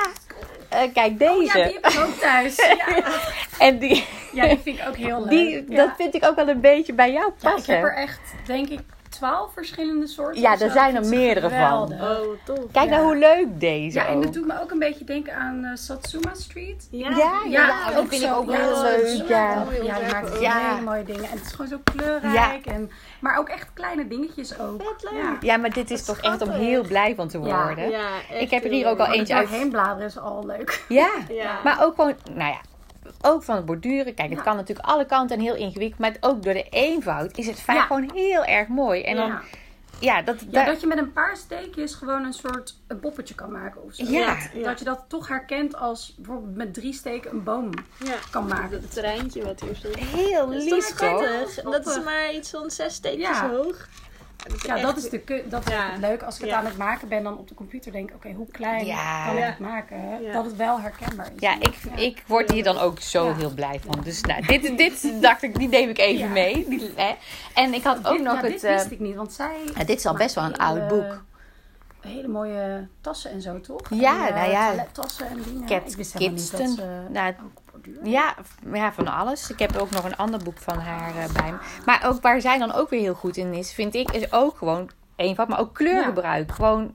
Eh, 0.68 0.92
kijk 0.92 1.18
deze. 1.18 1.32
Oh 1.32 1.42
ja, 1.42 1.52
die 1.52 1.62
heb 1.80 1.86
ik 1.86 2.00
ook 2.00 2.14
thuis. 2.20 2.56
Ja, 2.56 3.02
En 3.66 3.78
die, 3.78 4.04
ja 4.32 4.46
die 4.48 4.58
vind 4.58 4.78
ik 4.78 4.84
ook 4.88 4.96
heel 4.96 5.20
leuk. 5.20 5.28
die, 5.30 5.64
ja. 5.70 5.76
dat 5.86 5.96
vind 5.96 6.14
ik 6.14 6.24
ook 6.24 6.36
wel 6.36 6.48
een 6.48 6.60
beetje 6.60 6.92
bij 6.92 7.12
jou 7.12 7.32
Ja, 7.40 7.50
passen. 7.50 7.74
ik 7.74 7.80
heb 7.80 7.90
er 7.90 7.94
echt, 7.96 8.20
denk 8.46 8.68
ik, 8.68 8.78
twaalf 9.08 9.52
verschillende 9.52 10.06
soorten. 10.06 10.40
Ja, 10.40 10.58
er 10.60 10.70
zijn 10.70 10.96
er 10.96 11.04
meerdere 11.06 11.50
van. 11.50 11.92
Oh, 11.92 12.18
tof. 12.44 12.58
Kijk 12.72 12.88
Ja. 12.88 12.90
nou 12.96 13.02
hoe 13.04 13.16
leuk 13.16 13.60
deze 13.60 13.98
Ja, 13.98 14.06
en 14.06 14.20
dat 14.20 14.32
doet 14.32 14.46
me 14.46 14.60
ook 14.62 14.70
een 14.70 14.78
beetje 14.78 15.04
denken 15.04 15.34
aan 15.34 15.64
eh, 15.64 15.70
Satsuma 15.74 16.34
Street. 16.34 16.88
Ja, 16.90 17.08
Ja, 17.10 17.16
ja, 17.16 17.66
Ja, 17.66 17.90
dat 17.90 18.04
vind 18.08 18.22
ik 18.22 18.34
ook 18.34 18.50
ja, 18.50 18.56
heel 18.56 18.82
leuk. 18.82 19.24
Ja. 19.28 19.64
Ja, 19.82 19.98
die 19.98 20.12
maakt 20.12 20.40
Ja. 20.40 20.68
hele 20.70 20.80
mooie 20.82 21.04
dingen. 21.04 21.24
En 21.24 21.30
het 21.30 21.40
is 21.46 21.50
gewoon 21.52 21.66
zo 21.68 21.78
kleurrijk. 21.84 22.66
En, 22.66 22.90
maar 23.20 23.38
ook 23.38 23.48
echt 23.48 23.66
kleine 23.74 24.08
dingetjes 24.08 24.58
ook. 24.58 24.82
Vet 24.82 25.10
leuk. 25.12 25.22
Ja. 25.22 25.36
Ja, 25.40 25.56
maar 25.56 25.70
dit 25.72 25.90
is 25.90 26.04
toch 26.04 26.18
echt 26.18 26.42
om 26.42 26.50
heel 26.50 26.82
blij 26.82 27.14
van 27.14 27.28
te 27.28 27.38
worden. 27.38 27.90
Ja, 27.90 28.08
echt 28.30 28.40
Ik 28.42 28.50
heb 28.50 28.64
er 28.64 28.70
hier 28.70 28.88
ook 28.88 28.98
al 28.98 29.12
eentje 29.12 29.34
uit. 29.34 29.48
Doorheen 29.48 29.70
bladeren 29.70 30.06
is 30.06 30.18
al 30.18 30.46
leuk. 30.46 30.84
Ja. 30.88 31.08
Ja. 31.28 31.58
maar 31.64 31.84
ook 31.84 31.94
gewoon, 31.94 32.14
nou 32.34 32.50
ja, 32.50 32.58
ook 33.22 33.42
van 33.42 33.56
het 33.56 33.64
borduren. 33.66 34.14
Kijk, 34.14 34.28
het 34.28 34.38
Ja. 34.38 34.44
kan 34.44 34.56
natuurlijk 34.56 34.88
alle 34.88 35.06
kanten 35.06 35.36
en 35.36 35.42
heel 35.42 35.56
ingewikkeld. 35.56 36.00
Maar 36.00 36.16
ook 36.20 36.42
door 36.42 36.52
de 36.54 36.68
eenvoud 36.68 37.36
is 37.38 37.46
het 37.46 37.60
vaak 37.60 37.76
Ja. 37.76 37.82
gewoon 37.82 38.10
heel 38.14 38.44
erg 38.44 38.68
mooi. 38.68 39.02
En 39.02 39.16
dan, 39.16 39.38
ja. 40.00 40.22
dat, 40.22 40.36
Ja, 40.50 40.64
dat 40.64 40.80
je 40.80 40.86
met 40.86 40.98
een 40.98 41.12
paar 41.12 41.36
steekjes 41.36 41.94
gewoon 41.94 42.24
een 42.24 42.32
soort 42.32 42.76
een 42.86 43.00
poppetje 43.00 43.34
kan 43.34 43.52
maken 43.52 43.82
of 43.84 43.94
zo. 43.94 44.04
Ja. 44.04 44.26
Dat, 44.34 44.48
Ja. 44.54 44.68
dat 44.68 44.78
je 44.78 44.84
dat 44.84 45.04
toch 45.08 45.28
herkent 45.28 45.76
als 45.76 46.14
bijvoorbeeld 46.16 46.56
met 46.56 46.74
drie 46.74 46.92
steken 46.92 47.30
een 47.30 47.42
boom 47.42 47.70
Ja. 48.04 48.14
kan 48.30 48.46
maken. 48.46 48.80
Het 48.80 48.92
terreintje 48.92 49.44
wat 49.44 49.60
hier 49.60 49.76
stond. 49.76 49.96
heel 49.98 50.48
lief 50.48 50.86
toch 50.86 51.22
dat 51.62 51.86
is 51.86 52.04
maar 52.04 52.32
iets 52.34 52.50
van 52.50 52.70
zes 52.70 52.94
steekjes 52.94 53.28
Ja. 53.28 53.50
Hoog. 54.50 54.66
Ja, 54.66 54.74
echt- 54.74 54.82
dat 54.82 54.96
is, 54.96 55.10
de, 55.10 55.44
dat 55.48 55.66
is 55.66 55.72
Ja. 55.72 55.90
het 55.90 56.00
leuk. 56.00 56.22
Als 56.22 56.34
ik 56.34 56.40
het 56.40 56.50
Ja. 56.50 56.56
aan 56.56 56.64
het 56.64 56.76
maken 56.76 57.08
ben, 57.08 57.22
dan 57.22 57.38
op 57.38 57.48
de 57.48 57.54
computer 57.54 57.92
denk 57.92 58.08
ik, 58.08 58.14
oké, 58.14 58.32
hoe 58.32 58.46
klein 58.50 58.86
Ja. 58.86 59.26
kan 59.26 59.36
ik 59.36 59.44
het 59.44 59.58
maken? 59.58 60.22
Ja. 60.22 60.32
Dat 60.32 60.44
het 60.44 60.56
wel 60.56 60.80
herkenbaar 60.80 61.26
is. 61.26 61.40
Ja, 61.40 61.54
ik, 61.60 61.74
ik 61.96 62.22
word 62.26 62.50
hier 62.50 62.64
dan 62.64 62.78
ook 62.78 63.00
zo 63.00 63.26
Ja. 63.26 63.34
heel 63.36 63.54
blij 63.54 63.80
van. 63.86 64.00
Dus 64.04 64.20
nou, 64.20 64.46
dit, 64.46 64.76
dit 64.78 65.22
dacht 65.22 65.42
ik, 65.42 65.58
die 65.58 65.68
neem 65.68 65.88
ik 65.88 65.98
even 65.98 66.26
Ja. 66.26 66.32
mee. 66.32 66.66
Die, 66.68 66.90
hè. 66.96 67.14
En 67.54 67.74
ik 67.74 67.82
had 67.82 68.06
ook 68.06 68.12
dit, 68.16 68.22
nog 68.22 68.34
ja, 68.34 68.40
het... 68.42 68.52
dit 68.52 68.64
eh, 68.64 68.72
wist 68.74 68.90
ik 68.90 69.00
niet, 69.00 69.14
want 69.14 69.32
zij 69.32 69.56
ja, 69.76 69.84
dit 69.84 69.98
is 69.98 70.06
al 70.06 70.14
best 70.14 70.34
wel 70.34 70.44
een 70.44 70.56
oud 70.58 70.88
boek. 70.88 71.24
Hele 72.08 72.28
mooie 72.28 72.88
tassen 73.00 73.30
en 73.30 73.42
zo, 73.42 73.60
toch? 73.60 73.80
Ja, 73.90 74.28
en, 74.28 74.34
eh, 74.34 74.40
nou 74.40 74.50
ja. 74.50 74.66
toilettassen 74.66 75.28
en 75.28 75.42
dingen. 75.42 75.66
Cat 75.66 75.90
ik 75.90 75.96
wist 75.96 76.18
niet 76.18 76.50
dat 76.50 76.70
ze 76.70 77.06
Nou. 77.10 77.34
Ja, 78.02 78.34
ja, 78.72 78.92
van 78.92 79.08
alles. 79.08 79.50
Ik 79.50 79.58
heb 79.58 79.76
ook 79.76 79.90
nog 79.90 80.04
een 80.04 80.16
ander 80.16 80.42
boek 80.42 80.58
van 80.58 80.78
haar 80.78 81.16
eh, 81.16 81.32
bij 81.32 81.50
me. 81.50 81.58
Maar 81.84 82.06
ook 82.06 82.22
waar 82.22 82.40
zij 82.40 82.58
dan 82.58 82.72
ook 82.72 82.90
weer 82.90 83.00
heel 83.00 83.14
goed 83.14 83.36
in 83.36 83.52
is, 83.54 83.72
vind 83.72 83.94
ik, 83.94 84.10
is 84.10 84.32
ook 84.32 84.56
gewoon 84.56 84.90
eenvoud, 85.16 85.48
maar 85.48 85.60
ook 85.60 85.74
kleurgebruik. 85.74 86.52
Gewoon, 86.52 86.94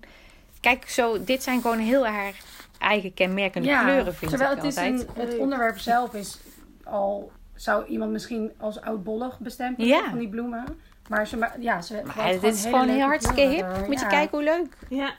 kijk, 0.60 0.90
zo, 0.90 1.24
dit 1.24 1.44
zijn 1.44 1.62
gewoon 1.62 1.78
heel 1.80 2.08
haar 2.08 2.34
eigen 2.80 3.14
kenmerkende 3.14 3.80
kleuren, 3.84 4.16
vind 4.16 4.32
terwijl 4.32 4.52
ik 4.52 4.58
het, 4.58 4.66
is 4.66 4.78
altijd. 4.78 5.08
een, 5.16 5.22
het 5.22 5.38
onderwerp 5.38 5.78
zelf 5.78 6.14
is 6.14 6.40
al... 6.84 7.32
Zou 7.56 7.86
iemand 7.86 8.12
misschien 8.12 8.52
als 8.58 8.82
oudbollig 8.82 9.40
bestempelen 9.40 9.88
Ja. 9.88 10.10
van 10.10 10.20
die 10.20 10.30
bloemen? 10.30 10.66
Maar 11.10 11.28
ze, 11.28 11.48
ja, 11.60 11.82
ze 11.82 12.02
Maar 12.16 12.32
dit 12.40 12.44
is 12.56 12.64
gewoon 12.64 12.90
heel 12.90 13.00
hartstikke 13.06 13.42
hip. 13.42 13.50
kleuren 13.60 13.82
er. 13.82 13.88
Moet 13.88 14.00
je 14.00 14.08
kijken 14.08 14.38
hoe 14.38 14.44
leuk. 14.44 14.78
Ja. 14.90 15.14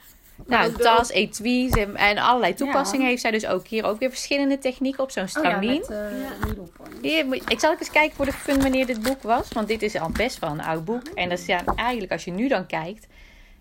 Nou, 0.47 0.67
ook 0.67 0.81
tas, 0.81 1.09
etuis 1.11 1.71
en, 1.71 1.95
en 1.95 2.17
allerlei 2.17 2.53
toepassingen 2.53 3.03
Ja. 3.03 3.09
heeft 3.09 3.21
zij 3.21 3.31
dus 3.31 3.45
ook 3.45 3.67
hier. 3.67 3.83
Ook 3.85 3.99
weer 3.99 4.09
verschillende 4.09 4.57
technieken 4.57 5.03
op 5.03 5.11
zo'n 5.11 5.23
Oh 5.23 5.29
ja, 5.33 5.39
stramien. 5.39 5.79
met 5.79 5.89
eh 5.89 7.11
Ja. 7.17 7.25
moet- 7.25 7.51
ik 7.51 7.59
zal 7.59 7.71
ook 7.71 7.79
eens 7.79 7.91
kijken 7.91 8.15
voor 8.15 8.25
de 8.25 8.33
fun 8.33 8.61
wanneer 8.61 8.85
dit 8.85 9.01
boek 9.01 9.21
was. 9.23 9.47
Want 9.53 9.67
dit 9.67 9.81
is 9.81 9.95
al 9.99 10.09
best 10.09 10.39
wel 10.39 10.49
een 10.49 10.61
oud 10.63 10.85
boek. 10.85 11.01
En 11.07 11.29
dat 11.29 11.39
is 11.39 11.45
ja, 11.45 11.61
eigenlijk, 11.75 12.11
als 12.11 12.23
je 12.25 12.31
nu 12.31 12.47
dan 12.47 12.65
kijkt, 12.65 13.07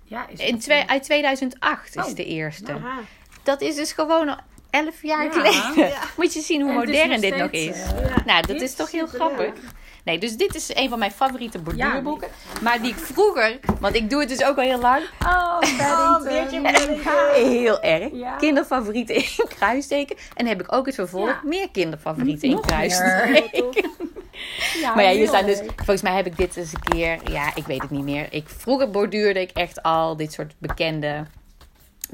Ja, 0.04 0.26
is 0.28 0.38
in 0.40 0.58
twee, 0.58 0.78
eh, 0.80 0.87
uit 0.90 1.02
2008 1.02 1.96
is 1.96 2.06
Oh. 2.06 2.14
de 2.14 2.24
eerste. 2.24 2.72
Aha. 2.72 2.98
Dat 3.42 3.60
is 3.60 3.74
dus 3.74 3.92
gewoon 3.92 4.28
al 4.28 4.37
elf 4.70 5.02
jaar 5.02 5.24
Ja. 5.24 5.30
geleden. 5.30 5.88
Ja. 5.88 5.98
Moet 6.16 6.32
je 6.34 6.40
zien 6.40 6.60
hoe 6.60 6.70
en 6.70 6.76
modern 6.76 7.20
dit 7.20 7.37
nog 7.37 7.50
is. 7.50 7.68
eh, 7.82 8.08
Ja. 8.08 8.22
nou, 8.26 8.46
dat 8.46 8.60
is 8.60 8.74
toch 8.74 8.90
heel 8.90 9.06
grappig. 9.06 9.52
Nee, 10.04 10.18
dus 10.18 10.36
dit 10.36 10.54
is 10.54 10.70
een 10.74 10.88
van 10.88 10.98
mijn 10.98 11.10
favoriete 11.10 11.58
borduurboeken. 11.58 12.28
Maar 12.62 12.80
die 12.82 12.90
ik 12.90 12.96
vroeger, 12.98 13.58
want 13.80 13.94
ik 13.94 14.10
doe 14.10 14.20
het 14.20 14.28
dus 14.28 14.44
ook 14.44 14.56
al 14.56 14.62
heel 14.62 14.80
lang, 14.80 15.02
Oh, 15.26 15.28
Oh, 15.30 15.58
Paddington. 15.60 16.22
Beertje. 16.22 16.60
Paddington. 16.60 17.12
heel 17.34 17.80
erg. 17.80 18.08
Ja. 18.12 18.36
Kinderfavorieten 18.36 19.14
in 19.14 19.24
kruisteken. 19.58 20.16
En 20.34 20.46
heb 20.46 20.60
ik 20.60 20.72
ook 20.72 20.86
het 20.86 20.94
vervolg, 20.94 21.26
Ja. 21.28 21.40
meer 21.44 21.70
kinderfavorieten 21.70 22.48
in 22.48 22.60
kruisteken. 22.60 23.30
meer. 23.30 23.84
Ja, 24.80 24.94
Maar 24.94 25.04
ja, 25.04 25.10
hier 25.10 25.26
staan 25.28 25.46
dus, 25.46 25.60
volgens 25.76 26.02
mij 26.02 26.12
heb 26.14 26.26
ik 26.26 26.36
dit 26.36 26.56
eens 26.56 26.72
een 26.72 26.80
keer, 26.82 27.18
ja, 27.30 27.50
ik 27.54 27.66
weet 27.66 27.82
het 27.82 27.90
niet 27.90 28.04
meer. 28.04 28.26
Ik, 28.30 28.48
vroeger 28.48 28.90
borduurde 28.90 29.40
ik 29.40 29.50
echt 29.50 29.82
al 29.82 30.16
dit 30.16 30.32
soort 30.32 30.54
bekende, 30.58 31.24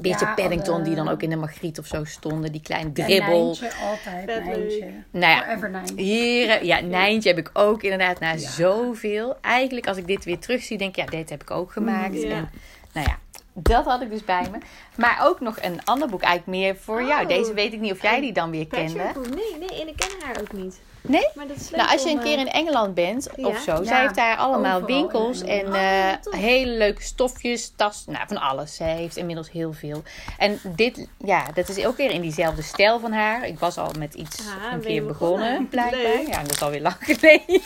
beetje 0.01 0.25
Ja, 0.25 0.33
Paddington, 0.33 0.73
alle- 0.73 0.83
die 0.83 0.95
dan 0.95 1.07
ook 1.09 1.21
in 1.21 1.29
de 1.29 1.35
Magriet 1.35 1.79
of 1.79 1.85
zo 1.85 2.03
stonden. 2.03 2.51
Die 2.51 2.61
kleine 2.61 2.89
Ja, 2.93 3.05
dribbel. 3.05 3.43
Nijntje, 3.43 3.71
altijd. 3.89 4.45
Nijntje. 4.45 4.91
Nou 5.11 5.33
ja, 5.35 5.41
Forever 5.43 5.69
Nijntje. 5.69 5.95
Hier, 6.01 6.65
ja, 6.65 6.79
Nijntje 6.79 7.29
heb 7.29 7.37
ik 7.37 7.49
ook 7.53 7.83
inderdaad 7.83 8.19
na 8.19 8.37
zoveel. 8.37 9.37
Eigenlijk 9.41 9.87
als 9.87 9.97
ik 9.97 10.07
dit 10.07 10.23
weer 10.25 10.39
terugzie, 10.39 10.77
denk 10.77 10.97
ik, 10.97 11.03
ja, 11.03 11.17
dit 11.17 11.29
heb 11.29 11.41
ik 11.41 11.51
ook 11.51 11.71
gemaakt. 11.71 12.21
Ja. 12.21 12.29
En, 12.29 12.49
nou 12.93 13.07
ja, 13.09 13.17
dat 13.53 13.85
had 13.85 14.01
ik 14.01 14.09
dus 14.09 14.25
bij 14.25 14.47
me. 14.51 14.57
Maar 14.95 15.19
ook 15.23 15.39
nog 15.39 15.57
een 15.61 15.85
ander 15.85 16.07
boek, 16.09 16.21
eigenlijk 16.21 16.57
meer 16.57 16.75
voor 16.75 17.03
jou. 17.03 17.21
Oh. 17.21 17.27
Deze 17.27 17.53
weet 17.53 17.73
ik 17.73 17.79
niet 17.79 17.91
of 17.91 18.01
jij 18.01 18.19
die 18.21 18.33
dan 18.33 18.51
weer 18.51 18.67
kende. 18.67 18.93
Nee, 19.35 19.67
nee, 19.69 19.81
en 19.81 19.87
ik 19.87 19.95
ken 19.95 20.09
haar 20.25 20.39
ook 20.41 20.51
niet. 20.53 20.79
Nee? 21.01 21.27
Maar 21.35 21.47
dat 21.47 21.57
is 21.57 21.69
leuk 21.69 21.79
Nou, 21.79 21.91
als 21.93 22.03
je 22.03 22.09
om, 22.09 22.17
een 22.17 22.23
keer 22.23 22.33
eh, 22.35 22.39
in 22.39 22.47
Engeland 22.51 22.93
bent 22.93 23.29
Ja. 23.35 23.47
of 23.47 23.57
zo, 23.59 23.71
Ja, 23.71 23.83
zij 23.83 24.01
heeft 24.01 24.15
daar 24.15 24.37
allemaal 24.37 24.81
overal 24.81 24.97
winkels 24.97 25.41
en 25.41 25.73
eh, 25.73 26.11
Oh, 26.13 26.21
tof. 26.21 26.33
hele 26.33 26.71
leuke 26.71 27.01
stofjes, 27.01 27.73
tas, 27.75 28.03
nou 28.07 28.27
van 28.27 28.37
alles. 28.41 28.75
Zij 28.75 28.95
heeft 28.95 29.17
inmiddels 29.17 29.51
heel 29.51 29.73
veel. 29.73 30.03
En 30.37 30.59
dit, 30.75 31.07
ja, 31.17 31.45
dat 31.53 31.69
is 31.69 31.85
ook 31.85 31.97
weer 31.97 32.11
in 32.11 32.21
diezelfde 32.21 32.61
stijl 32.61 32.99
van 32.99 33.11
haar. 33.11 33.47
Ik 33.47 33.59
was 33.59 33.77
al 33.77 33.91
met 33.97 34.13
iets 34.13 34.39
Ah, 34.39 34.73
een 34.73 34.79
keer 34.81 35.05
begonnen, 35.05 35.39
begonnen? 35.39 35.67
blijkbaar. 35.89 36.01
Leuk. 36.01 36.27
Ja, 36.27 36.41
dat 36.41 36.51
is 36.51 36.61
alweer 36.61 36.81
lang 36.81 36.95
geleden. 37.11 37.61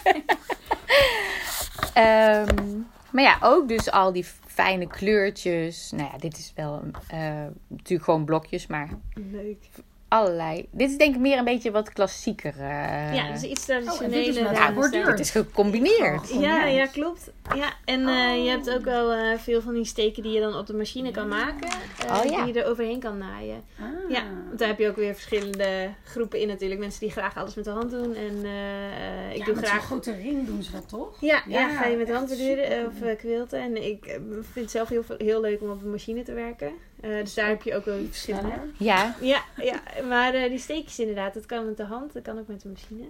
Ehm, 1.93 2.80
maar 3.12 3.24
ja, 3.24 3.38
ook 3.41 3.67
dus 3.67 3.91
al 3.91 4.12
die 4.12 4.26
fijne 4.48 4.88
kleurtjes. 4.88 5.91
Nou 5.91 6.10
ja, 6.12 6.17
dit 6.17 6.38
is 6.38 6.52
wel 6.56 6.82
eh, 7.08 7.19
natuurlijk 7.67 8.04
gewoon 8.04 8.26
blokjes, 8.26 8.67
maar 8.67 8.89
Leuk. 9.13 9.63
Allerlei. 10.08 10.68
Dit 10.72 10.89
is 10.89 10.98
denk 10.98 11.15
ik 11.15 11.22
meer 11.22 11.38
een 11.38 11.44
beetje 11.44 11.72
wat 11.72 11.94
klassieker. 11.94 12.54
eh, 12.60 13.13
Ja, 13.15 13.32
dus 13.32 13.44
iets 13.44 13.70
Oh, 13.70 14.74
borduur. 14.74 14.84
stijl. 14.88 15.06
het 15.06 15.20
is 15.20 15.30
gecombineerd. 15.30 16.30
Ja, 16.30 16.39
Ja. 16.39 16.65
ja, 16.65 16.86
klopt. 16.86 17.32
Ja, 17.56 17.74
en 17.86 18.08
eh, 18.08 18.44
je 18.44 18.50
hebt 18.50 18.70
ook 18.70 18.84
wel 18.84 19.12
eh, 19.12 19.38
veel 19.38 19.62
van 19.62 19.74
die 19.74 19.86
steken 19.86 20.24
die 20.24 20.32
je 20.32 20.39
dan 20.39 20.56
op 20.56 20.68
de 20.68 20.74
machine 20.74 21.12
kan 21.12 21.28
maken. 21.28 21.70
eh, 22.08 22.20
Oh, 22.24 22.32
ja. 22.32 22.44
Die 22.46 22.54
je 22.54 22.62
er 22.63 22.70
overheen 22.70 23.00
kan 23.00 23.18
naaien. 23.18 23.63
Ah. 23.80 23.86
Ja, 24.12 24.24
want 24.48 24.60
daar 24.60 24.68
heb 24.68 24.80
je 24.80 24.88
ook 24.89 24.96
weer 24.96 25.13
verschillende 25.13 25.89
groepen 26.04 26.39
in 26.39 26.48
natuurlijk. 26.48 26.80
Mensen 26.80 27.00
die 27.00 27.12
graag 27.12 27.38
alles 27.38 27.56
met 27.56 27.65
de 27.65 27.72
hand 27.72 27.91
doen. 27.91 28.15
En 28.15 28.39
eh, 28.44 29.26
eh, 29.26 29.32
ik 29.32 29.38
Ja, 29.38 29.46
doe 29.46 29.56
met 29.56 29.65
graag... 29.65 29.78
zo'n 29.80 29.88
grote 29.88 30.15
ring 30.22 30.46
doen 30.48 30.63
ze 30.63 30.72
dat 30.72 30.89
toch? 30.89 31.18
Ja, 31.22 31.41
ja, 31.48 31.60
Ja, 31.60 31.70
ga 31.70 31.86
je 31.86 31.98
met 31.98 32.08
de 32.08 32.13
hand 32.13 32.28
borduren 32.28 32.86
of 32.88 33.02
uh, 33.02 33.15
quilten. 33.18 33.60
En 33.60 33.86
ik 33.88 34.04
vind 34.41 34.56
het 34.56 34.72
zelf 34.72 34.89
heel, 34.89 35.04
heel 35.18 35.41
leuk 35.41 35.62
om 35.62 35.70
op 35.70 35.82
een 35.84 35.91
machine 35.91 36.24
te 36.24 36.34
werken. 36.34 36.72
Eh, 37.06 37.20
dus 37.24 37.34
daar 37.34 37.48
heb 37.48 37.62
je 37.62 37.76
ook 37.76 37.86
wel 37.86 37.98
verschillende. 38.10 38.48
Sneller. 38.48 38.70
Ja, 38.78 39.15
Ja, 39.22 39.41
ja, 39.58 40.04
maar 40.08 40.34
eh, 40.34 40.50
die 40.50 40.60
steekjes 40.60 41.00
inderdaad, 41.00 41.34
dat 41.34 41.46
kan 41.46 41.65
met 41.65 41.78
de 41.78 41.84
hand, 41.86 42.13
dat 42.13 42.24
kan 42.24 42.39
ook 42.39 42.48
met 42.48 42.62
de 42.62 42.70
machine. 42.70 43.04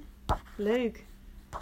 Leuk. 0.56 1.04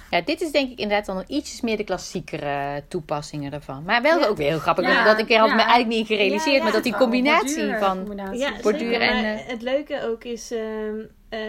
ja, 0.10 0.22
dit 0.22 0.42
is 0.42 0.52
denk 0.52 0.72
ik 0.72 0.80
inderdaad 0.80 1.06
dan 1.06 1.24
ietsjes 1.28 1.62
meer 1.62 1.78
de 1.78 1.84
klassiekere 1.84 2.84
toepassingen 2.88 3.54
ervan. 3.54 3.84
Maar 3.84 4.02
wel 4.02 4.20
Ja. 4.20 4.26
ook 4.28 4.38
weer 4.38 4.50
heel 4.50 4.60
grappig. 4.60 4.86
Ja, 4.86 5.04
dat 5.04 5.20
ik 5.20 5.32
er 5.32 5.38
had 5.40 5.50
ja. 5.50 5.56
me 5.56 5.62
eigenlijk 5.62 5.90
niet 5.90 6.08
gerealiseerd. 6.08 6.46
Ja, 6.46 6.52
ja. 6.58 6.64
maar 6.64 6.72
dat 6.72 6.84
die 6.84 6.94
Oh, 6.94 7.00
combinatie 7.00 7.56
borduur, 7.58 7.80
van... 7.80 7.98
combinatie. 7.98 8.62
Borduur 8.62 9.02
en, 9.02 9.26
eh, 9.26 9.48
het 9.48 9.62
leuke 9.62 10.08
ook 10.08 10.24
is 10.24 10.52
ehm, 10.52 11.00
eh, 11.30 11.40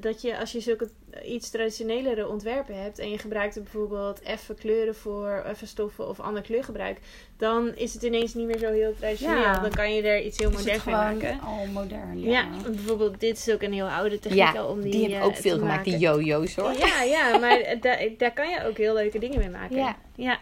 dat 0.00 0.22
je 0.22 0.38
als 0.38 0.52
je 0.52 0.60
zulke 0.60 0.88
iets 1.24 1.50
traditionelere 1.50 2.28
ontwerpen 2.28 2.82
hebt 2.82 2.98
en 2.98 3.10
je 3.10 3.18
gebruikt 3.18 3.56
er 3.56 3.62
bijvoorbeeld 3.62 4.20
even 4.24 4.54
kleuren 4.54 4.94
voor, 4.94 5.44
even 5.46 5.66
stoffen 5.66 6.08
of 6.08 6.20
ander 6.20 6.42
kleurgebruik, 6.42 6.98
dan 7.36 7.76
is 7.76 7.94
het 7.94 8.02
ineens 8.02 8.34
niet 8.34 8.46
meer 8.46 8.58
zo 8.58 8.72
heel 8.72 8.94
traditioneel. 8.94 9.40
Ja. 9.40 9.58
Dan 9.58 9.70
kan 9.70 9.94
je 9.94 10.02
er 10.02 10.22
iets 10.22 10.38
heel 10.38 10.50
moderns 10.50 10.82
van 10.82 10.92
maken. 10.92 11.40
al 11.40 11.66
modern. 11.66 12.20
Ja. 12.20 12.30
Ja. 12.30 12.70
bijvoorbeeld 12.70 13.20
dit 13.20 13.36
is 13.36 13.54
ook 13.54 13.62
een 13.62 13.72
heel 13.72 13.88
oude 13.88 14.18
techniek 14.18 14.52
Ja, 14.52 14.64
om 14.64 14.80
die, 14.80 14.90
die 14.90 15.02
heb 15.02 15.10
ik 15.10 15.16
eh, 15.16 15.24
ook 15.24 15.36
veel 15.36 15.58
gemaakt. 15.58 15.84
Die 15.84 15.98
yo-yo's 15.98 16.56
hoor. 16.56 16.72
Ja, 16.72 17.02
ja, 17.02 17.38
maar 17.38 17.76
daar, 17.80 18.08
daar 18.18 18.32
kan 18.32 18.48
je 18.48 18.66
ook 18.66 18.76
heel 18.76 18.94
leuke 18.94 19.18
dingen 19.18 19.38
mee 19.38 19.50
maken. 19.50 19.76
Ja. 19.76 19.96
ja. 20.16 20.38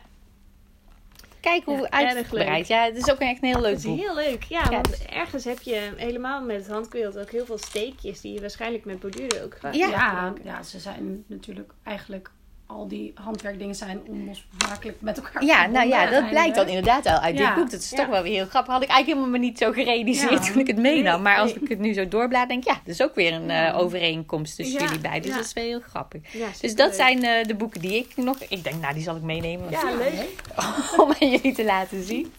Kijk 1.41 1.65
hoe 1.65 1.77
Ja, 1.79 1.89
uitgebreid. 1.91 2.67
Ja, 2.67 2.85
het 2.85 2.97
is 2.97 3.11
ook 3.11 3.19
echt 3.19 3.43
een 3.43 3.49
heel 3.49 3.61
leuk 3.61 3.77
is 3.77 3.83
heel 3.85 4.15
leuk. 4.15 4.43
Ja, 4.43 4.63
Ja. 4.63 4.71
want 4.71 5.07
ergens 5.07 5.45
heb 5.45 5.61
je 5.61 5.93
helemaal 5.97 6.43
met 6.43 6.57
het 6.57 6.69
handquilt 6.69 7.19
ook 7.19 7.31
heel 7.31 7.45
veel 7.47 7.59
steekjes 7.59 8.21
die 8.21 8.33
je 8.33 8.41
waarschijnlijk 8.41 8.85
met 8.85 9.01
borduren 9.01 9.45
ook 9.45 9.57
gaat 9.59 9.75
Ja. 9.75 9.89
Ja, 9.89 10.33
ja, 10.45 10.63
ze 10.63 10.79
zijn 10.79 11.25
natuurlijk 11.27 11.73
eigenlijk 11.85 12.31
al 12.71 12.89
die 12.89 13.13
handwerkdingen 13.15 13.75
zijn 13.75 14.01
onlosmakelijk 14.09 15.01
met 15.01 15.17
elkaar 15.17 15.45
Ja, 15.45 15.67
nou 15.67 15.89
ja, 15.89 16.11
dat 16.11 16.29
blijkt 16.31 16.55
dan 16.57 16.67
inderdaad 16.67 17.07
al 17.07 17.19
uit 17.19 17.37
dit 17.37 17.55
boek. 17.55 17.71
Dat 17.71 17.81
is 17.81 17.91
Ja. 17.91 17.97
toch 17.97 18.07
wel 18.07 18.23
weer 18.23 18.33
heel 18.33 18.47
grappig. 18.47 18.73
Had 18.73 18.83
ik 18.83 18.89
eigenlijk 18.89 19.21
helemaal 19.21 19.49
niet 19.49 19.59
zo 19.59 19.73
gerealiseerd 19.73 20.31
Ja. 20.31 20.39
toen 20.53 20.61
ik 20.61 20.67
het 20.67 20.77
meenam. 20.77 21.23
Maar 21.23 21.39
als 21.39 21.53
ik 21.55 21.69
het 21.69 21.79
nu 21.79 21.93
zo 21.93 22.09
doorblaad, 22.09 22.49
denk 22.49 22.63
ik, 22.65 22.69
ja, 22.69 22.81
dat 22.85 22.95
is 22.95 23.03
ook 23.03 23.15
weer 23.15 23.33
een 23.33 23.51
eh, 23.51 23.79
overeenkomst 23.79 24.57
tussen 24.57 24.81
jullie 24.81 24.99
beiden. 24.99 25.23
Dus 25.23 25.35
dat 25.35 25.45
is 25.45 25.53
wel 25.53 25.65
heel 25.65 25.81
grappig. 25.81 26.21
Dus 26.61 26.75
dat 26.75 26.95
zijn 26.95 27.25
eh, 27.25 27.45
de 27.45 27.55
boeken 27.55 27.81
die 27.81 27.95
ik 27.95 28.17
nog... 28.17 28.37
Ik 28.49 28.65
denk, 28.65 28.81
nou, 28.81 28.95
die 28.95 29.03
zal 29.03 29.17
ik 29.17 29.23
meenemen. 29.23 29.71
Ja, 29.71 29.85
leuk. 29.85 30.29
om 31.03 31.13
aan 31.21 31.31
jullie 31.31 31.55
te 31.55 31.65
laten 31.65 32.05
zien. 32.05 32.33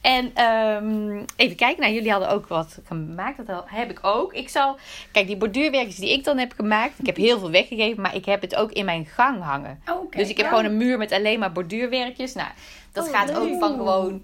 En 0.00 0.30
ehm, 0.34 1.22
even 1.36 1.56
kijken, 1.56 1.80
nou, 1.80 1.92
jullie 1.92 2.10
hadden 2.10 2.30
ook 2.30 2.46
wat 2.48 2.78
gemaakt. 2.86 3.46
Dat 3.46 3.64
heb 3.66 3.90
ik 3.90 3.98
ook. 4.02 4.32
Ik 4.32 4.48
zal, 4.48 4.76
kijk, 5.12 5.26
die 5.26 5.36
borduurwerkjes 5.36 5.96
die 5.96 6.12
ik 6.12 6.24
dan 6.24 6.38
heb 6.38 6.52
gemaakt. 6.56 6.98
Ik 6.98 7.06
heb 7.06 7.16
heel 7.16 7.38
veel 7.38 7.50
weggegeven, 7.50 8.02
maar 8.02 8.14
ik 8.14 8.24
heb 8.24 8.40
het 8.40 8.54
ook 8.54 8.72
in 8.72 8.84
mijn 8.84 9.06
gang 9.06 9.42
hangen. 9.42 9.82
Oh. 9.90 10.10
Dus 10.10 10.28
ik 10.28 10.36
heb 10.36 10.46
Ja. 10.46 10.52
gewoon 10.52 10.64
een 10.64 10.76
muur 10.76 10.98
met 10.98 11.12
alleen 11.12 11.38
maar 11.38 11.52
borduurwerkjes. 11.52 12.34
Nou, 12.34 12.48
dat 12.92 13.06
Oh, 13.06 13.14
gaat 13.14 13.36
ook 13.36 13.58
van 13.58 13.76
gewoon 13.76 14.22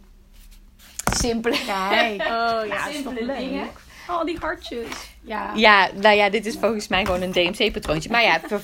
simpele. 1.12 1.56
Kijk. 1.90 2.22
Oh 2.26 2.28
ja, 2.28 2.64
Ja, 2.64 2.76
is 2.76 2.82
toch 2.84 2.92
simpele 2.94 3.24
leuk. 3.26 3.38
dingen. 3.38 3.66
Al 4.08 4.24
die 4.24 4.38
hartjes. 4.38 4.87
Ja. 5.26 5.50
Ja, 5.54 5.88
nou 6.00 6.16
ja, 6.16 6.30
dit 6.30 6.46
is 6.46 6.56
volgens 6.60 6.88
mij 6.88 7.04
gewoon 7.04 7.22
een 7.22 7.32
DMC-patroontje. 7.32 8.10
Maar 8.10 8.22
ja, 8.22 8.40
voor 8.48 8.60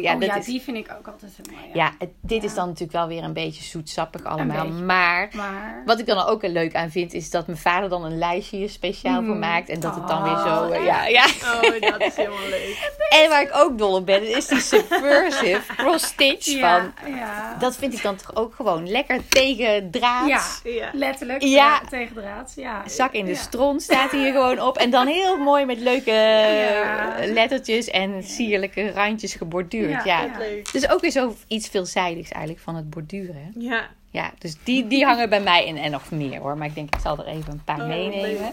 ja, 0.00 0.14
oh, 0.14 0.20
dat 0.20 0.28
ja, 0.28 0.36
is... 0.36 0.44
die 0.44 0.60
vind 0.60 0.76
ik 0.76 0.86
ook 0.98 1.06
altijd 1.06 1.32
heel 1.36 1.54
mooi. 1.56 1.70
Ja, 1.72 1.92
dit 2.20 2.44
is 2.44 2.54
dan 2.54 2.64
natuurlijk 2.66 2.92
wel 2.92 3.06
weer 3.06 3.22
een 3.24 3.32
beetje 3.32 3.62
zoetsappig 3.62 4.24
allemaal. 4.24 4.66
Maar 4.68 5.28
Maar... 5.32 5.82
Wat 5.84 5.98
ik 5.98 6.06
dan 6.06 6.26
ook 6.26 6.42
leuk 6.46 6.74
aan 6.74 6.90
vind, 6.90 7.12
is 7.14 7.30
dat 7.30 7.46
mijn 7.46 7.58
vader 7.58 7.88
dan 7.88 8.04
een 8.04 8.18
lijstje 8.18 8.56
hier 8.56 8.68
speciaal 8.68 9.22
voor 9.24 9.34
Mm. 9.34 9.38
maakt. 9.38 9.68
En 9.68 9.80
dat 9.80 9.94
het 9.94 10.08
dan 10.08 10.22
weer 10.22 10.32
Oh, 10.32 10.66
zo. 10.68 10.74
ja, 10.82 11.06
ja. 11.06 11.24
Oh, 11.54 11.80
dat 11.90 12.00
is 12.00 12.16
helemaal 12.16 12.48
leuk. 12.48 12.88
En 13.22 13.28
waar 13.28 13.42
ik 13.42 13.50
ook 13.56 13.78
dol 13.78 13.94
op 13.94 14.06
ben, 14.06 14.36
is 14.36 14.46
die 14.46 14.60
subversive 14.60 15.74
cross-stitch 15.76 16.58
van. 16.58 16.92
ja. 17.16 17.56
Dat 17.58 17.76
vind 17.76 17.92
ik 17.94 18.02
dan 18.02 18.16
toch 18.16 18.36
ook 18.36 18.54
gewoon 18.54 18.88
lekker 18.90 19.28
tegen 19.28 19.90
draad. 19.90 20.60
Ja, 20.64 20.90
letterlijk. 20.92 21.42
Ja. 21.42 21.80
Tegen 21.90 22.14
draad. 22.14 22.52
Ja. 22.56 22.82
Zak 22.88 23.12
in 23.12 23.24
de 23.24 23.30
Ja. 23.30 23.36
stront 23.36 23.82
staat 23.82 24.10
hier 24.10 24.32
gewoon 24.32 24.60
op. 24.60 24.76
En 24.76 24.90
dan 24.90 25.06
heel 25.06 25.36
mooi 25.36 25.64
met 25.64 25.78
Ja. 26.04 27.14
lettertjes 27.26 27.88
en 27.88 28.22
sierlijke 28.22 28.90
randjes 28.92 29.34
geborduurd. 29.34 30.04
Ja. 30.04 30.22
Ja. 30.22 30.30
Dus 30.72 30.88
ook 30.88 31.00
weer 31.00 31.10
zo 31.10 31.34
iets 31.46 31.68
veelzijdigs 31.68 32.30
eigenlijk 32.30 32.64
van 32.64 32.74
het 32.74 32.90
borduren. 32.90 33.34
hè. 33.34 33.60
Ja. 33.60 33.88
Ja, 34.12 34.32
dus 34.38 34.56
die, 34.64 34.86
die 34.86 35.04
hangen 35.04 35.28
bij 35.28 35.40
mij 35.40 35.66
in 35.66 35.76
en 35.76 35.90
nog 35.90 36.10
meer 36.10 36.40
hoor. 36.40 36.56
Maar 36.56 36.66
ik 36.66 36.74
denk 36.74 36.94
ik 36.94 37.00
zal 37.00 37.18
er 37.18 37.26
even 37.26 37.52
een 37.52 37.64
paar 37.64 37.80
Oh, 37.80 37.86
meenemen. 37.86 38.50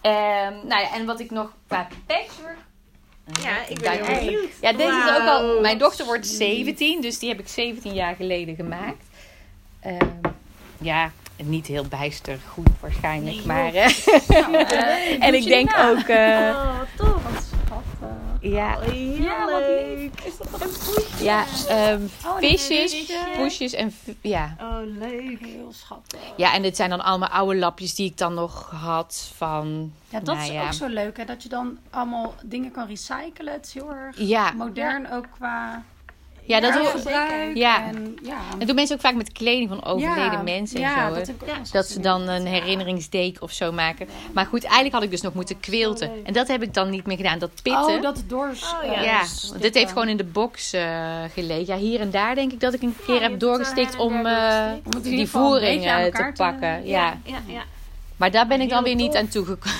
Ehm, 0.00 0.52
nou 0.66 0.80
ja, 0.82 0.94
en 0.94 1.06
wat 1.06 1.20
ik 1.20 1.30
nog 1.30 1.52
qua 1.66 1.88
patchwork. 2.06 2.56
Ja, 3.42 3.66
ik 3.68 3.80
ben 3.80 3.92
heel 3.92 4.24
benieuwd. 4.24 4.50
Ja, 4.60 4.72
dit 4.72 4.88
is 4.88 5.10
ook 5.20 5.26
al. 5.28 5.60
Mijn 5.60 5.78
dochter 5.78 6.06
wordt 6.06 6.26
17, 6.26 7.00
dus 7.00 7.18
die 7.18 7.28
heb 7.28 7.38
ik 7.38 7.48
17 7.48 7.94
jaar 7.94 8.14
geleden 8.14 8.54
gemaakt. 8.54 9.04
Ehm, 9.80 10.06
ja, 10.80 11.12
niet 11.44 11.66
heel 11.66 11.84
bijster 11.84 12.38
goed 12.48 12.68
waarschijnlijk, 12.80 13.36
Nee, 13.36 13.46
maar. 13.46 13.74
eh, 13.74 13.88
Nou, 14.28 14.54
eh, 14.54 15.22
en 15.26 15.34
ik 15.34 15.44
denk 15.46 15.70
ook. 15.78 15.98
eh, 15.98 16.50
Oh, 16.54 16.80
tof. 16.96 17.22
Wat 17.32 17.42
schattig. 17.42 18.16
ja, 18.40 18.76
Oh, 18.76 18.82
heel 18.82 19.22
Ja, 19.22 19.44
wat 19.50 19.60
leuk. 19.60 20.20
Is 20.24 20.36
dat 20.38 20.60
een 20.62 20.68
poesje? 20.68 21.24
ja 21.24 21.44
ehm, 21.68 22.02
Oh, 22.26 22.36
visjes, 22.36 22.92
visje. 22.94 23.18
poesjes 23.36 23.72
en. 23.72 23.94
Ja. 24.20 24.56
Oh, 24.60 24.76
leuk. 24.98 25.38
Heel 25.40 25.72
schattig. 25.72 26.20
ja, 26.36 26.54
en 26.54 26.62
dit 26.62 26.76
zijn 26.76 26.90
dan 26.90 27.00
allemaal 27.00 27.28
oude 27.28 27.56
lapjes 27.58 27.94
die 27.94 28.10
ik 28.10 28.18
dan 28.18 28.34
nog 28.34 28.70
had 28.70 29.32
van. 29.36 29.92
Ja, 30.08 30.20
dat 30.20 30.34
nou 30.36 30.46
is 30.48 30.52
ja. 30.54 30.64
ook 30.66 30.72
zo 30.72 30.86
leuk, 30.86 31.16
hè? 31.16 31.24
Dat 31.24 31.42
je 31.42 31.48
dan 31.48 31.78
allemaal 31.90 32.34
dingen 32.42 32.70
kan 32.70 32.86
recyclen. 32.86 33.52
Het 33.52 33.66
is 33.66 33.74
heel 33.74 33.90
erg 33.94 34.16
Ja, 34.18 34.50
modern 34.52 35.12
ook 35.12 35.26
qua 35.38 35.82
ja 36.48 36.60
dat 36.60 36.74
Ja, 36.74 36.80
doen 36.82 36.90
gebruik. 37.00 37.56
Ja. 37.56 37.86
En, 37.86 38.16
ja. 38.22 38.36
Dat 38.58 38.66
doen 38.66 38.74
mensen 38.76 38.94
ook 38.96 39.02
vaak 39.02 39.14
met 39.14 39.32
kleding 39.32 39.68
van 39.68 39.84
overleden 39.84 40.32
Ja, 40.32 40.42
mensen 40.42 40.76
en 40.76 40.82
ja, 40.82 41.08
zo. 41.08 41.14
Dat, 41.14 41.26
heb 41.26 41.36
ik 41.36 41.42
ook 41.42 41.48
Ja. 41.48 41.54
Dat 41.72 41.86
ze 41.86 42.00
dan 42.00 42.28
een 42.28 42.42
Ja. 42.42 42.48
herinneringsdate 42.50 43.34
of 43.40 43.52
zo 43.52 43.72
maken. 43.72 44.08
Maar 44.32 44.46
goed, 44.46 44.62
eigenlijk 44.64 44.94
had 44.94 45.02
ik 45.02 45.10
dus 45.10 45.20
nog 45.20 45.34
moeten 45.34 45.60
quilten. 45.60 46.10
leuk. 46.14 46.26
En 46.26 46.32
dat 46.32 46.48
heb 46.48 46.62
ik 46.62 46.74
dan 46.74 46.90
niet 46.90 47.06
meer 47.06 47.16
gedaan. 47.16 47.38
Dat 47.38 47.50
pitten. 47.62 47.96
Oh, 47.96 48.02
dat 48.02 48.22
door. 48.26 48.48
Oh, 48.82 48.96
eh, 48.96 49.02
ja. 49.04 49.22
dit 49.60 49.74
heeft 49.74 49.92
gewoon 49.92 50.08
in 50.08 50.16
de 50.16 50.24
box 50.24 50.72
eh 50.72 51.22
gelegen. 51.34 51.66
Ja, 51.66 51.76
hier 51.76 52.00
en 52.00 52.10
daar 52.10 52.34
denk 52.34 52.52
ik 52.52 52.60
dat 52.60 52.74
ik 52.74 52.82
een 52.82 52.96
keer 53.06 53.22
heb 53.22 53.40
doorgestikt 53.40 53.94
en 53.94 54.00
om 54.00 54.26
eh, 54.26 54.32
doorgestikt. 54.32 54.96
Om 54.96 55.02
in 55.10 55.16
die 55.16 55.28
voering 55.28 55.84
eh, 55.84 55.94
te 55.96 56.00
elkaar 56.02 56.34
te- 56.34 56.42
pakken. 56.42 56.86
Ja. 56.86 57.16
Ja, 57.24 57.38
ja. 57.46 57.62
Maar 58.16 58.30
daar 58.30 58.46
ben 58.46 58.60
ik 58.60 58.68
dan 58.68 58.82
weer 58.84 58.94
niet 58.94 59.14
aan 59.16 59.28
toegekomen. 59.28 59.78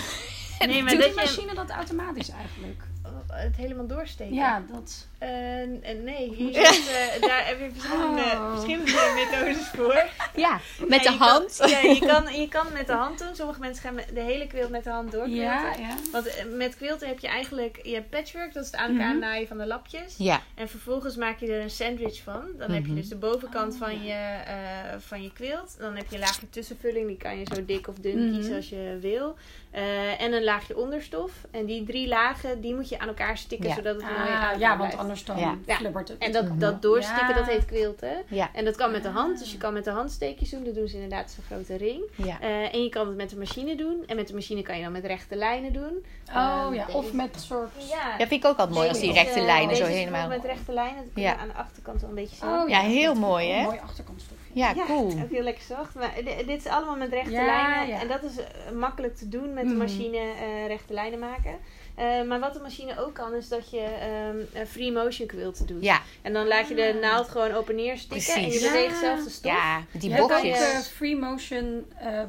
Nee, 0.59 0.83
maar 0.83 0.93
Doet 0.95 1.05
je 1.05 1.13
machine 1.17 1.55
dat 1.55 1.71
automatisch 1.71 2.31
eigenlijk? 2.31 2.83
het 3.29 3.57
helemaal 3.57 3.87
doorsteken. 3.87 4.35
Ja, 4.35 4.63
dat... 4.73 5.07
Eh, 5.19 5.29
n- 5.29 6.03
nee, 6.05 6.35
hier 6.35 6.53
zit, 6.67 6.89
eh, 6.89 7.21
daar 7.29 7.47
heb 7.47 7.59
je 7.61 7.71
verschillende, 7.73 8.21
Oh. 8.23 8.51
verschillende 8.53 9.13
methodes 9.15 9.67
voor. 9.69 10.05
Ja, 10.37 10.61
met 10.87 11.03
Ja, 11.05 11.11
de 11.13 11.19
kan- 11.19 11.29
hand. 11.29 11.57
ja, 11.67 11.79
je 11.79 11.99
kan, 12.07 12.41
je 12.41 12.49
kan 12.49 12.67
met 12.73 12.87
de 12.87 12.93
hand 12.93 13.19
doen. 13.19 13.35
Sommige 13.35 13.61
mensen 13.61 13.83
gaan 13.83 13.97
de 14.15 14.21
hele 14.21 14.47
quilt 14.47 14.71
met 14.71 14.85
de 14.85 14.91
hand 14.91 15.13
doorquilten. 15.13 15.43
Ja, 15.45 15.75
ja. 15.79 15.95
Want 16.13 16.27
eh, 16.27 16.45
met 16.45 16.77
quilten 16.77 17.09
heb 17.09 17.19
je 17.19 17.29
eigenlijk 17.29 17.79
je 17.83 17.95
hebt 17.95 18.11
patchwork, 18.11 18.53
dat 18.53 18.65
is 18.65 18.71
het 18.71 18.81
aan 18.81 18.91
elkaar 18.91 19.11
Mhm. 19.11 19.19
naaien 19.19 19.49
van 19.49 19.59
de 19.59 19.67
lapjes. 19.67 20.15
Ja, 20.19 20.41
En 20.55 20.69
vervolgens 20.69 21.17
maak 21.17 21.39
je 21.41 21.53
er 21.53 21.61
een 21.63 21.71
sandwich 21.71 22.23
van. 22.23 22.43
Dan 22.59 22.71
heb 22.71 22.83
je 22.83 22.91
Mhm. 22.93 23.01
dus 23.01 23.09
de 23.09 23.17
bovenkant 23.17 23.77
van, 23.77 24.03
je, 24.05 24.13
eh, 24.13 24.55
van 24.99 25.23
je 25.23 25.33
quilt. 25.33 25.77
Dan 25.79 25.97
heb 25.97 26.07
je 26.09 26.15
een 26.15 26.21
laagje 26.21 26.51
tussenvulling, 26.51 27.07
die 27.07 27.17
kan 27.17 27.39
je 27.39 27.47
zo 27.55 27.65
dik 27.65 27.89
of 27.89 27.95
dun 27.95 28.25
Mhm. 28.25 28.35
kiezen 28.35 28.57
als 28.57 28.69
je 28.69 28.99
wil. 29.01 29.37
Eh, 29.71 30.21
en 30.21 30.33
een 30.33 30.45
laagje 30.45 30.77
onderstof. 30.77 31.33
En 31.51 31.67
die 31.67 31.85
drie 31.85 32.09
lagen, 32.09 32.61
die 32.61 32.75
moet 32.75 32.89
je 32.89 32.99
aan 32.99 33.09
elkaar 33.09 33.39
stikken, 33.39 33.75
zodat 33.75 33.95
het 33.95 34.05
mooi 34.05 34.15
Ah, 34.15 34.43
aan 34.45 34.59
ja, 34.59 34.77
want. 34.77 34.97
Anders 35.09 35.25
dan 35.25 35.39
Ja. 35.39 35.57
Het. 35.67 36.19
En 36.19 36.33
dat, 36.33 36.61
dat 36.61 36.83
doorstikken, 36.83 37.29
Ja. 37.29 37.35
dat 37.35 37.47
heet 37.47 37.65
quilten. 37.65 38.23
Ja. 38.29 38.51
En 38.55 38.65
dat 38.65 38.77
kan 38.77 38.91
met 38.91 39.03
de 39.03 39.09
hand. 39.09 39.39
Dus 39.39 39.53
je 39.53 39.59
kan 39.59 39.73
met 39.73 39.85
de 39.85 39.91
hand 39.91 40.11
steekjes 40.11 40.51
doen. 40.51 40.65
Dat 40.65 40.75
doen 40.75 40.89
ze 40.89 40.95
inderdaad 40.95 41.31
zo'n 41.31 41.45
grote 41.45 41.77
ring. 41.77 42.03
Ja. 42.17 42.41
Eh, 42.41 42.75
en 42.75 42.83
je 42.83 42.89
kan 42.89 43.07
het 43.07 43.17
met 43.17 43.31
de 43.31 43.37
machine 43.37 43.75
doen. 43.75 44.03
En 44.07 44.17
met 44.17 44.29
de 44.29 44.35
machine 44.35 44.63
kan 44.63 44.77
je 44.77 44.83
dan 44.83 44.93
met 44.93 45.05
rechte 45.05 45.37
lijnen 45.37 45.73
doen. 45.73 46.05
Oh 46.29 46.37
Ehm, 46.37 46.75
ja, 46.75 46.87
of 46.93 47.13
met 47.13 47.35
een 47.35 47.41
soort... 47.41 47.71
Ja, 47.89 48.09
Ja, 48.19 48.27
vind 48.27 48.45
ik 48.45 48.45
ook 48.45 48.57
altijd 48.59 48.77
mooi 48.77 48.89
als 48.89 49.01
die 49.01 49.13
rechte 49.13 49.39
eh, 49.39 49.45
lijnen 49.45 49.69
deze 49.69 49.83
zo 49.85 49.89
helemaal... 49.89 50.29
met 50.29 50.45
rechte 50.45 50.73
lijnen. 50.73 50.97
Dat 51.05 51.13
kun 51.13 51.23
je 51.23 51.29
Ja. 51.29 51.37
aan 51.37 51.49
de 51.49 51.55
achterkant 51.55 52.01
wel 52.01 52.11
een 52.11 52.17
beetje 52.17 52.37
zien. 52.37 52.49
Oh, 52.49 52.69
Ja, 52.69 52.81
heel 52.81 53.13
dat- 53.13 53.23
mooi, 53.23 53.49
hè? 53.51 53.59
Een 53.59 53.65
mooi 53.65 53.79
achterkantstofje. 53.83 54.28
Ja, 54.59 54.75
cool. 54.87 55.07
ook 55.23 55.31
heel 55.31 55.43
lekker 55.43 55.63
zacht. 55.65 55.95
Maar 55.95 56.13
di- 56.17 56.47
dit 56.47 56.59
is 56.65 56.67
allemaal 56.67 56.97
met 56.97 57.13
rechte 57.13 57.31
Ja, 57.31 57.45
lijnen. 57.45 57.89
ja. 57.95 58.01
En 58.01 58.09
dat 58.09 58.23
is 58.23 58.37
eh, 58.39 58.73
makkelijk 58.75 59.17
te 59.17 59.29
doen 59.29 59.53
met 59.55 59.63
de 59.65 59.69
Mhm. 59.71 59.79
machine 59.79 60.17
eh, 60.17 60.67
rechte 60.67 60.93
lijnen 60.93 61.19
maken. 61.19 61.59
Eh, 61.95 62.23
maar 62.23 62.41
wat 62.41 62.55
de 62.55 62.61
machine 62.61 62.99
ook 63.01 63.15
kan, 63.15 63.35
is 63.35 63.49
dat 63.49 63.71
je 63.71 63.81
ehm, 63.81 64.61
een 64.61 64.67
free 64.67 64.93
motion 64.93 65.27
quilten 65.27 65.67
doet. 65.67 65.83
Ja, 65.83 66.01
En 66.23 66.33
dan 66.33 66.47
laat 66.47 66.69
je 66.69 66.75
de 66.75 66.93
Ah. 66.95 67.01
naald 67.01 67.29
gewoon 67.29 67.57
op 67.57 67.69
en 67.69 67.75
neer 67.75 67.99
stikken. 67.99 68.35
En 68.35 68.43
je 68.51 68.61
beweegt 68.61 68.95
Ja. 68.95 69.01
zelf 69.01 69.25
de 69.25 69.31
stof. 69.31 69.53
ja, 69.53 69.83
die 69.93 70.09
Je 70.11 70.15
hebt 70.17 70.23
ook 70.33 70.43
eh, 70.45 70.79
free 70.79 71.17
motion, 71.17 71.85
eh, 71.99 72.23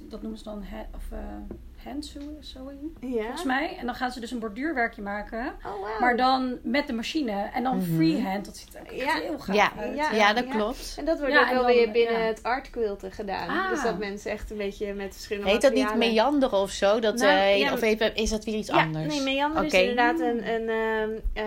dat 0.00 0.20
noemen 0.22 0.38
ze 0.38 0.44
dan 0.44 0.64
of, 0.94 1.18
eh, 1.78 1.84
hand 1.84 2.04
sew- 2.04 2.22
sewing, 2.40 2.96
Ja. 3.00 3.22
volgens 3.22 3.44
mij. 3.44 3.76
En 3.78 3.86
dan 3.86 3.94
gaan 3.94 4.10
ze 4.10 4.20
dus 4.20 4.30
een 4.30 4.38
borduurwerkje 4.38 5.02
maken. 5.02 5.46
Oh, 5.66 5.72
wow. 5.72 6.00
Maar 6.00 6.16
dan 6.16 6.58
met 6.62 6.86
de 6.86 6.92
machine. 6.92 7.50
En 7.54 7.62
dan 7.62 7.76
Mhm. 7.76 7.94
freehand. 7.94 8.44
Dat 8.44 8.56
ziet 8.56 8.74
er 8.74 8.86
echt 8.86 8.94
Ja. 9.04 9.14
heel 9.20 9.38
gaaf 9.38 9.56
Ja. 9.56 9.72
uit. 9.78 9.96
Ja. 9.96 10.12
Ja, 10.12 10.32
dat 10.32 10.44
Ja. 10.44 10.50
klopt. 10.54 10.94
En 10.98 11.04
dat 11.04 11.18
wordt 11.18 11.32
Ja, 11.34 11.40
ook 11.42 11.48
wel 11.48 11.62
dan, 11.62 11.66
weer 11.72 11.90
binnen 11.90 12.18
ja. 12.18 12.26
het 12.26 12.42
art 12.42 12.70
quilten 12.70 13.12
gedaan. 13.12 13.48
Ah. 13.48 13.70
Dus 13.70 13.82
dat 13.82 13.98
mensen 13.98 14.30
echt 14.30 14.50
een 14.50 14.56
beetje 14.56 14.94
met 14.94 15.12
verschillende 15.14 15.50
Heet 15.50 15.62
dat 15.62 15.72
niet 15.72 15.94
meanderen 15.94 16.58
of 16.58 16.70
zo? 16.70 17.00
Dat, 17.00 17.16
Nou, 17.16 17.30
eh, 17.30 17.58
ja, 17.58 17.72
of 17.72 17.82
even, 17.82 18.14
is 18.14 18.30
dat 18.30 18.44
weer 18.44 18.54
iets 18.54 18.68
Ja, 18.68 18.82
anders? 18.82 19.14
nee, 19.14 19.22
meander 19.34 19.64
Oké. 19.64 19.76
is 19.76 19.80
inderdaad 19.82 20.20
een, 20.20 20.48
een 20.48 20.68
ehm, 20.68 21.10
eh, 21.32 21.44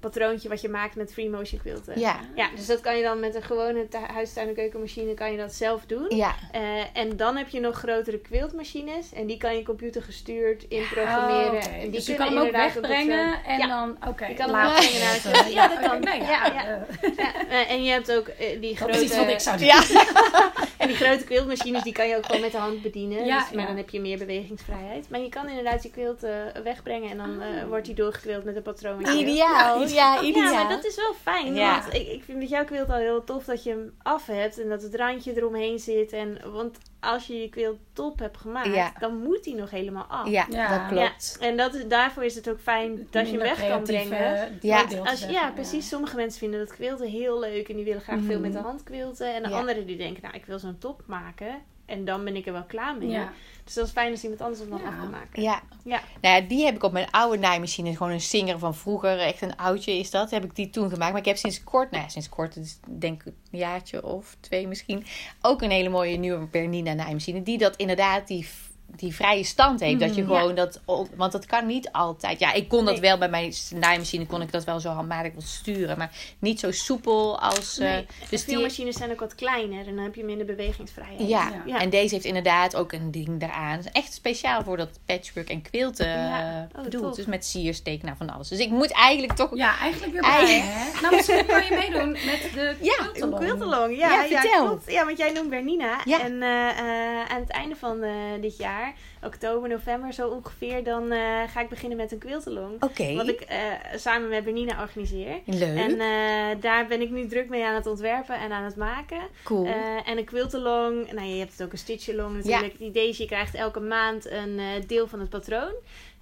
patroontje 0.00 0.48
wat 0.48 0.60
je 0.60 0.68
maakt 0.68 0.96
met 0.96 1.12
free 1.12 1.30
motion 1.30 1.60
quilten. 1.60 2.00
Ja, 2.00 2.20
Ja, 2.34 2.48
dus 2.56 2.66
dat 2.66 2.80
kan 2.80 2.96
je 2.96 3.02
dan 3.02 3.20
met 3.20 3.34
een 3.34 3.42
gewone 3.42 3.86
huistuin- 4.12 4.48
en 4.48 4.54
keukenmachine 4.54 5.14
kan 5.14 5.30
je 5.32 5.36
dat 5.38 5.54
zelf 5.54 5.86
doen. 5.86 6.06
ja. 6.16 6.34
Eh, 6.52 6.60
en 6.92 7.16
dan 7.16 7.36
heb 7.36 7.48
je 7.48 7.60
nog 7.60 7.76
grotere 7.76 8.18
quiltmachines. 8.18 9.12
En 9.12 9.26
die 9.26 9.36
kan 9.36 9.56
je 9.56 9.62
computergestuurd 9.68 10.62
Oh, 10.64 10.70
inprogrammeren. 10.78 11.46
oké. 11.46 11.56
En 11.68 11.80
die 11.80 11.90
Dus 11.90 12.06
je 12.06 12.14
kan 12.14 12.26
hem 12.28 12.38
ook 12.38 12.50
wegbrengen 12.50 13.44
en 13.44 13.58
ja. 13.58 13.66
dan, 13.66 13.96
oké. 14.08 14.26
Je 14.26 14.34
kan 14.34 14.54
hem 14.54 14.72
wegbrengen 14.72 15.00
naar 15.00 15.44
het- 15.44 15.52
ja, 15.52 15.68
dat 15.68 15.80
kan. 15.80 16.00
nou 16.00 16.16
ja, 16.18 16.24
Ja, 16.30 16.46
ja. 16.54 16.64
eh, 17.00 17.16
Ja, 17.16 17.48
eh, 17.48 17.70
en 17.70 17.84
je 17.84 17.90
hebt 17.90 18.12
ook 18.12 18.26
eh, 18.28 18.60
die 18.60 18.78
dat 18.78 18.88
is 18.88 19.00
iets 19.00 19.16
wat 19.16 19.26
ik 19.28 19.40
grote... 19.40 19.42
zou 19.42 19.56
doen. 19.58 19.66
Ja, 19.66 19.82
En 20.78 20.88
die 20.88 20.96
grote 20.96 21.24
quiltmachines 21.24 21.82
die 21.82 21.92
kan 21.92 22.08
je 22.08 22.16
ook 22.16 22.26
gewoon 22.26 22.40
met 22.40 22.52
de 22.52 22.58
hand 22.58 22.82
bedienen. 22.82 23.24
Ja, 23.24 23.38
dus, 23.38 23.50
maar 23.50 23.60
ja. 23.60 23.66
dan 23.66 23.76
heb 23.76 23.90
je 23.90 24.00
meer 24.00 24.18
bewegingsvrijheid. 24.18 25.10
Maar 25.10 25.20
je 25.20 25.28
kan 25.28 25.48
inderdaad 25.48 25.82
je 25.82 25.90
quilt 25.90 26.22
eh, 26.22 26.30
wegbrengen. 26.64 27.10
En 27.10 27.16
dan 27.16 27.40
eh, 27.42 27.62
Oh. 27.62 27.68
wordt 27.68 27.86
die 27.86 27.94
doorgekwild 27.94 28.44
met 28.44 28.56
een 28.56 28.62
patroon. 28.62 29.00
ideaal. 29.00 29.82
Ja, 29.82 30.22
ideaal. 30.22 30.22
Ja, 30.22 30.52
maar 30.52 30.68
dat 30.68 30.84
is 30.84 30.96
wel 30.96 31.14
fijn. 31.22 31.54
Ja. 31.54 31.80
Want 31.80 31.94
ik, 31.94 32.08
ik 32.08 32.22
vind 32.24 32.38
met 32.38 32.48
jouw 32.48 32.64
quilt 32.64 32.88
al 32.88 32.96
heel 32.96 33.24
tof 33.24 33.44
dat 33.44 33.62
je 33.64 33.70
hem 33.70 33.92
af 34.02 34.26
hebt. 34.26 34.60
En 34.60 34.68
dat 34.68 34.82
het 34.82 34.94
randje 34.94 35.36
eromheen 35.36 35.78
zit. 35.78 36.12
En, 36.12 36.38
want 36.52 36.76
als 37.00 37.26
je 37.26 37.40
je 37.40 37.48
quilt 37.48 37.78
top 37.92 38.18
hebt 38.18 38.36
gemaakt, 38.36 38.74
Ja. 38.74 38.92
dan 38.98 39.16
moet 39.16 39.44
die 39.44 39.54
nog 39.54 39.70
helemaal 39.70 40.04
af. 40.04 40.28
Ja, 40.28 40.46
Ja. 40.50 40.78
dat 40.78 40.88
klopt. 40.98 41.36
Ja, 41.40 41.46
en 41.46 41.56
dat 41.56 41.74
is, 41.74 41.86
daarvoor 41.86 42.24
is 42.24 42.34
het 42.34 42.50
ook 42.50 42.60
fijn 42.60 43.06
dat 43.10 43.26
je 43.26 43.32
hem 43.32 43.42
weg 43.42 43.68
kan 43.68 43.82
brengen. 43.82 44.58
Ja. 44.60 44.84
Als, 45.04 45.24
ja, 45.24 45.50
precies. 45.50 45.88
Sommige 45.88 46.16
mensen 46.16 46.38
vinden 46.38 46.58
dat 46.60 46.74
quilten 46.74 47.08
heel 47.08 47.38
leuk 47.40 47.68
en 47.68 47.76
die 47.76 47.84
willen 47.84 48.00
graag 48.02 48.18
veel 48.20 48.32
Mhm. 48.32 48.40
met 48.40 48.52
de 48.52 48.58
hand 48.58 48.82
quilten. 48.82 49.34
En 49.34 49.42
de 49.42 49.48
Ja. 49.48 49.58
anderen 49.58 49.86
die 49.86 49.96
denken, 49.96 50.22
nou, 50.22 50.34
ik 50.34 50.44
wil 50.44 50.58
zo'n 50.58 50.78
top 50.78 51.02
maken 51.06 51.62
en 51.88 52.04
dan 52.04 52.24
ben 52.24 52.36
ik 52.36 52.46
er 52.46 52.52
wel 52.52 52.64
klaar 52.64 52.96
mee. 52.96 53.08
Ja. 53.08 53.32
Dus 53.64 53.74
dat 53.74 53.86
is 53.86 53.92
fijn 53.92 54.10
als 54.10 54.22
iemand 54.22 54.40
anders 54.40 54.68
dan 54.68 54.78
Ja. 54.78 54.86
af 54.88 54.96
kan 54.98 55.10
maken. 55.10 55.42
Ja. 55.42 55.62
Ja. 55.84 56.00
Nou 56.20 56.34
ja, 56.42 56.48
die 56.48 56.64
heb 56.64 56.74
ik 56.74 56.82
op 56.82 56.92
mijn 56.92 57.10
oude 57.10 57.38
naaimachine. 57.38 57.96
Gewoon 57.96 58.12
een 58.12 58.20
Singer 58.20 58.58
van 58.58 58.74
vroeger. 58.74 59.18
Echt 59.18 59.42
een 59.42 59.56
oudje 59.56 59.92
is 59.98 60.10
dat. 60.10 60.30
Heb 60.30 60.44
ik 60.44 60.54
die 60.54 60.70
toen 60.70 60.90
gemaakt. 60.90 61.10
Maar 61.10 61.20
ik 61.20 61.26
heb 61.26 61.36
sinds 61.36 61.64
kort, 61.64 61.90
nou 61.90 62.02
ja, 62.02 62.08
sinds 62.08 62.28
kort, 62.28 62.54
dus 62.54 62.78
denk 62.86 63.22
ik 63.22 63.32
een 63.50 63.58
jaartje 63.58 64.04
of 64.04 64.36
twee 64.40 64.66
misschien. 64.68 65.04
Ook 65.42 65.62
een 65.62 65.70
hele 65.70 65.88
mooie 65.88 66.16
nieuwe 66.16 66.46
Bernina 66.46 66.92
naaimachine. 66.92 67.42
Die 67.42 67.58
dat 67.58 67.76
inderdaad, 67.76 68.26
die, 68.26 68.48
die 68.96 69.14
vrije 69.14 69.44
stand 69.44 69.80
heeft. 69.80 70.00
Dat 70.00 70.14
je 70.14 70.22
Mhm. 70.22 70.32
gewoon 70.34 70.54
dat, 70.54 70.80
want 71.16 71.32
dat 71.32 71.46
kan 71.46 71.66
niet 71.66 71.92
altijd. 71.92 72.38
Ja, 72.38 72.52
ik 72.52 72.68
kon 72.68 72.84
dat 72.84 72.92
Nee. 72.92 73.02
wel 73.02 73.18
bij 73.18 73.28
mijn 73.28 73.52
naaimachine. 73.74 74.26
Kon 74.26 74.42
ik 74.42 74.52
dat 74.52 74.64
wel 74.64 74.80
zo 74.80 74.88
handmatig 74.90 75.32
wel 75.32 75.42
sturen. 75.42 75.98
Maar 75.98 76.10
niet 76.38 76.60
zo 76.60 76.70
soepel 76.70 77.40
als... 77.40 77.78
eh, 77.78 77.90
Nee. 77.90 78.06
dus 78.30 78.44
Veel 78.44 78.54
die, 78.54 78.62
machines 78.62 78.96
zijn 78.96 79.10
ook 79.10 79.20
wat 79.20 79.34
kleiner 79.34 79.86
en 79.86 79.94
dan 79.94 80.04
heb 80.04 80.14
je 80.14 80.24
minder 80.24 80.46
bewegingsvrijheid. 80.46 81.28
ja. 81.28 81.48
Ja. 81.48 81.62
Ja. 81.66 81.80
en 81.80 81.90
deze 81.90 82.14
heeft 82.14 82.26
inderdaad 82.26 82.76
ook 82.76 82.92
een 82.92 83.10
ding 83.10 83.42
eraan. 83.42 83.80
Echt 83.92 84.12
speciaal 84.12 84.62
voor 84.62 84.76
dat 84.76 84.98
patchwork 85.06 85.48
en 85.48 85.62
quilten 85.62 86.08
Ja. 86.08 86.40
eh, 86.70 86.78
Oh, 86.78 86.82
bedoeld. 86.84 87.02
tof. 87.04 87.14
Dus 87.16 87.26
met 87.26 87.44
siersteek, 87.46 88.02
nou 88.02 88.16
van 88.16 88.30
alles. 88.34 88.48
Dus 88.48 88.58
ik 88.58 88.70
moet 88.70 88.92
eigenlijk 88.92 89.32
toch... 89.32 89.56
Ja, 89.56 89.78
eigenlijk 89.78 90.12
weer 90.12 90.22
bij? 90.22 90.64
Nou, 91.02 91.14
misschien 91.14 91.46
kan 91.46 91.64
je 91.64 91.70
meedoen 91.90 92.10
met 92.10 92.50
de 92.54 92.76
Ja, 92.80 92.92
Een 92.98 93.10
quiltalong. 93.12 93.38
quiltalong, 93.44 93.96
ja. 93.98 94.08
Ja, 94.12 94.22
Ja, 94.22 94.40
vertel. 94.40 94.64
klopt. 94.66 94.92
Ja, 94.92 95.04
want 95.04 95.18
jij 95.18 95.32
noemt 95.32 95.50
Bernina. 95.50 96.00
Ja. 96.04 96.20
En 96.20 96.42
eh, 96.42 96.68
eh, 96.68 97.28
aan 97.30 97.40
het 97.40 97.50
einde 97.50 97.76
van 97.76 98.02
eh, 98.02 98.10
dit 98.40 98.56
jaar, 98.56 98.77
oktober, 99.22 99.68
november 99.68 100.12
zo 100.12 100.28
ongeveer, 100.28 100.84
dan 100.84 101.10
eh, 101.12 101.42
ga 101.48 101.60
ik 101.60 101.68
beginnen 101.68 101.96
met 101.98 102.12
een 102.12 102.18
quiltalong. 102.18 102.82
Oké, 102.82 103.14
Wat 103.14 103.28
ik 103.28 103.40
eh, 103.40 103.58
samen 103.96 104.28
met 104.28 104.44
Bernina 104.44 104.82
organiseer. 104.82 105.40
leuk, 105.44 105.76
En 105.76 106.00
eh, 106.00 106.60
daar 106.62 106.86
ben 106.86 107.00
ik 107.00 107.10
nu 107.10 107.26
druk 107.26 107.48
mee 107.48 107.64
aan 107.64 107.74
het 107.74 107.86
ontwerpen 107.86 108.38
en 108.38 108.52
aan 108.52 108.64
het 108.64 108.76
maken. 108.76 109.20
cool. 109.44 109.66
En 110.04 110.18
een 110.18 110.24
quiltalong, 110.24 111.12
nou 111.12 111.26
je 111.26 111.38
hebt 111.38 111.52
het 111.52 111.62
ook 111.62 111.72
een 111.72 111.78
stitchalong 111.78 112.36
natuurlijk. 112.36 112.72
Het 112.72 112.80
idee 112.80 113.08
is, 113.08 113.18
je 113.18 113.26
krijgt 113.26 113.54
elke 113.54 113.80
maand 113.80 114.30
een 114.30 114.60
deel 114.86 115.06
van 115.06 115.20
het 115.20 115.28
patroon. 115.28 115.72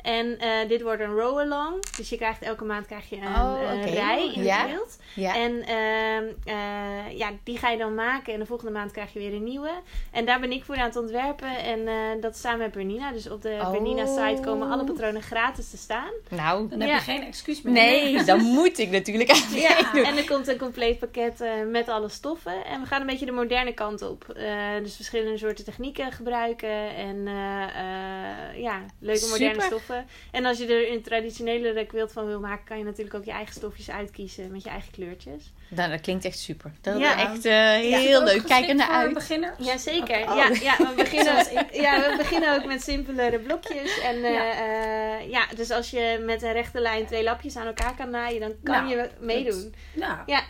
En 0.06 0.38
eh, 0.38 0.68
dit 0.68 0.82
wordt 0.82 1.00
een 1.02 1.14
row 1.14 1.38
along. 1.38 1.84
Dus 1.96 2.08
je 2.08 2.16
krijgt 2.16 2.42
elke 2.42 2.64
maand 2.64 2.86
krijg 2.86 3.08
je 3.08 3.16
een, 3.16 3.22
Oh, 3.26 3.60
oké. 3.80 3.90
rij 3.90 4.32
in 4.34 4.42
Ja. 4.42 4.56
het 4.58 4.66
quilt. 4.70 4.98
ja, 5.14 5.34
En 5.36 5.62
ehm, 5.62 6.24
eh, 6.44 7.18
ja, 7.18 7.30
die 7.44 7.58
ga 7.58 7.70
je 7.70 7.78
dan 7.78 7.94
maken. 7.94 8.32
En 8.32 8.38
de 8.38 8.46
volgende 8.46 8.72
maand 8.72 8.90
krijg 8.90 9.12
je 9.12 9.18
weer 9.18 9.32
een 9.32 9.44
nieuwe. 9.44 9.70
En 10.12 10.24
daar 10.24 10.40
ben 10.40 10.52
ik 10.52 10.64
voor 10.64 10.76
aan 10.76 10.84
het 10.86 10.96
ontwerpen. 10.96 11.58
En 11.58 11.88
eh, 11.88 11.94
dat 12.20 12.34
is 12.34 12.40
samen 12.40 12.58
met 12.58 12.72
Bernina. 12.72 13.12
Dus 13.12 13.30
op 13.30 13.42
de 13.42 13.58
Oh. 13.60 13.70
Bernina-site 13.70 14.40
komen 14.44 14.70
alle 14.70 14.84
patronen 14.84 15.22
gratis 15.22 15.70
te 15.70 15.76
staan. 15.76 16.10
nou, 16.28 16.68
Dan 16.68 16.80
heb 16.80 16.90
je 16.90 17.00
geen 17.00 17.22
excuus 17.22 17.62
meer. 17.62 17.72
nee, 17.72 18.24
dan 18.24 18.40
moet 18.42 18.78
ik 18.78 18.90
natuurlijk 18.90 19.30
aan 19.30 19.58
Ja, 19.68 19.92
en 19.94 20.16
er 20.16 20.24
komt 20.26 20.48
een 20.48 20.58
compleet 20.58 20.98
pakket 20.98 21.40
eh, 21.40 21.50
met 21.70 21.88
alle 21.88 22.08
stoffen. 22.08 22.64
En 22.64 22.80
we 22.80 22.86
gaan 22.86 23.00
een 23.00 23.06
beetje 23.06 23.26
de 23.26 23.32
moderne 23.32 23.72
kant 23.74 24.02
op. 24.02 24.28
Eh, 24.28 24.46
dus 24.82 24.96
verschillende 24.96 25.38
soorten 25.38 25.64
technieken 25.64 26.12
gebruiken. 26.12 26.94
En 26.96 27.26
eh, 27.26 27.62
eh, 27.62 28.60
ja, 28.62 28.80
leuke 29.00 29.26
moderne 29.30 29.52
Super. 29.52 29.62
stoffen. 29.66 29.95
En 30.32 30.44
als 30.44 30.58
je 30.58 30.66
er 30.66 30.92
een 30.92 31.02
traditionele 31.02 31.86
quilt 31.86 32.12
van 32.12 32.26
wil 32.26 32.40
maken, 32.40 32.64
kan 32.64 32.78
je 32.78 32.84
natuurlijk 32.84 33.14
ook 33.16 33.24
je 33.24 33.30
eigen 33.30 33.54
stofjes 33.54 33.90
uitkiezen 33.90 34.50
met 34.50 34.62
je 34.62 34.68
eigen 34.70 34.90
kleurtjes. 34.92 35.52
Nou, 35.68 35.90
dat 35.90 36.00
klinkt 36.00 36.24
echt 36.24 36.38
super. 36.38 36.72
Dat 36.80 36.98
Ja. 36.98 37.16
is 37.16 37.22
echt 37.22 37.44
eh, 37.44 37.98
heel 37.98 38.22
leuk. 38.24 38.42
Kijk 38.44 38.68
er 38.68 38.74
naar 38.74 38.86
voor 38.86 38.94
uit. 38.96 39.14
beginners? 39.14 39.52
Jazeker. 39.58 40.20
Oh. 40.30 40.36
Ja, 40.36 40.48
ja, 40.62 40.76
we 40.78 40.92
beginnen, 41.04 41.34
ja, 41.72 42.00
we 42.10 42.14
beginnen 42.16 42.54
ook 42.54 42.64
met 42.64 42.82
simpelere 42.82 43.38
blokjes. 43.38 44.00
En 44.00 44.16
eh, 44.24 44.32
Ja. 44.32 44.44
ja. 44.54 45.18
ja, 45.18 45.46
dus 45.56 45.70
als 45.70 45.90
je 45.90 46.22
met 46.26 46.42
een 46.42 46.52
rechte 46.52 46.80
lijn 46.80 47.06
twee 47.06 47.22
lapjes 47.22 47.56
aan 47.56 47.66
elkaar 47.66 47.94
kan 47.96 48.10
naaien, 48.10 48.40
dan 48.40 48.52
kan 48.62 48.84
Nou, 48.84 48.88
je 48.96 49.08
meedoen. 49.20 49.74
Nou, 49.94 50.18
Ja. 50.26 50.42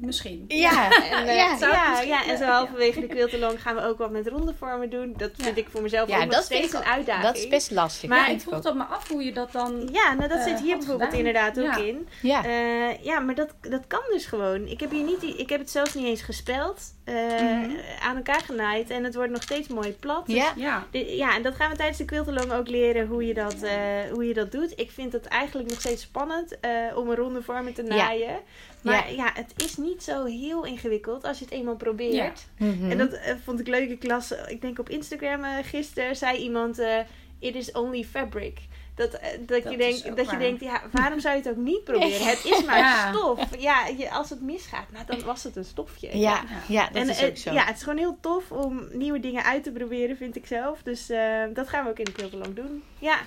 Zou- 0.00 0.06
misschien. 0.06 0.44
Ja, 0.48 0.90
En, 0.90 1.02
eh, 1.26 1.36
ja. 1.36 1.56
ja, 1.60 1.88
misschien 1.90 2.08
ja, 2.08 2.26
en 2.26 2.38
zo 2.38 2.44
halverwege 2.44 3.00
de 3.00 3.06
quiltalong 3.06 3.62
gaan 3.62 3.74
we 3.74 3.82
ook 3.82 3.98
wat 3.98 4.10
met 4.10 4.28
ronde 4.28 4.54
vormen 4.58 4.90
doen. 4.90 5.14
Dat 5.16 5.30
vind 5.36 5.56
Ja. 5.56 5.62
ik 5.62 5.68
voor 5.70 5.82
mezelf 5.82 6.08
Ja, 6.08 6.14
ook 6.14 6.22
dat 6.22 6.30
nog 6.30 6.42
steeds 6.42 6.66
ik 6.66 6.72
een 6.72 6.84
uitdaging. 6.84 7.24
Dat 7.26 7.36
is 7.36 7.48
best 7.48 7.70
lastig. 7.70 8.08
Maar 8.08 8.30
ik 8.30 8.40
vroeg 8.40 8.60
dat 8.60 8.74
me 8.74 8.82
af 8.84 9.08
hoe 9.08 9.24
je 9.24 9.32
dat 9.32 9.52
dan... 9.52 9.88
Ja, 9.92 10.14
nou 10.14 10.28
dat 10.28 10.38
eh, 10.38 10.44
zit 10.44 10.60
hier 10.60 10.68
had 10.70 10.78
bijvoorbeeld 10.78 11.10
gedaan. 11.10 11.26
inderdaad 11.26 11.58
ook 11.58 11.64
Ja. 11.64 11.76
in. 11.76 12.08
Ja, 12.22 12.44
Eh, 12.44 13.04
ja, 13.04 13.20
maar 13.20 13.34
dat, 13.34 13.54
dat 13.60 13.86
kan 13.86 14.00
dus 14.10 14.26
gewoon. 14.26 14.66
Ik 14.66 14.80
heb, 14.80 14.90
hier 14.90 15.04
niet, 15.04 15.22
ik 15.22 15.48
heb 15.48 15.60
het 15.60 15.70
zelfs 15.70 15.94
niet 15.94 16.06
eens 16.06 16.22
gespeld. 16.22 16.80
eh, 17.04 17.14
Mhm. 17.16 17.70
Aan 18.02 18.16
elkaar 18.16 18.40
genaaid. 18.40 18.90
En 18.90 19.04
het 19.04 19.14
wordt 19.14 19.30
nog 19.30 19.42
steeds 19.42 19.68
mooi 19.68 19.92
plat. 19.92 20.26
Dus 20.26 20.36
ja. 20.56 20.86
Ja. 20.92 21.34
En 21.36 21.42
dat 21.42 21.54
gaan 21.54 21.70
we 21.70 21.76
tijdens 21.76 21.98
de 21.98 22.04
quiltalong 22.04 22.52
ook 22.52 22.68
leren 22.68 23.06
hoe 23.06 23.26
je 23.26 23.34
dat, 23.34 23.62
eh, 23.62 23.72
hoe 24.12 24.26
je 24.26 24.34
dat 24.34 24.52
doet. 24.52 24.72
Ik 24.76 24.90
vind 24.90 25.12
het 25.12 25.26
eigenlijk 25.26 25.70
nog 25.70 25.80
steeds 25.80 26.02
spannend 26.02 26.60
eh, 26.60 26.70
om 26.94 27.08
een 27.10 27.16
ronde 27.16 27.42
vormen 27.42 27.74
te 27.74 27.82
Ja. 27.84 27.94
naaien. 27.94 28.40
Maar 28.82 29.12
ja. 29.12 29.30
het 29.34 29.52
is 29.56 29.76
niet 29.76 30.02
zo 30.02 30.24
heel 30.24 30.64
ingewikkeld 30.64 31.24
als 31.24 31.38
je 31.38 31.44
het 31.44 31.54
eenmaal 31.54 31.76
probeert. 31.76 32.46
Mhm. 32.58 32.90
En 32.90 32.98
dat 32.98 33.12
eh, 33.12 33.34
vond 33.44 33.60
ik 33.60 33.66
leuk. 33.66 33.90
Ik 33.90 34.04
las, 34.06 34.32
eh, 34.32 34.50
ik 34.50 34.60
denk 34.60 34.78
op 34.78 34.88
Instagram 34.88 35.44
eh, 35.44 35.50
gisteren, 35.62 36.16
zei 36.16 36.38
iemand: 36.38 36.78
eh, 36.78 36.98
It 37.38 37.54
is 37.54 37.72
only 37.72 38.04
fabric. 38.04 38.58
Dat, 38.94 39.10
dat, 39.10 39.20
Dat 39.46 39.62
je, 39.72 39.76
denkt, 39.76 40.16
dat 40.16 40.30
je 40.30 40.36
denkt, 40.36 40.60
ja, 40.60 40.82
waarom 40.92 41.20
zou 41.20 41.36
je 41.36 41.40
het 41.42 41.50
ook 41.50 41.64
niet 41.64 41.84
proberen? 41.90 42.26
Het 42.26 42.44
is 42.44 42.64
maar 42.64 42.78
Ja. 42.78 43.12
stof. 43.12 43.46
Ja, 43.58 43.86
je, 43.86 44.10
als 44.10 44.30
het 44.30 44.40
misgaat, 44.40 44.90
nou, 44.92 45.04
dan 45.06 45.22
was 45.24 45.42
het 45.42 45.56
een 45.56 45.64
stofje. 45.64 46.18
ja, 46.18 46.42
ja, 46.68 46.86
dat 46.86 47.02
en 47.02 47.08
is 47.08 47.22
ook 47.24 47.36
zo. 47.36 47.52
ja, 47.52 47.64
het 47.64 47.76
is 47.76 47.82
gewoon 47.82 47.98
heel 47.98 48.16
tof 48.20 48.50
om 48.52 48.88
nieuwe 48.92 49.20
dingen 49.20 49.44
uit 49.44 49.62
te 49.62 49.70
proberen, 49.72 50.16
vind 50.16 50.36
ik 50.36 50.46
zelf. 50.46 50.82
Dus 50.82 51.10
eh, 51.10 51.42
dat 51.54 51.68
gaan 51.68 51.84
we 51.84 51.90
ook 51.90 51.98
in 51.98 52.04
de 52.04 52.12
Quiltalong 52.12 52.54
doen. 52.54 52.82
Ja, 52.98 53.18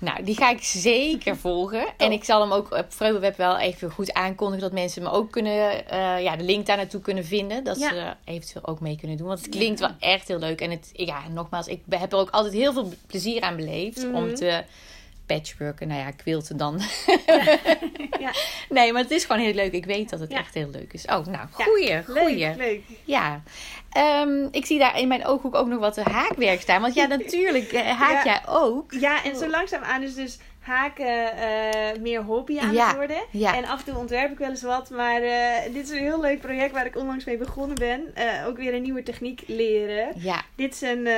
Nou, 0.00 0.22
die 0.24 0.34
ga 0.36 0.50
ik 0.50 0.62
zeker 0.62 1.36
volgen. 1.46 1.86
En 1.96 2.12
ik 2.12 2.24
zal 2.24 2.40
hem 2.40 2.52
ook 2.52 2.72
op 2.72 2.86
Vreugdeweb 2.88 3.36
wel 3.36 3.58
even 3.58 3.90
goed 3.90 4.12
aankondigen. 4.12 4.62
Dat 4.62 4.72
mensen 4.72 5.02
me 5.02 5.10
ook 5.10 5.30
kunnen, 5.30 5.88
eh, 5.88 6.22
ja, 6.22 6.36
de 6.36 6.44
link 6.44 6.66
daar 6.66 6.76
naartoe 6.76 7.00
kunnen 7.00 7.24
vinden. 7.24 7.64
Dat 7.64 7.78
Ja. 7.78 7.88
ze 7.88 7.94
er 7.96 8.16
eventueel 8.24 8.66
ook 8.66 8.80
mee 8.80 8.96
kunnen 8.98 9.16
doen. 9.16 9.26
Want 9.26 9.40
het 9.40 9.48
klinkt 9.48 9.80
wel 9.80 9.90
echt 9.98 10.28
heel 10.28 10.38
leuk. 10.38 10.60
En 10.60 10.70
het, 10.70 10.90
ja, 10.92 11.28
nogmaals, 11.28 11.66
ik 11.66 11.82
heb 11.88 12.12
er 12.12 12.18
ook 12.18 12.30
altijd 12.30 12.54
heel 12.54 12.72
veel 12.72 12.92
plezier 13.06 13.40
aan 13.42 13.56
beleefd. 13.56 14.04
Mhm. 14.06 14.14
Om 14.14 14.34
te 14.34 14.62
patchworken. 15.34 15.88
Nou 15.88 16.00
ja, 16.00 16.10
quilten 16.10 16.56
dan. 16.56 16.80
Ja. 18.20 18.32
Nee, 18.68 18.92
maar 18.92 19.02
het 19.02 19.10
is 19.10 19.24
gewoon 19.24 19.42
heel 19.42 19.54
leuk. 19.54 19.72
Ik 19.72 19.84
weet 19.84 20.10
dat 20.10 20.20
het 20.20 20.32
Ja. 20.32 20.38
echt 20.38 20.54
heel 20.54 20.68
leuk 20.70 20.92
is. 20.92 21.04
Oh, 21.04 21.26
nou, 21.26 21.46
goeie, 21.50 22.02
goeie. 22.04 22.36
Leuk, 22.36 22.56
leuk. 22.56 22.82
Ja. 23.04 23.42
Ehm, 23.90 24.46
ik 24.50 24.66
zie 24.66 24.78
daar 24.78 24.98
in 24.98 25.08
mijn 25.08 25.26
ooghoek 25.26 25.54
ook 25.54 25.66
nog 25.66 25.78
wat 25.80 25.96
haakwerk 25.96 26.60
staan. 26.60 26.80
Want 26.80 26.94
ja, 26.94 27.06
natuurlijk 27.16 27.72
eh, 27.72 28.00
haak 28.00 28.24
jij 28.24 28.40
ook. 28.48 28.92
Ja, 28.92 29.24
en 29.24 29.36
zo 29.36 29.48
langzaamaan 29.48 30.02
is 30.02 30.14
dus 30.14 30.38
haken 30.60 31.32
eh, 31.36 32.00
meer 32.00 32.22
hobby 32.22 32.58
aan 32.58 32.72
Ja, 32.72 32.86
het 32.86 32.96
worden. 32.96 33.22
ja. 33.30 33.56
En 33.56 33.64
af 33.64 33.78
en 33.78 33.84
toe 33.92 34.00
ontwerp 34.00 34.30
ik 34.32 34.38
wel 34.38 34.48
eens 34.48 34.62
wat. 34.62 34.90
Maar 34.90 35.22
eh, 35.22 35.72
dit 35.72 35.84
is 35.84 35.90
een 35.90 35.98
heel 35.98 36.20
leuk 36.20 36.40
project 36.40 36.72
waar 36.72 36.86
ik 36.86 36.96
onlangs 36.96 37.24
mee 37.24 37.36
begonnen 37.36 37.76
ben. 37.76 38.14
Eh, 38.14 38.46
ook 38.46 38.56
weer 38.56 38.74
een 38.74 38.82
nieuwe 38.82 39.02
techniek 39.02 39.42
leren. 39.46 40.12
Ja, 40.16 40.42
Dit 40.54 40.72
is 40.74 40.80
een 40.80 41.08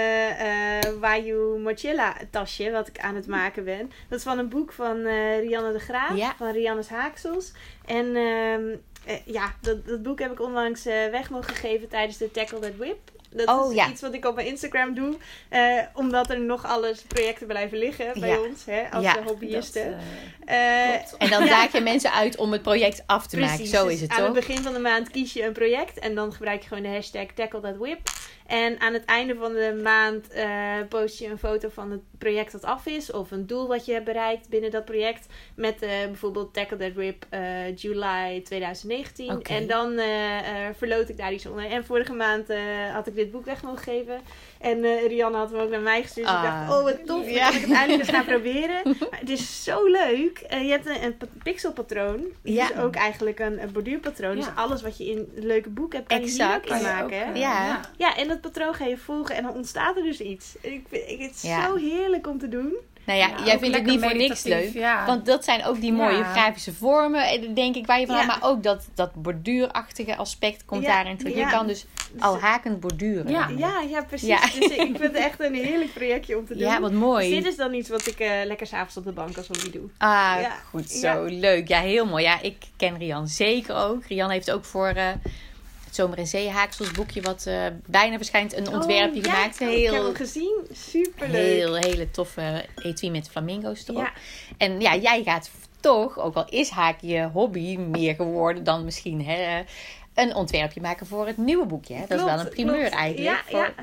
Wayu 1.01 1.59
Mochila 1.59 2.15
tasje 2.31 2.71
wat 2.71 2.89
ik 2.89 2.99
aan 2.99 3.15
het 3.15 3.27
maken 3.27 3.65
ben. 3.65 3.91
Dat 4.09 4.19
is 4.19 4.25
van 4.25 4.39
een 4.39 4.49
boek 4.49 4.73
van 4.73 5.03
Rianne 5.41 5.73
de 5.73 5.79
Graaf. 5.79 6.35
Van 6.37 6.51
Rianne's 6.53 6.89
Haaksels. 6.89 7.53
En 7.87 8.17
ehm, 8.17 8.63
eh, 9.07 9.17
ja, 9.25 9.55
dat, 9.61 9.87
dat 9.87 10.03
boek 10.03 10.19
heb 10.19 10.33
ik 10.33 10.41
onlangs 10.41 10.85
weg 10.85 11.31
mogen 11.31 11.55
geven 11.55 11.89
tijdens 11.89 12.17
de 12.17 12.31
Tackle 12.31 12.59
That 12.59 12.77
Whip. 12.77 12.99
Dat 13.35 13.49
Oh, 13.49 13.71
is 13.71 13.77
ja. 13.77 13.89
iets 13.91 14.01
wat 14.01 14.15
ik 14.15 14.25
op 14.25 14.35
mijn 14.35 14.47
Instagram 14.47 14.95
doe. 14.95 15.15
eh, 15.49 15.79
omdat 15.95 16.31
er 16.31 16.41
nog 16.41 16.65
alles 16.67 17.01
projecten 17.03 17.47
blijven 17.47 17.79
liggen 17.79 18.21
bij 18.21 18.29
Ja. 18.29 18.41
ons. 18.41 18.65
Hè, 18.65 18.83
als 18.91 19.05
Ja. 19.05 19.23
hobbyisten. 19.25 19.91
Dat, 19.91 20.01
eh, 20.45 20.89
Eh, 20.95 20.95
en 21.19 21.31
dan 21.31 21.47
daag 21.57 21.73
je 21.73 21.81
mensen 21.81 22.13
uit 22.13 22.37
om 22.37 22.53
het 22.53 22.63
project 22.63 23.03
af 23.07 23.27
te 23.27 23.39
maken. 23.39 23.67
Zo 23.67 23.85
dus 23.85 23.95
is 23.95 24.01
het 24.01 24.11
aan 24.11 24.17
toch? 24.17 24.27
het 24.27 24.35
begin 24.47 24.63
van 24.63 24.73
de 24.73 24.79
maand 24.79 25.11
kies 25.11 25.33
je 25.33 25.45
een 25.45 25.53
project 25.53 25.99
en 25.99 26.15
dan 26.15 26.33
gebruik 26.33 26.63
je 26.63 26.69
gewoon 26.69 26.83
de 26.83 26.89
hashtag 26.89 27.27
Tackle 27.35 27.61
That 27.61 27.77
Whip. 27.77 27.99
En 28.53 28.81
aan 28.81 28.93
het 28.93 29.05
einde 29.05 29.35
van 29.35 29.53
de 29.53 29.81
maand 29.83 30.29
eh, 30.29 30.47
post 30.89 31.19
je 31.19 31.29
een 31.29 31.39
foto 31.39 31.69
van 31.69 31.91
het 31.91 32.01
project 32.19 32.53
dat 32.53 32.63
af 32.65 32.87
is 32.87 33.11
of 33.13 33.31
een 33.31 33.47
doel 33.47 33.69
wat 33.69 33.85
je 33.87 33.93
hebt 33.93 34.05
bereikt 34.05 34.49
binnen 34.49 34.71
dat 34.71 34.85
project. 34.85 35.27
Met 35.55 35.83
eh, 35.83 35.89
bijvoorbeeld 36.07 36.55
Tackle 36.55 36.77
That 36.77 36.93
Whip 36.93 37.25
eh 37.31 37.77
July 37.77 38.41
2019. 38.45 39.31
Oké. 39.33 39.53
En 39.53 39.67
dan 39.67 39.99
eh, 39.99 40.39
eh, 40.39 40.75
verloot 40.77 41.09
ik 41.09 41.17
daar 41.17 41.33
iets 41.33 41.47
onder. 41.47 41.65
En 41.71 41.85
vorige 41.85 42.13
maand 42.13 42.51
eh, 42.51 42.59
had 42.93 43.07
ik 43.07 43.15
dit 43.15 43.31
boek 43.31 43.45
weg 43.45 43.63
mogen 43.63 43.79
geven. 43.83 44.21
En 44.61 44.85
eh 44.85 45.07
Rianne 45.07 45.37
had 45.39 45.51
hem 45.51 45.61
ook 45.61 45.71
naar 45.71 45.81
mij 45.81 46.03
gestuurd. 46.03 46.27
Dus 46.27 46.37
ik 46.37 46.43
Ah. 46.43 46.67
dacht, 46.67 46.79
oh 46.79 46.83
wat 46.85 47.07
tof, 47.07 47.31
Ja. 47.31 47.47
kan 47.49 47.55
ik 47.57 47.61
het 47.61 47.73
eindelijk 47.73 48.09
eens 48.09 48.17
gaan 48.17 48.25
proberen. 48.25 48.81
Maar 49.11 49.21
het 49.21 49.31
is 49.31 49.65
zo 49.65 49.85
leuk. 49.87 50.39
Eh, 50.39 50.63
je 50.65 50.71
hebt 50.71 50.87
een, 50.87 51.03
een 51.05 51.17
pa- 51.17 51.27
pixelpatroon. 51.43 52.25
Ja. 52.43 52.71
is 52.71 52.77
ook 52.77 52.95
eigenlijk 52.95 53.39
een, 53.39 53.63
een 53.63 53.73
borduurpatroon. 53.73 54.37
Dus 54.37 54.45
Ja. 54.45 54.53
alles 54.57 54.83
wat 54.83 54.99
je 54.99 55.05
in 55.11 55.17
een 55.37 55.47
leuke 55.47 55.69
boek 55.71 55.93
hebt, 55.93 56.07
kan 56.09 56.17
je 56.21 56.23
hier 56.25 56.33
Exact. 56.33 56.57
ook 56.57 56.67
kan 56.67 56.77
in 56.77 56.83
je 56.83 56.89
maken. 56.89 57.05
ook, 57.29 57.35
eh, 57.35 57.41
Ja. 57.41 57.81
ja, 57.97 58.17
en 58.17 58.29
dat 58.29 58.42
patroon 58.43 58.75
ga 58.75 58.85
je 58.85 58.97
volgen 58.99 59.37
en 59.37 59.43
dan 59.43 59.53
ontstaat 59.53 59.97
er 59.97 60.03
dus 60.03 60.21
iets. 60.21 60.55
Ik 60.61 60.85
vind 60.89 61.09
ik, 61.09 61.21
het 61.21 61.35
is 61.35 61.43
Ja. 61.43 61.67
zo 61.67 61.77
heerlijk 61.77 62.27
om 62.27 62.39
te 62.39 62.49
doen. 62.49 62.73
Nou 63.07 63.19
ja, 63.19 63.27
Ja, 63.29 63.45
jij 63.45 63.59
vindt 63.59 63.77
het 63.77 63.87
niet 63.87 64.01
voor 64.01 64.17
niks 64.17 64.43
leuk. 64.43 64.73
ja. 64.73 65.07
Want 65.07 65.27
dat 65.27 65.45
zijn 65.45 65.65
ook 65.65 65.81
die 65.81 65.93
mooie 65.93 66.17
Ja. 66.17 66.33
grafische 66.33 66.73
vormen, 66.75 67.23
eh, 67.29 67.55
denk 67.55 67.77
ik, 67.77 67.87
waar 67.87 68.01
je 68.01 68.07
van. 68.07 68.27
Maar 68.27 68.39
ook 68.43 68.63
dat, 68.63 68.89
dat 68.95 69.15
borduurachtige 69.15 70.17
aspect 70.17 70.65
komt 70.65 70.83
Ja, 70.83 70.89
daarin 70.95 71.17
terug. 71.17 71.35
Je 71.35 71.47
kan 71.51 71.67
dus 71.67 71.87
al 72.19 72.39
hakend 72.39 72.81
borduren. 72.81 73.31
Ja. 73.31 73.49
Ja, 73.57 73.81
ja 73.81 74.03
precies. 74.03 74.29
Ja. 74.29 74.41
Dus 74.41 74.55
ik 74.71 74.79
vind 74.79 74.99
het 75.01 75.15
echt 75.15 75.41
een 75.41 75.55
heerlijk 75.55 75.93
projectje 75.93 76.39
om 76.39 76.47
te 76.47 76.53
doen. 76.53 76.63
Ja, 76.63 76.81
wat 76.81 76.91
Dus 76.91 76.99
mooi. 76.99 77.31
dit 77.31 77.47
is 77.47 77.57
dan 77.57 77.75
iets 77.75 77.89
wat 77.89 78.07
ik 78.07 78.19
eh, 78.21 78.31
lekker 78.45 78.67
s'avonds 78.67 78.97
op 78.97 79.05
de 79.05 79.13
bank 79.13 79.37
als 79.37 79.47
hobby 79.47 79.71
doe. 79.71 79.89
Ah, 79.99 80.37
Ja. 80.41 80.57
goed 80.71 81.01
Ja. 81.01 81.15
zo. 81.15 81.25
Leuk. 81.25 81.69
Ja, 81.69 81.81
heel 81.81 82.07
mooi. 82.07 82.23
Ja, 82.25 82.41
ik 82.43 82.57
ken 82.77 82.99
Rian 82.99 83.29
zeker 83.29 83.75
ook. 83.77 84.05
Rian 84.07 84.31
heeft 84.31 84.51
ook 84.51 84.65
voor 84.65 84.89
eh, 84.89 85.09
het 85.93 86.01
Zomer 86.01 86.19
en 86.19 86.27
Zee 86.27 86.51
Haaksels 86.51 86.91
boekje, 86.91 87.23
wat 87.23 87.47
eh, 87.47 87.67
bijna 87.87 88.17
verschijnt, 88.17 88.57
een 88.57 88.69
ontwerpje 88.69 89.19
Oh, 89.21 89.25
ja. 89.27 89.33
gemaakt. 89.33 89.61
Oh, 89.61 89.69
Ik 89.69 89.83
heb 89.85 89.93
Heel, 89.93 90.05
hem 90.05 90.15
gezien. 90.15 90.57
Superleuk. 90.73 91.31
heel, 91.43 91.75
hele 91.75 92.11
toffe 92.11 92.65
etui 92.83 93.11
met 93.11 93.29
flamingo's 93.31 93.89
erop. 93.89 94.03
Ja. 94.03 94.13
En 94.59 94.81
ja, 94.81 94.97
jij 94.97 95.23
gaat 95.23 95.51
toch, 95.81 96.19
ook 96.19 96.35
al 96.35 96.45
is 96.49 96.69
haak 96.71 96.97
je 97.01 97.29
hobby 97.33 97.77
meer 97.77 98.15
geworden 98.15 98.65
dan 98.65 98.85
misschien 98.85 99.25
hè, 99.25 99.63
een 100.15 100.35
ontwerpje 100.35 100.81
maken 100.81 101.07
voor 101.07 101.27
het 101.27 101.37
nieuwe 101.37 101.67
boekje. 101.67 101.95
Hè? 101.95 102.05
Dat 102.09 102.19
is 102.19 102.25
wel 102.25 102.39
een 102.41 102.49
primeur 102.49 102.79
klopt. 102.81 102.95
eigenlijk. 102.95 103.43
Ja, 103.51 103.59
voor 103.59 103.75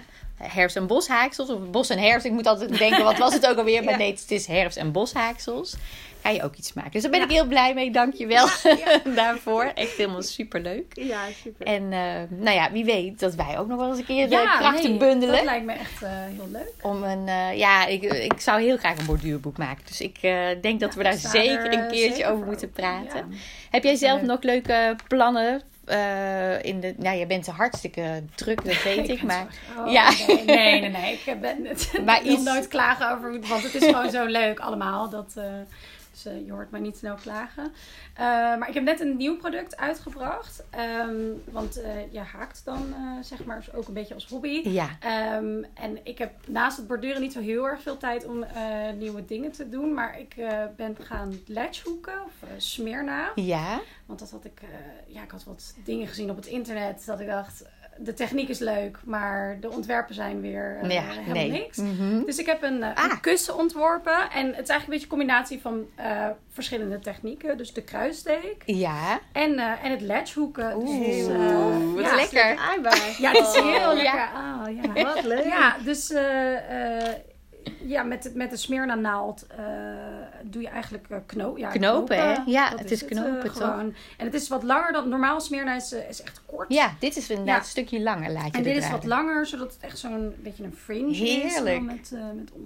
herfst- 0.47 0.75
en 0.75 0.87
boshaaksels. 0.87 1.49
Of 1.49 1.59
bos 1.71 1.89
en 1.89 1.99
herfst. 1.99 2.25
Ik 2.25 2.31
moet 2.31 2.47
altijd 2.47 2.77
denken, 2.77 3.03
wat 3.03 3.17
was 3.17 3.33
het 3.33 3.47
ook 3.47 3.57
alweer? 3.57 3.83
Maar 3.85 3.97
nee, 3.97 4.11
het 4.11 4.31
is 4.31 4.45
herfst- 4.47 4.77
en 4.77 4.91
boshaaksels. 4.91 5.75
Ga 6.21 6.29
je 6.29 6.43
ook 6.43 6.55
iets 6.55 6.73
maken. 6.73 6.91
Dus 6.91 7.01
daar 7.01 7.11
ben 7.11 7.21
ik 7.21 7.29
heel 7.29 7.45
blij 7.47 7.73
mee. 7.73 7.91
Dank 7.91 8.13
je 8.13 8.27
wel 8.27 8.47
daarvoor. 9.15 9.63
Echt 9.75 9.91
helemaal 9.97 10.21
superleuk. 10.21 10.85
Ja, 10.93 11.19
super. 11.43 11.65
En 11.65 11.83
eh, 11.93 12.37
nou 12.39 12.55
ja, 12.55 12.71
wie 12.71 12.85
weet 12.85 13.19
dat 13.19 13.35
wij 13.35 13.57
ook 13.59 13.67
nog 13.67 13.79
wel 13.79 13.89
eens 13.89 13.97
een 13.99 14.05
keer 14.05 14.29
de 14.29 14.35
Ja, 14.35 14.57
krachten 14.57 14.89
nee, 14.89 14.99
bundelen. 14.99 15.35
Dat 15.35 15.43
lijkt 15.43 15.65
me 15.65 15.73
echt 15.73 16.01
eh, 16.03 16.09
heel 16.11 16.47
leuk. 16.51 16.73
Om 16.81 17.03
een, 17.03 17.27
eh, 17.27 17.57
ja, 17.57 17.85
ik, 17.85 18.03
ik 18.03 18.39
zou 18.39 18.61
heel 18.61 18.77
graag 18.77 18.97
een 18.97 19.05
borduurboek 19.05 19.57
maken. 19.57 19.83
Dus 19.87 20.01
ik 20.01 20.17
eh, 20.21 20.47
denk 20.61 20.79
dat 20.79 20.95
we 20.95 21.03
daar 21.03 21.13
ik 21.13 21.19
zeker 21.19 21.59
er, 21.65 21.73
een 21.73 21.79
eh, 21.79 21.89
keertje 21.91 22.13
zeker 22.15 22.31
over 22.31 22.45
moeten 22.45 22.71
praten. 22.71 23.33
Heb 23.69 23.83
jij 23.83 23.95
zelf 23.95 24.21
nog 24.21 24.41
leuke 24.43 24.95
plannen? 25.07 25.61
eh, 25.85 26.63
in 26.63 26.79
de, 26.79 26.93
nou, 26.97 27.17
je 27.17 27.25
bent 27.25 27.47
hartstikke 27.47 28.23
druk, 28.35 28.65
dat 28.65 28.83
weet 28.93 29.09
ik. 29.09 29.17
ben 29.17 29.25
Maar 29.27 29.47
oh, 29.77 29.91
Ja. 29.91 30.09
Nee, 30.27 30.43
nee, 30.45 30.79
nee. 30.79 30.89
nee. 30.89 31.19
Ik 31.25 31.41
ben 31.41 31.65
het. 31.65 31.91
Maar 32.05 32.17
ik 32.17 32.23
wil 32.23 32.33
iets- 32.33 32.43
nooit 32.43 32.67
klagen 32.67 33.11
over. 33.11 33.39
Want 33.47 33.63
het 33.63 33.75
is 33.75 33.85
gewoon 33.85 34.11
zo 34.11 34.25
leuk 34.25 34.59
allemaal. 34.59 35.09
Dat, 35.09 35.33
eh, 35.35 35.43
dus 36.23 36.33
eh, 36.33 36.45
je 36.45 36.51
hoort 36.51 36.71
mij 36.71 36.79
niet 36.79 36.97
snel 36.97 37.15
klagen. 37.15 37.71
Eh, 38.13 38.23
maar 38.57 38.67
ik 38.67 38.73
heb 38.73 38.83
net 38.83 38.99
een 38.99 39.17
nieuw 39.17 39.37
product 39.37 39.77
uitgebracht. 39.77 40.63
Ehm, 40.69 41.15
want 41.51 41.81
eh, 41.81 42.11
je 42.11 42.19
haakt 42.19 42.61
dan, 42.65 42.95
zeg 43.21 43.45
maar, 43.45 43.65
ook 43.75 43.87
een 43.87 43.93
beetje 43.93 44.13
als 44.13 44.27
hobby. 44.27 44.69
ja, 44.69 44.89
Ehm, 44.99 45.63
en 45.73 45.99
ik 46.05 46.17
heb 46.17 46.47
naast 46.47 46.77
het 46.77 46.87
borduren 46.87 47.21
niet 47.21 47.33
zo 47.33 47.39
heel 47.39 47.67
erg 47.67 47.81
veel 47.81 47.97
tijd 47.97 48.25
om 48.25 48.45
nieuwe 48.97 49.25
dingen 49.25 49.51
te 49.51 49.69
doen. 49.69 49.93
Maar 49.93 50.19
ik 50.19 50.35
ben 50.75 50.97
gaan 51.01 51.39
ledgehoeken 51.45 52.23
of 52.25 52.33
smeerna. 52.57 53.31
ja, 53.35 53.79
Want 54.05 54.19
dat 54.19 54.31
had 54.31 54.45
ik, 54.45 54.61
ja, 55.07 55.23
ik 55.23 55.31
had 55.31 55.43
wat 55.43 55.75
dingen 55.83 56.07
gezien 56.07 56.29
op 56.29 56.35
het 56.35 56.45
internet. 56.45 57.05
Dat 57.05 57.19
ik 57.19 57.27
dacht, 57.27 57.65
de 58.01 58.13
techniek 58.13 58.49
is 58.49 58.59
leuk, 58.59 58.97
maar 59.03 59.57
de 59.61 59.71
ontwerpen 59.71 60.15
zijn 60.15 60.41
weer 60.41 60.77
eh, 60.81 60.89
ja, 60.89 61.01
helemaal 61.01 61.33
nee. 61.33 61.51
niks. 61.51 61.77
Mhm. 61.77 62.23
Dus 62.25 62.37
ik 62.37 62.45
heb 62.45 62.63
een, 62.63 62.83
eh, 62.83 62.95
Ah. 62.95 63.11
een 63.11 63.19
kussen 63.19 63.57
ontworpen. 63.57 64.17
En 64.31 64.45
het 64.45 64.63
is 64.63 64.69
eigenlijk 64.69 64.81
een 64.83 64.89
beetje 64.89 65.03
een 65.03 65.07
combinatie 65.07 65.61
van 65.61 65.85
eh, 65.95 66.27
verschillende 66.49 66.99
technieken. 66.99 67.57
Dus 67.57 67.73
de 67.73 67.81
kruissteek 67.83 68.63
Ja, 68.65 69.19
en, 69.31 69.59
eh, 69.59 69.83
en 69.85 69.91
het 69.91 70.01
ledgehoeken. 70.01 70.75
Oeh, 70.75 71.05
dus, 71.05 71.27
eh, 71.27 71.93
wat 71.95 72.03
ja, 72.03 72.15
lekker. 72.15 72.57
Ja, 73.19 73.33
dat 73.33 73.55
is 73.55 73.61
heel 73.61 73.89
Oh, 73.89 73.93
lekker. 73.93 74.03
ja. 74.03 74.31
Ah, 74.33 74.83
ja. 74.95 75.03
Wat 75.13 75.23
leuk. 75.23 75.43
Ja, 75.45 75.75
dus 75.83 76.11
eh, 76.11 76.97
eh, 77.07 77.15
ja, 77.85 78.03
met, 78.03 78.23
het- 78.23 78.35
met 78.35 78.49
de 78.49 78.57
smeerna 78.57 78.95
naald 78.95 79.47
eh, 79.47 79.57
doe 80.43 80.61
je 80.61 80.67
eigenlijk 80.67 81.05
eh, 81.09 81.17
kno 81.25 81.53
ja, 81.57 81.69
Knopen, 81.69 82.17
hè? 82.17 82.35
Ja, 82.45 82.69
Dat 82.69 82.79
het 82.79 82.91
is 82.91 83.05
eh, 83.05 83.09
knopen, 83.09 83.43
toch? 83.43 83.53
gewoon. 83.57 83.93
En 84.17 84.25
het 84.25 84.33
is 84.33 84.47
wat 84.47 84.63
langer 84.63 84.91
dan 84.93 85.09
normaal 85.09 85.41
smeerna 85.41 85.75
is, 85.75 85.91
eh, 85.93 86.09
is 86.09 86.21
echt 86.21 86.41
kort. 86.45 86.73
ja, 86.73 86.93
dit 86.99 87.15
is 87.17 87.29
inderdaad 87.29 87.55
Ja. 87.55 87.61
een 87.61 87.67
stukje 87.67 88.01
langer, 88.01 88.31
laat 88.31 88.45
je 88.45 88.51
En 88.57 88.63
dit 88.63 88.75
is 88.77 88.89
wat 88.89 89.03
langer, 89.05 89.45
zodat 89.45 89.73
het 89.73 89.81
echt 89.83 89.97
zo'n 89.97 90.35
beetje 90.37 90.63
een 90.63 90.75
fringe 90.83 91.09
is. 91.11 91.19
Heerlijk. 91.19 91.75
dan 91.75 91.85
Met, 91.85 92.11
eh 92.13 92.19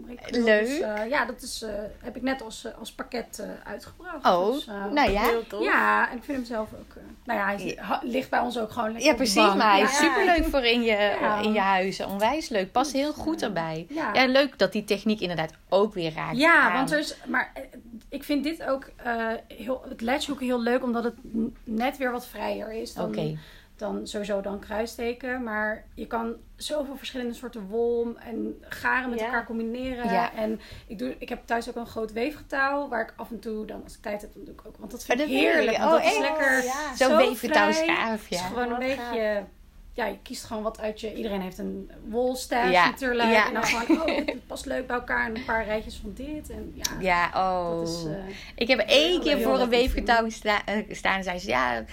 met. 0.06 0.38
Leuk. 0.38 0.66
Dus, 0.68 0.80
eh, 0.80 1.10
ja, 1.10 1.26
dat 1.26 1.42
is, 1.42 1.62
eh, 1.62 1.70
heb 2.04 2.16
ik 2.16 2.22
net 2.22 2.42
als, 2.42 2.66
eh, 2.66 2.72
als 2.80 2.92
pakket 2.92 3.40
eh, 3.40 3.70
uitgebracht. 3.72 4.26
Oh, 4.26 4.54
Dus, 4.54 4.68
eh, 4.68 4.86
nou 4.92 5.12
ja. 5.12 5.22
Heel 5.22 5.48
tof. 5.48 5.64
Ja, 5.64 6.10
en 6.12 6.18
ik 6.18 6.24
vind 6.24 6.38
hem 6.38 6.46
zelf 6.48 6.70
ook... 6.74 6.96
eh, 6.96 7.04
nou 7.26 7.40
ja, 7.40 7.46
hij 7.46 7.56
is- 7.66 8.10
ligt 8.12 8.30
bij 8.30 8.40
ons 8.40 8.60
ook 8.60 8.72
gewoon 8.72 8.92
lekker 8.92 9.10
Ja, 9.10 9.16
precies, 9.16 9.36
bank. 9.36 9.56
maar 9.58 9.70
hij 9.72 9.80
Ja. 9.80 9.86
is 9.86 9.98
superleuk 9.98 10.46
voor 10.46 10.64
in 10.64 10.82
je, 10.82 11.18
Ja. 11.22 11.42
in 11.42 11.54
je 11.54 11.60
huis. 11.60 12.00
Onwijs 12.06 12.50
leuk. 12.50 12.72
Past 12.72 12.92
heel 12.92 13.14
goed 13.14 13.42
eh, 13.42 13.48
erbij. 13.48 13.86
Ja. 13.90 14.14
Ja, 14.14 14.26
leuk 14.26 14.58
dat 14.60 14.72
die 14.72 14.84
techniek 14.84 15.20
inderdaad 15.20 15.52
ook 15.70 15.94
weer 15.94 16.14
raakt 16.14 16.38
Ja, 16.38 16.62
aan. 16.62 16.74
want 16.74 16.92
er 16.92 17.00
is. 17.00 17.16
Maar 17.26 17.52
eh, 17.54 17.63
ik 18.14 18.24
vind 18.24 18.44
dit 18.44 18.64
ook 18.64 18.90
eh, 18.96 19.28
heel. 19.48 19.86
Het 19.90 20.02
ledgehoeken 20.02 20.46
heel 20.46 20.62
leuk, 20.62 20.84
omdat 20.84 21.04
het 21.04 21.16
net 21.64 21.98
weer 21.98 22.12
wat 22.12 22.28
vrijer 22.28 22.72
is 22.74 22.94
dan, 22.94 23.38
dan 23.76 24.08
sowieso 24.08 24.42
dan 24.42 24.60
kruisteken. 24.60 25.44
Maar 25.44 25.86
je 25.94 26.08
kan 26.08 26.36
zoveel 26.56 26.96
verschillende 26.98 27.34
soorten 27.34 27.68
wol 27.68 28.14
en 28.20 28.64
garen 28.70 29.10
met 29.10 29.20
Ja. 29.20 29.26
elkaar 29.26 29.46
combineren. 29.46 30.12
Ja. 30.14 30.34
En 30.34 30.60
ik, 30.88 30.98
doe, 31.00 31.16
ik 31.18 31.30
heb 31.30 31.46
thuis 31.46 31.70
ook 31.70 31.76
een 31.76 31.88
groot 31.88 32.12
weefgetouw, 32.12 32.88
waar 32.88 33.02
ik 33.02 33.14
af 33.16 33.30
en 33.32 33.40
toe 33.40 33.66
dan 33.66 33.84
als 33.84 33.94
ik 33.96 34.02
tijd 34.02 34.22
heb, 34.22 34.34
dan 34.34 34.44
doe 34.46 34.54
ik 34.54 34.62
ook. 34.68 34.78
Want 34.78 34.92
dat 34.92 35.04
vind 35.06 35.20
Oh, 35.20 35.26
ik 35.26 35.32
heerlijk. 35.32 35.78
Want 35.78 35.84
Oh, 35.92 35.92
dat 35.92 36.02
is 36.12 36.18
echt? 36.18 36.20
lekker. 36.20 36.64
Ja. 36.64 36.96
Zo'n 36.96 37.10
zo 37.10 37.18
weefgetouw 37.18 37.70
is 37.70 37.80
gaaf, 37.80 38.24
Het 38.24 38.32
is 38.32 38.40
ja. 38.40 38.46
gewoon 38.46 38.72
een 38.72 38.80
beetje. 38.80 39.44
Ja, 39.96 40.06
je 40.06 40.18
kiest 40.24 40.44
gewoon 40.44 40.64
wat 40.64 40.80
uit 40.80 41.02
je. 41.02 41.14
Iedereen 41.14 41.42
heeft 41.42 41.58
een 41.58 41.92
wolstash 42.10 42.72
Ja, 42.72 42.86
natuurlijk. 42.86 43.30
ja. 43.32 43.48
En 43.48 43.54
dan 43.54 43.64
gewoon, 43.64 44.02
oh, 44.02 44.26
dit 44.26 44.48
past 44.48 44.66
leuk 44.66 44.88
bij 44.88 44.96
elkaar. 44.96 45.26
En 45.26 45.36
een 45.36 45.46
paar 45.46 45.66
rijtjes 45.66 45.96
van 46.02 46.12
dit. 46.16 46.50
En 46.50 46.74
ja, 46.76 46.84
Ja, 47.00 47.28
oh. 47.36 47.80
dat 47.80 47.88
is... 47.90 48.06
eh, 48.06 48.12
Ik 48.56 48.68
heb 48.68 48.80
één 48.80 49.22
keer 49.22 49.42
voor 49.42 49.60
een 49.60 49.70
weefgetouw 49.70 50.30
sta- 50.30 50.66
eh, 50.66 50.78
staan 50.90 51.18
en 51.18 51.24
zei 51.24 51.40
ze 51.40 51.48
ja. 51.50 51.76
En 51.78 51.86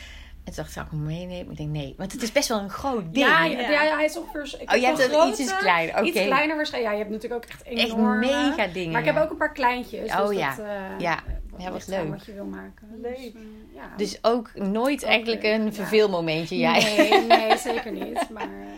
toen 0.45 0.55
dacht 0.55 0.69
ik, 0.69 0.75
zou 0.75 0.87
ik 0.87 0.93
hem 0.93 1.05
meenemen? 1.05 1.51
Ik 1.51 1.57
denk 1.57 1.71
nee, 1.71 1.95
want 1.97 2.13
het 2.13 2.23
is 2.23 2.33
best 2.33 2.49
wel 2.49 2.59
een 2.59 2.71
groot 2.71 3.15
ding. 3.15 3.27
Ja, 3.27 3.45
Ja. 3.45 3.95
hij 3.97 4.05
is 4.05 4.17
ongeveer... 4.19 4.43
Oh, 4.43 4.77
je 4.77 4.87
heb 4.87 4.97
hebt 4.97 5.13
een 5.15 5.29
ietsjes 5.29 5.57
kleiner, 5.57 5.95
oké. 5.95 6.05
Iets 6.05 6.21
kleiner 6.21 6.57
waarschijnlijk. 6.57 6.93
Ja, 6.93 6.99
je 6.99 7.05
hebt 7.09 7.11
natuurlijk 7.23 7.45
ook 7.45 7.51
echt 7.51 7.63
Echt 7.63 7.93
enorme... 7.93 8.27
mega 8.27 8.67
dingen. 8.67 8.91
Maar 8.93 9.01
ik 9.01 9.07
heb 9.07 9.17
ook 9.17 9.31
een 9.31 9.37
paar 9.37 9.53
kleintjes. 9.53 10.11
Oh, 10.11 10.27
dus 10.29 10.37
ja. 10.37 10.55
Dat, 10.57 10.67
eh, 10.67 10.73
Ja. 10.99 11.19
Ja, 11.59 11.71
wat 11.71 11.87
leuk. 11.87 12.09
wat 12.09 12.25
je 12.25 12.33
wil 12.35 12.45
maken. 12.45 12.89
Leuk. 13.03 13.17
Dus, 13.17 13.27
eh, 13.35 13.41
ja. 13.75 13.97
Dus 13.97 14.19
ook 14.25 14.51
nooit 14.55 15.03
Ook 15.05 15.09
eigenlijk 15.11 15.43
leuk, 15.43 15.53
een 15.55 15.65
ja. 15.65 15.73
verveelmomentje 15.73 16.57
jij. 16.57 16.83
Nee, 16.97 17.27
nee, 17.39 17.57
zeker 17.59 17.93
niet. 17.93 18.29
Maar... 18.31 18.43
eh, 18.49 18.69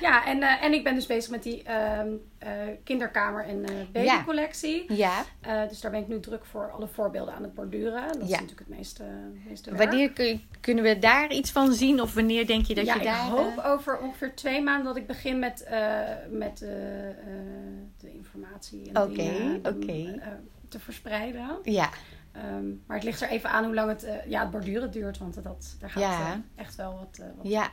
Ja, 0.00 0.26
en, 0.26 0.42
eh, 0.42 0.62
en 0.64 0.72
ik 0.72 0.84
ben 0.84 0.94
dus 0.94 1.06
bezig 1.06 1.30
met 1.30 1.42
die 1.42 1.62
ehm, 1.62 2.08
eh, 2.38 2.50
kinderkamer 2.84 3.44
en 3.44 3.64
eh 3.64 3.70
babycollectie. 3.92 4.92
Ja. 4.92 5.24
Eh, 5.40 5.68
dus 5.68 5.80
daar 5.80 5.90
ben 5.90 6.00
ik 6.00 6.08
nu 6.08 6.20
druk 6.20 6.44
voor 6.44 6.70
alle 6.72 6.86
voorbeelden 6.88 7.34
aan 7.34 7.42
het 7.42 7.54
borduren. 7.54 8.06
Dat 8.06 8.16
is 8.22 8.28
Ja. 8.28 8.40
natuurlijk 8.40 8.68
het 8.68 8.76
meeste, 8.78 9.02
meeste 9.48 9.70
werk. 9.74 9.88
Wanneer 9.90 10.10
kun- 10.12 10.42
kunnen 10.60 10.84
we 10.84 10.98
daar 10.98 11.32
iets 11.32 11.50
van 11.50 11.72
zien? 11.72 12.00
Of 12.00 12.14
wanneer 12.14 12.46
denk 12.46 12.64
je 12.66 12.74
dat 12.74 12.86
ja, 12.86 12.94
je 12.94 13.02
daar... 13.02 13.26
ik 13.26 13.32
hoop 13.32 13.58
over 13.64 13.98
ongeveer 13.98 14.34
twee 14.34 14.62
maanden 14.62 14.84
dat 14.84 14.96
ik 14.96 15.06
begin 15.06 15.38
met, 15.38 15.62
eh, 15.62 16.00
met 16.30 16.58
de 16.58 18.12
informatie 18.12 18.90
en 18.92 19.02
Oké, 19.02 19.60
oké. 19.62 20.20
Te 20.68 20.78
verspreiden. 20.78 21.58
Ja, 21.62 21.88
Ehm, 22.32 22.66
maar 22.86 22.96
het 22.96 23.04
ligt 23.04 23.20
er 23.20 23.28
even 23.28 23.50
aan 23.50 23.64
hoe 23.64 23.74
lang 23.74 23.88
het, 23.88 24.04
eh, 24.04 24.14
ja, 24.26 24.40
het 24.40 24.50
borduren 24.50 24.90
duurt. 24.90 25.18
Want 25.18 25.42
dat, 25.42 25.76
daar 25.80 25.90
gaat 25.90 26.02
Ja. 26.02 26.10
eh, 26.20 26.62
echt 26.64 26.74
wel 26.74 26.92
wat, 26.98 27.18
eh 27.20 27.26
wat 27.36 27.46
Ja. 27.48 27.70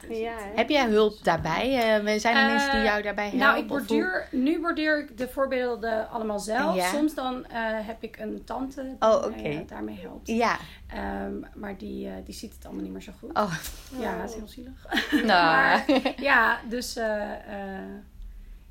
heb 0.56 0.70
jij 0.70 0.89
hulp 0.89 1.24
daarbij? 1.24 1.64
Eh, 2.04 2.20
zijn 2.20 2.36
er 2.38 2.46
mensen 2.52 2.72
die 2.72 2.82
jou 2.84 3.02
daarbij 3.02 3.24
helpen? 3.24 3.39
Nou, 3.39 3.58
ik 3.60 3.68
borduur, 3.68 4.28
nu 4.32 4.62
borduur 4.62 5.00
ik 5.00 5.18
de 5.18 5.28
voorbeelden 5.28 6.10
allemaal 6.10 6.39
zelf. 6.39 6.76
Ja. 6.76 6.89
Soms 6.89 7.14
dan 7.14 7.46
eh, 7.46 7.58
heb 7.62 8.04
ik 8.04 8.18
een 8.20 8.43
tante 8.43 8.84
die 8.84 8.96
Oh, 9.10 9.26
mij, 9.36 9.64
daarmee 9.68 10.00
helpt. 10.02 10.28
Ja. 10.28 10.58
Ehm, 10.88 11.34
maar 11.56 11.78
die, 11.78 12.08
eh, 12.08 12.14
die 12.26 12.34
ziet 12.36 12.54
het 12.54 12.66
allemaal 12.66 12.84
niet 12.84 12.91
meer 12.91 13.02
zo 13.02 13.12
goed. 13.20 13.38
Oh, 13.38 13.54
Ja, 14.00 14.18
dat 14.18 14.30
is 14.30 14.36
heel 14.36 14.48
zielig. 14.48 14.86
nou. 15.12 15.26
Maar- 15.28 16.14
ja, 16.22 16.60
dus 16.70 16.96
eh, 16.96 17.32
eh, 17.32 17.84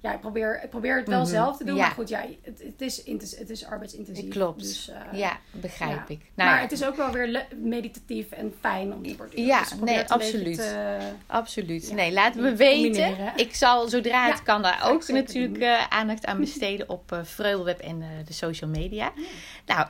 ja, 0.05 0.13
ik 0.13 0.21
probeer, 0.21 0.61
ik 0.63 0.71
probeer 0.71 0.97
het 0.97 1.09
wel 1.09 1.21
Mhm. 1.21 1.29
zelf 1.31 1.57
te 1.57 1.65
doen. 1.65 1.75
Ja. 1.77 1.81
Maar 1.83 1.91
goed, 1.91 2.09
ja, 2.09 2.25
het, 2.43 2.63
het, 2.63 2.81
is, 2.81 3.37
het 3.39 3.51
is 3.51 3.65
arbeidsintensief. 3.65 4.29
Klopt. 4.31 4.61
Dus, 4.63 4.89
eh, 4.89 5.19
ja, 5.19 5.39
begrijp 5.51 5.91
ja. 6.09 6.15
ik. 6.15 6.19
Nou, 6.35 6.49
maar 6.51 6.57
ja, 6.57 6.63
het 6.63 6.73
is 6.73 6.85
ook 6.85 6.97
wel 6.97 7.11
weer 7.11 7.47
meditatief 7.57 8.31
en 8.31 8.55
fijn 8.61 8.93
om 8.93 9.03
te 9.07 9.15
borduren. 9.15 9.45
Ja, 9.45 9.61
Dus 9.61 9.75
nee, 9.81 10.05
absoluut. 10.09 10.57
te- 10.57 10.99
absoluut. 11.27 11.93
Nee, 11.93 12.13
laten 12.13 12.43
we 12.43 12.57
weten. 12.57 12.83
combineren. 13.05 13.33
Ik 13.37 13.55
zal 13.55 13.89
zodra 13.89 14.31
het 14.31 14.43
kan 14.43 14.63
daar 14.63 14.91
ook 14.91 15.09
natuurlijk 15.09 15.59
eh, 15.63 15.87
aandacht 15.89 16.27
aan 16.27 16.41
besteden 16.41 16.89
op 16.89 17.13
eh 17.13 17.19
Vreulweb 17.23 17.79
en 17.81 17.99
de 18.27 18.33
social 18.33 18.71
media. 18.71 19.13
Nou, 19.67 19.87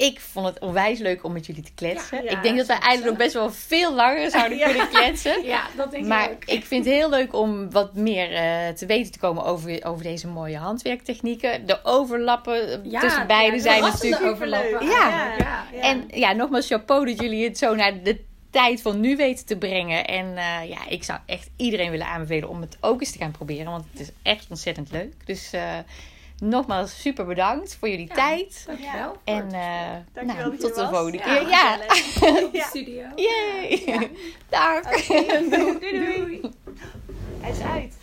ik 0.00 0.20
vond 0.20 0.46
het 0.46 0.58
onwijs 0.58 0.98
leuk 0.98 1.24
om 1.24 1.32
met 1.32 1.46
jullie 1.46 1.62
te 1.62 1.72
kletsen. 1.74 2.16
Ja, 2.16 2.30
ja, 2.30 2.36
ik 2.36 2.42
denk 2.42 2.56
dat 2.56 2.66
we 2.66 2.72
eigenlijk 2.72 3.04
nog 3.04 3.16
best 3.16 3.32
wel 3.34 3.50
veel 3.50 3.94
langer 3.94 4.30
zouden 4.30 4.58
Ja. 4.58 4.68
kunnen 4.68 4.88
kletsen. 4.88 5.44
Ja, 5.54 5.66
dat 5.76 5.90
denk 5.90 6.06
Maar 6.06 6.24
ik 6.24 6.30
ook. 6.30 6.44
ik 6.44 6.64
vind 6.64 6.84
het 6.84 6.94
heel 6.94 7.10
leuk 7.10 7.34
om 7.34 7.70
wat 7.70 7.94
meer 7.94 8.32
eh, 8.32 8.68
te 8.68 8.86
weten 8.86 9.12
te 9.12 9.18
komen 9.18 9.44
over, 9.44 9.84
over 9.84 10.02
deze 10.02 10.26
mooie 10.26 10.56
handwerktechnieken. 10.56 11.66
De 11.66 11.78
overlappen 11.82 12.82
tussen 13.00 13.26
beide 13.26 13.56
ja, 13.56 13.62
zijn 13.62 13.82
natuurlijk... 13.82 14.22
overlappen. 14.22 14.86
Ja. 14.86 15.34
En 15.80 16.04
ja, 16.14 16.32
nogmaals 16.32 16.66
chapeau 16.66 17.04
dat 17.06 17.20
jullie 17.20 17.44
het 17.44 17.58
zo 17.58 17.74
naar 17.74 18.02
de 18.02 18.20
tijd 18.50 18.82
van 18.82 19.00
nu 19.00 19.16
weten 19.16 19.46
te 19.46 19.56
brengen. 19.56 20.06
En 20.06 20.36
eh, 20.36 20.68
ja, 20.68 20.88
ik 20.88 21.04
zou 21.04 21.18
echt 21.26 21.50
iedereen 21.56 21.90
willen 21.90 22.06
aanbevelen 22.06 22.48
om 22.48 22.60
het 22.60 22.76
ook 22.80 23.00
eens 23.00 23.12
te 23.12 23.18
gaan 23.18 23.30
proberen. 23.30 23.70
Want 23.70 23.84
het 23.90 24.00
is 24.00 24.10
echt 24.22 24.46
ontzettend 24.48 24.90
leuk. 24.90 25.12
Dus 25.24 25.52
eh, 25.52 25.78
nogmaals 26.40 27.00
super 27.00 27.26
bedankt 27.26 27.76
voor 27.78 27.88
jullie 27.88 28.08
Ja. 28.08 28.14
tijd. 28.14 28.62
Dankjewel. 28.66 29.16
En 29.24 29.52
eh, 29.52 29.90
Dankjewel 30.12 30.46
nou, 30.46 30.56
tot 30.58 30.74
de 30.74 30.80
was. 30.80 30.90
volgende 30.90 31.18
Ja, 31.18 31.24
keer. 31.24 31.48
Ja, 31.48 31.76
gezellig. 31.76 32.44
op 32.44 32.52
de 32.52 32.58
Ja. 32.58 32.64
studio. 32.66 33.02
yay. 33.16 33.82
Ja. 33.86 34.02
Dag. 34.48 34.82
Doei 35.50 35.78
doei. 35.80 36.40
Hij 37.40 37.50
is 37.50 37.60
uit. 37.60 37.96